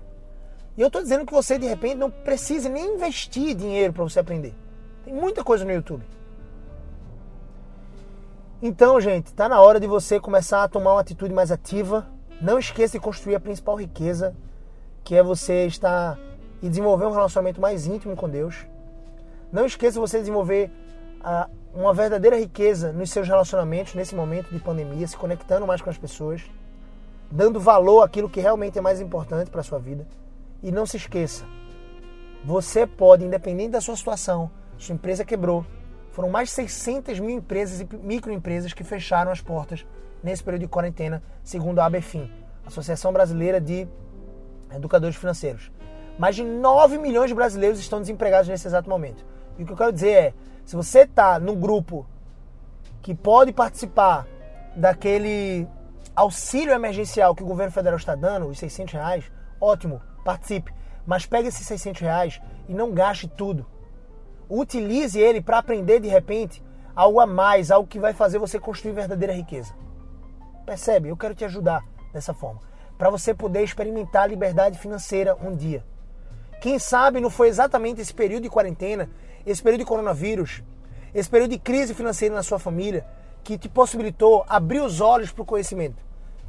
E 0.78 0.82
eu 0.82 0.88
estou 0.88 1.02
dizendo 1.02 1.26
que 1.26 1.34
você, 1.34 1.58
de 1.58 1.68
repente, 1.68 1.96
não 1.96 2.10
precisa 2.10 2.70
nem 2.70 2.96
investir 2.96 3.56
dinheiro 3.56 3.92
para 3.92 4.04
você 4.04 4.20
aprender. 4.20 4.54
Tem 5.04 5.14
muita 5.14 5.44
coisa 5.44 5.66
no 5.66 5.72
YouTube. 5.72 6.04
Então, 8.62 9.02
gente, 9.02 9.28
está 9.28 9.50
na 9.50 9.60
hora 9.60 9.80
de 9.80 9.88
você 9.88 10.20
começar 10.20 10.64
a 10.64 10.68
tomar 10.68 10.94
uma 10.94 11.02
atitude 11.02 11.34
mais 11.34 11.52
ativa. 11.52 12.08
Não 12.40 12.60
esqueça 12.60 12.94
de 12.94 13.04
construir 13.04 13.36
a 13.36 13.40
principal 13.40 13.76
riqueza, 13.76 14.36
que 15.04 15.16
é 15.16 15.24
você 15.24 15.66
estar 15.66 16.18
e 16.62 16.70
desenvolver 16.70 17.06
um 17.06 17.12
relacionamento 17.12 17.60
mais 17.60 17.88
íntimo 17.88 18.16
com 18.16 18.30
Deus. 18.30 18.66
Não 19.52 19.66
esqueça 19.66 19.94
de 19.94 20.00
você 20.00 20.20
desenvolver 20.20 20.72
a, 21.20 21.50
uma 21.74 21.94
verdadeira 21.94 22.38
riqueza 22.38 22.92
nos 22.92 23.10
seus 23.12 23.28
relacionamentos 23.28 23.94
nesse 23.96 24.16
momento 24.16 24.50
de 24.50 24.60
pandemia, 24.60 25.08
se 25.08 25.18
conectando 25.18 25.66
mais 25.66 25.82
com 25.82 25.90
as 25.90 25.98
pessoas, 25.98 26.44
dando 27.30 27.60
valor 27.60 28.02
àquilo 28.02 28.30
que 28.30 28.42
realmente 28.42 28.78
é 28.78 28.82
mais 28.82 29.00
importante 29.00 29.50
para 29.50 29.62
a 29.62 29.64
sua 29.64 29.80
vida. 29.80 30.06
E 30.62 30.72
não 30.72 30.86
se 30.86 30.98
esqueça, 30.98 31.46
você 32.44 32.88
pode, 32.88 33.24
independente 33.24 33.72
da 33.72 33.82
sua 33.82 33.96
situação, 33.96 34.50
sua 34.78 34.96
empresa 34.96 35.24
quebrou, 35.24 35.66
foram 36.12 36.30
mais 36.30 36.50
de 36.50 36.56
600 36.56 37.20
mil 37.20 37.30
empresas 37.30 37.80
e 37.80 37.88
microempresas 37.98 38.74
que 38.74 38.84
fecharam 38.84 39.32
as 39.32 39.40
portas 39.40 39.86
nesse 40.24 40.44
período 40.44 40.62
de 40.62 40.68
quarentena, 40.68 41.22
segundo 41.44 41.80
a 41.80 41.86
ABFIM, 41.86 42.30
Associação 42.66 43.14
Brasileira 43.14 43.62
de 43.62 43.88
Educadores 44.76 45.16
Financeiros. 45.16 45.72
Mais 46.18 46.36
de 46.36 46.44
9 46.44 46.98
milhões 46.98 47.30
de 47.30 47.36
brasileiros 47.36 47.80
estão 47.80 48.02
desempregados 48.02 48.50
nesse 48.50 48.68
exato 48.68 48.90
momento. 48.90 49.24
E 49.58 49.64
o 49.64 49.66
que 49.66 49.72
eu 49.72 49.78
quero 49.78 49.94
dizer 49.94 50.12
é, 50.12 50.34
se 50.66 50.76
você 50.76 51.02
está 51.02 51.40
no 51.40 51.56
grupo 51.56 52.06
que 53.02 53.16
pode 53.16 53.52
participar 53.52 54.28
daquele 54.76 55.68
auxílio 56.16 56.74
emergencial 56.74 57.36
que 57.36 57.44
o 57.44 57.48
governo 57.48 57.72
federal 57.72 57.98
está 57.98 58.16
dando, 58.16 58.48
os 58.48 58.60
600 58.60 58.94
reais, 58.94 59.32
ótimo, 59.60 60.02
participe. 60.24 60.74
Mas 61.06 61.26
pegue 61.26 61.48
esses 61.48 61.66
600 61.66 62.02
reais 62.02 62.42
e 62.70 62.74
não 62.74 62.92
gaste 62.92 63.28
tudo 63.28 63.66
utilize 64.52 65.18
ele 65.18 65.42
para 65.42 65.60
aprender 65.60 66.00
de 66.00 66.10
repente 66.10 66.62
algo 66.94 67.20
a 67.22 67.26
mais, 67.26 67.72
algo 67.72 67.88
que 67.88 68.00
vai 68.00 68.14
fazer 68.14 68.38
você 68.38 68.60
construir 68.60 68.92
verdadeira 68.92 69.34
riqueza. 69.34 69.74
Percebe? 70.66 71.08
Eu 71.08 71.18
quero 71.18 71.34
te 71.34 71.46
ajudar 71.46 71.84
dessa 72.14 72.34
forma, 72.34 72.60
para 72.98 73.10
você 73.10 73.34
poder 73.34 73.64
experimentar 73.64 74.24
a 74.24 74.28
liberdade 74.28 74.78
financeira 74.78 75.38
um 75.42 75.56
dia. 75.56 75.86
Quem 76.60 76.78
sabe 76.78 77.22
não 77.22 77.30
foi 77.30 77.48
exatamente 77.48 78.02
esse 78.02 78.14
período 78.14 78.44
de 78.44 78.50
quarentena, 78.50 79.10
esse 79.46 79.62
período 79.62 79.82
de 79.82 79.86
coronavírus, 79.86 80.64
esse 81.14 81.30
período 81.30 81.52
de 81.52 81.60
crise 81.60 81.94
financeira 81.94 82.34
na 82.36 82.44
sua 82.44 82.60
família 82.60 83.06
que 83.44 83.58
te 83.58 83.68
possibilitou 83.68 84.46
abrir 84.48 84.82
os 84.82 85.02
olhos 85.02 85.32
para 85.32 85.42
o 85.42 85.46
conhecimento. 85.46 85.98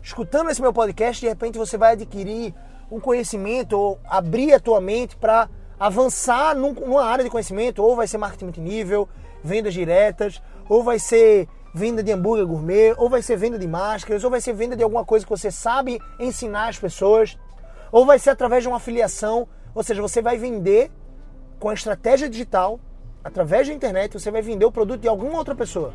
Escutando 0.03 0.51
esse 0.51 0.61
meu 0.61 0.73
podcast, 0.73 1.21
de 1.21 1.29
repente 1.29 1.59
você 1.59 1.79
vai 1.79 1.93
adquirir 1.93 2.55
um 2.91 3.01
conhecimento 3.01 3.79
ou 3.79 3.99
abrir 4.05 4.53
a 4.53 4.61
tua 4.61 4.81
mente 4.81 5.17
para 5.17 5.49
avançar 5.79 6.55
num, 6.55 6.73
numa 6.73 7.05
área 7.05 7.25
de 7.25 7.31
conhecimento, 7.31 7.83
ou 7.83 7.97
vai 7.97 8.07
ser 8.07 8.19
marketing 8.19 8.45
multinível, 8.45 9.09
vendas 9.43 9.75
diretas, 9.75 10.43
ou 10.69 10.85
vai 10.85 10.99
ser 10.99 11.49
venda 11.75 12.03
de 12.03 12.13
hambúrguer 12.13 12.47
gourmet, 12.47 12.95
ou 12.99 13.09
vai 13.09 13.23
ser 13.23 13.37
venda 13.37 13.59
de 13.59 13.67
máscaras, 13.67 14.23
ou 14.23 14.31
vai 14.31 14.41
ser 14.41 14.53
venda 14.53 14.77
de 14.77 14.83
alguma 14.83 15.05
coisa 15.05 15.25
que 15.25 15.31
você 15.31 15.51
sabe 15.51 16.01
ensinar 16.21 16.69
as 16.69 16.79
pessoas, 16.79 17.39
ou 17.91 18.05
vai 18.05 18.19
ser 18.19 18.31
através 18.31 18.63
de 18.63 18.69
uma 18.69 18.77
afiliação, 18.77 19.49
ou 19.75 19.83
seja, 19.83 20.03
você 20.03 20.21
vai 20.21 20.37
vender 20.37 20.91
com 21.63 21.69
a 21.69 21.75
estratégia 21.75 22.29
digital, 22.29 22.81
através 23.23 23.69
da 23.69 23.73
internet, 23.73 24.15
você 24.15 24.33
vai 24.33 24.43
vender 24.43 24.65
o 24.65 24.73
produto 24.73 25.01
de 25.01 25.07
alguma 25.07 25.39
outra 25.39 25.55
pessoa. 25.55 25.95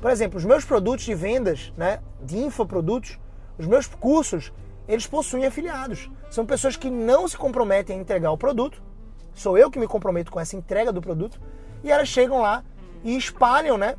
Por 0.00 0.12
exemplo, 0.12 0.38
os 0.38 0.44
meus 0.44 0.64
produtos 0.64 1.04
de 1.04 1.12
vendas, 1.12 1.72
né, 1.76 1.98
de 2.22 2.38
infoprodutos, 2.38 3.18
os 3.58 3.66
meus 3.66 3.88
cursos, 3.88 4.52
eles 4.86 5.04
possuem 5.04 5.44
afiliados. 5.44 6.08
São 6.30 6.46
pessoas 6.46 6.76
que 6.76 6.88
não 6.88 7.26
se 7.26 7.36
comprometem 7.36 7.98
a 7.98 8.00
entregar 8.00 8.30
o 8.30 8.38
produto, 8.38 8.80
sou 9.34 9.58
eu 9.58 9.72
que 9.72 9.78
me 9.80 9.88
comprometo 9.88 10.30
com 10.30 10.38
essa 10.38 10.54
entrega 10.54 10.92
do 10.92 11.00
produto, 11.00 11.40
e 11.82 11.90
elas 11.90 12.06
chegam 12.06 12.40
lá 12.40 12.62
e 13.02 13.16
espalham, 13.16 13.76
né? 13.76 13.96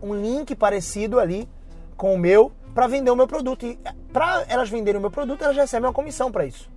um 0.00 0.14
link 0.14 0.56
parecido 0.56 1.20
ali 1.20 1.46
com 1.94 2.14
o 2.14 2.18
meu 2.18 2.52
para 2.74 2.86
vender 2.86 3.10
o 3.10 3.16
meu 3.16 3.28
produto. 3.28 3.66
E 3.66 3.78
para 4.14 4.46
elas 4.48 4.70
venderem 4.70 4.98
o 4.98 5.02
meu 5.02 5.10
produto, 5.10 5.44
elas 5.44 5.58
recebem 5.58 5.86
uma 5.86 5.92
comissão 5.92 6.32
para 6.32 6.46
isso. 6.46 6.70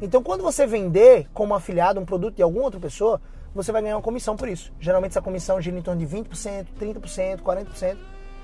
Então, 0.00 0.22
quando 0.22 0.42
você 0.42 0.66
vender 0.66 1.28
como 1.34 1.54
afiliado 1.54 2.00
um 2.00 2.04
produto 2.04 2.36
de 2.36 2.42
alguma 2.42 2.64
outra 2.64 2.80
pessoa, 2.80 3.20
você 3.54 3.72
vai 3.72 3.82
ganhar 3.82 3.96
uma 3.96 4.02
comissão 4.02 4.36
por 4.36 4.48
isso. 4.48 4.72
Geralmente 4.80 5.12
essa 5.12 5.22
comissão 5.22 5.60
gira 5.60 5.78
em 5.78 5.82
torno 5.82 6.04
de 6.04 6.06
20%, 6.06 6.66
30%, 6.80 7.40
40%. 7.40 7.96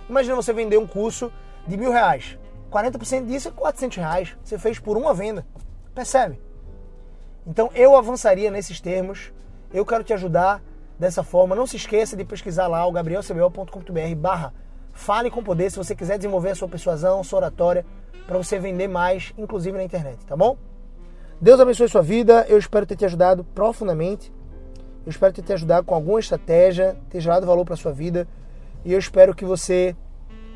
Imagina 0.08 0.36
você 0.36 0.52
vender 0.52 0.78
um 0.78 0.86
curso 0.86 1.32
de 1.66 1.76
mil 1.76 1.90
reais. 1.92 2.38
40% 2.70 3.26
disso 3.26 3.48
é 3.48 3.50
400 3.52 3.96
reais. 3.96 4.36
Você 4.42 4.58
fez 4.58 4.78
por 4.78 4.96
uma 4.96 5.14
venda. 5.14 5.46
Percebe? 5.94 6.40
Então 7.46 7.70
eu 7.74 7.96
avançaria 7.96 8.50
nesses 8.50 8.80
termos. 8.80 9.32
Eu 9.72 9.86
quero 9.86 10.04
te 10.04 10.12
ajudar 10.12 10.62
dessa 10.98 11.22
forma. 11.22 11.54
Não 11.54 11.66
se 11.66 11.76
esqueça 11.76 12.16
de 12.16 12.24
pesquisar 12.24 12.66
lá 12.66 12.84
o 12.86 12.92
gabrielcbo.com.br 12.92 14.14
barra 14.16 14.52
Fale 14.92 15.30
com 15.30 15.42
Poder 15.42 15.70
se 15.70 15.76
você 15.76 15.94
quiser 15.94 16.16
desenvolver 16.16 16.50
a 16.50 16.54
sua 16.54 16.68
persuasão, 16.68 17.22
sua 17.22 17.38
oratória, 17.38 17.84
para 18.26 18.38
você 18.38 18.58
vender 18.58 18.88
mais, 18.88 19.32
inclusive 19.36 19.76
na 19.76 19.84
internet, 19.84 20.24
tá 20.24 20.34
bom? 20.34 20.56
Deus 21.38 21.60
abençoe 21.60 21.86
sua 21.88 22.00
vida. 22.02 22.46
Eu 22.48 22.56
espero 22.58 22.86
ter 22.86 22.96
te 22.96 23.04
ajudado 23.04 23.44
profundamente. 23.44 24.32
Eu 25.04 25.10
espero 25.10 25.34
ter 25.34 25.42
te 25.42 25.52
ajudado 25.52 25.84
com 25.84 25.94
alguma 25.94 26.18
estratégia, 26.18 26.96
ter 27.10 27.20
gerado 27.20 27.46
valor 27.46 27.64
para 27.64 27.76
sua 27.76 27.92
vida. 27.92 28.26
E 28.84 28.92
eu 28.92 28.98
espero 28.98 29.34
que 29.34 29.44
você 29.44 29.94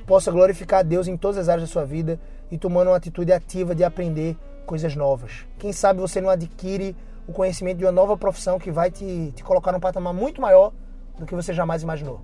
possa 0.06 0.32
glorificar 0.32 0.80
a 0.80 0.82
Deus 0.82 1.06
em 1.06 1.18
todas 1.18 1.36
as 1.36 1.48
áreas 1.50 1.68
da 1.68 1.72
sua 1.72 1.84
vida 1.84 2.18
e 2.50 2.56
tomando 2.56 2.88
uma 2.88 2.96
atitude 2.96 3.30
ativa 3.30 3.74
de 3.74 3.84
aprender 3.84 4.38
coisas 4.64 4.96
novas. 4.96 5.46
Quem 5.58 5.70
sabe 5.70 6.00
você 6.00 6.18
não 6.18 6.30
adquire 6.30 6.96
o 7.28 7.32
conhecimento 7.32 7.76
de 7.76 7.84
uma 7.84 7.92
nova 7.92 8.16
profissão 8.16 8.58
que 8.58 8.70
vai 8.70 8.90
te, 8.90 9.32
te 9.36 9.44
colocar 9.44 9.72
num 9.72 9.80
patamar 9.80 10.14
muito 10.14 10.40
maior 10.40 10.72
do 11.18 11.26
que 11.26 11.34
você 11.34 11.52
jamais 11.52 11.82
imaginou. 11.82 12.22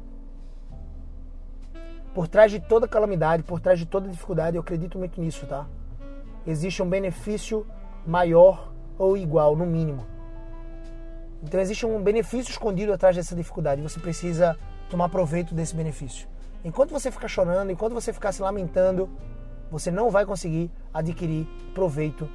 Por 2.14 2.26
trás 2.26 2.50
de 2.50 2.58
toda 2.58 2.88
calamidade, 2.88 3.42
por 3.42 3.60
trás 3.60 3.78
de 3.78 3.84
toda 3.84 4.08
dificuldade, 4.08 4.56
eu 4.56 4.62
acredito 4.62 4.98
muito 4.98 5.20
nisso, 5.20 5.46
tá? 5.46 5.66
Existe 6.46 6.82
um 6.82 6.88
benefício 6.88 7.66
maior 8.06 8.72
ou 8.98 9.16
igual, 9.16 9.56
no 9.56 9.66
mínimo. 9.66 10.06
Então 11.42 11.60
existe 11.60 11.84
um 11.84 12.02
benefício 12.02 12.50
escondido 12.50 12.92
atrás 12.92 13.14
dessa 13.14 13.34
dificuldade. 13.34 13.82
Você 13.82 14.00
precisa 14.00 14.58
tomar 14.88 15.08
proveito 15.08 15.54
desse 15.54 15.74
benefício. 15.74 16.28
Enquanto 16.64 16.90
você 16.90 17.10
ficar 17.10 17.28
chorando, 17.28 17.70
enquanto 17.70 17.92
você 17.92 18.12
ficar 18.12 18.32
se 18.32 18.42
lamentando, 18.42 19.08
você 19.70 19.90
não 19.90 20.10
vai 20.10 20.24
conseguir 20.24 20.70
adquirir 20.92 21.46
proveito 21.74 22.28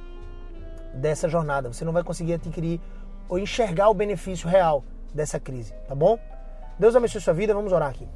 dessa 0.94 1.28
jornada. 1.28 1.72
Você 1.72 1.84
não 1.84 1.92
vai 1.92 2.02
conseguir 2.02 2.34
adquirir 2.34 2.80
ou 3.28 3.38
enxergar 3.38 3.88
o 3.88 3.94
benefício 3.94 4.48
real 4.48 4.84
dessa 5.12 5.38
crise, 5.40 5.72
tá 5.88 5.94
bom? 5.94 6.18
Deus 6.78 6.96
abençoe 6.96 7.20
sua 7.20 7.34
vida. 7.34 7.54
Vamos 7.54 7.72
orar 7.72 7.90
aqui. 7.90 8.08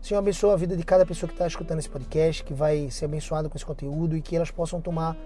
Senhor, 0.00 0.20
abençoa 0.20 0.54
a 0.54 0.56
vida 0.56 0.76
de 0.76 0.84
cada 0.84 1.04
pessoa 1.04 1.28
que 1.28 1.34
está 1.34 1.46
escutando 1.46 1.80
esse 1.80 1.88
podcast, 1.88 2.44
que 2.44 2.54
vai 2.54 2.90
ser 2.90 3.06
abençoada 3.06 3.48
com 3.48 3.56
esse 3.56 3.66
conteúdo 3.66 4.16
e 4.16 4.22
que 4.22 4.36
elas 4.36 4.50
possam 4.50 4.80
tomar 4.80 5.16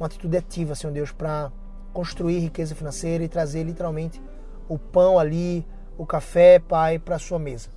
uma 0.00 0.06
atitude 0.06 0.36
ativa, 0.36 0.74
Senhor 0.74 0.92
Deus, 0.92 1.12
para 1.12 1.52
construir 1.92 2.38
riqueza 2.38 2.74
financeira 2.74 3.22
e 3.22 3.28
trazer 3.28 3.62
literalmente 3.64 4.20
o 4.66 4.78
pão 4.78 5.18
ali, 5.18 5.66
o 5.98 6.06
café, 6.06 6.58
Pai, 6.58 6.98
para 6.98 7.16
a 7.16 7.18
sua 7.18 7.38
mesa. 7.38 7.68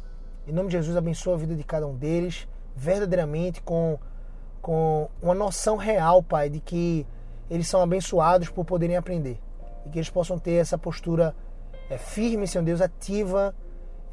Em 0.47 0.53
nome 0.53 0.69
de 0.69 0.77
Jesus, 0.77 0.95
abençoa 0.95 1.35
a 1.35 1.37
vida 1.37 1.55
de 1.55 1.63
cada 1.63 1.85
um 1.85 1.95
deles, 1.95 2.47
verdadeiramente 2.75 3.61
com, 3.61 3.99
com 4.61 5.09
uma 5.21 5.33
noção 5.33 5.75
real, 5.75 6.23
Pai, 6.23 6.49
de 6.49 6.61
que 6.61 7.05
eles 7.49 7.67
são 7.67 7.81
abençoados 7.81 8.49
por 8.49 8.63
poderem 8.63 8.95
aprender. 8.95 9.37
E 9.85 9.89
que 9.89 9.97
eles 9.97 10.09
possam 10.09 10.39
ter 10.39 10.53
essa 10.53 10.77
postura 10.77 11.35
é, 11.89 11.97
firme, 11.97 12.47
Senhor 12.47 12.63
Deus, 12.63 12.79
ativa, 12.79 13.53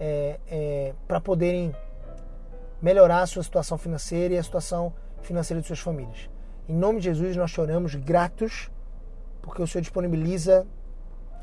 é, 0.00 0.40
é, 0.48 0.94
para 1.06 1.20
poderem 1.20 1.74
melhorar 2.80 3.22
a 3.22 3.26
sua 3.26 3.42
situação 3.42 3.76
financeira 3.76 4.34
e 4.34 4.38
a 4.38 4.42
situação 4.42 4.92
financeira 5.20 5.61
de 5.61 5.66
suas 5.66 5.80
famílias. 5.80 6.30
Em 6.71 6.77
nome 6.77 7.01
de 7.01 7.07
Jesus, 7.07 7.37
nós 7.37 7.51
choramos 7.51 7.97
gratos, 7.97 8.71
porque 9.43 9.61
o 9.61 9.66
Senhor 9.66 9.83
disponibiliza 9.83 10.64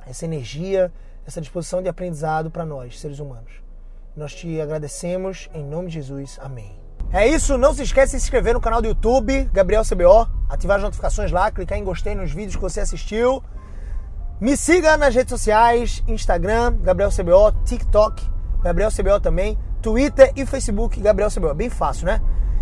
essa 0.08 0.24
energia, 0.24 0.90
essa 1.26 1.42
disposição 1.42 1.84
de 1.84 1.90
aprendizado 1.90 2.50
para 2.50 2.66
nós, 2.66 2.98
seres 2.98 3.20
humanos. 3.20 3.52
Nós 4.16 4.34
te 4.34 4.62
agradecemos 4.62 5.50
em 5.54 5.66
nome 5.66 5.90
de 5.90 5.96
Jesus. 5.96 6.40
Amém. 6.42 6.80
É 7.12 7.28
isso, 7.28 7.58
não 7.58 7.74
se 7.74 7.84
esqueça 7.84 8.16
de 8.16 8.22
se 8.22 8.28
inscrever 8.28 8.54
no 8.54 8.62
canal 8.62 8.82
do 8.82 8.88
YouTube, 8.88 9.50
Gabriel 9.52 9.84
CBO, 9.84 10.30
ativar 10.48 10.78
as 10.78 10.84
notificações 10.84 11.30
lá, 11.30 11.52
clicar 11.52 11.78
em 11.78 11.84
gostei 11.84 12.16
nos 12.16 12.32
vídeos 12.32 12.56
que 12.56 12.62
você 12.62 12.80
assistiu. 12.80 13.44
Me 14.40 14.56
siga 14.56 14.96
nas 14.96 15.14
redes 15.14 15.32
sociais, 15.32 16.02
Instagram, 16.08 16.78
Gabriel 16.78 17.10
CBO, 17.10 17.52
TikTok, 17.66 18.24
Gabriel 18.64 18.90
CBO 18.90 19.20
também. 19.20 19.60
Twitter 19.82 20.32
e 20.38 20.46
Facebook 20.46 21.02
Gabriel 21.02 21.30
Cebola. 21.30 21.54
Bem 21.54 21.70
fácil, 21.70 22.06
né? 22.06 22.22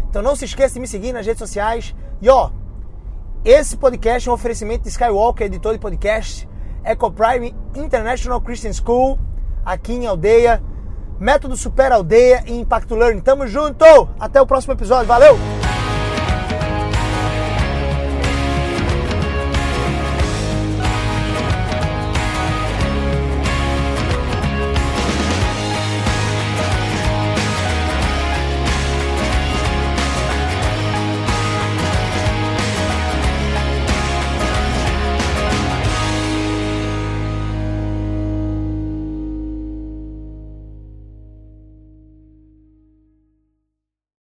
Então 0.09 0.23
não 0.23 0.35
se 0.35 0.45
esqueça 0.45 0.73
de 0.73 0.79
me 0.79 0.87
seguir 0.87 1.13
nas 1.13 1.27
redes 1.27 1.39
sociais. 1.39 1.93
E 2.21 2.29
ó, 2.29 2.49
esse 3.43 3.77
podcast 3.77 4.27
é 4.27 4.31
um 4.31 4.35
oferecimento 4.35 4.83
de 4.83 4.89
Skywalker, 4.89 5.47
editor 5.47 5.73
de 5.73 5.79
podcast, 5.79 6.47
EcoPrime 6.83 7.55
International 7.75 8.41
Christian 8.41 8.73
School, 8.73 9.19
aqui 9.63 9.93
em 9.93 10.07
Aldeia, 10.07 10.63
Método 11.19 11.55
Super 11.55 11.91
Aldeia 11.91 12.43
e 12.47 12.53
Impacto 12.53 12.95
Learning. 12.95 13.21
Tamo 13.21 13.47
junto! 13.47 13.85
Até 14.19 14.41
o 14.41 14.45
próximo 14.45 14.73
episódio. 14.73 15.07
Valeu! 15.07 15.54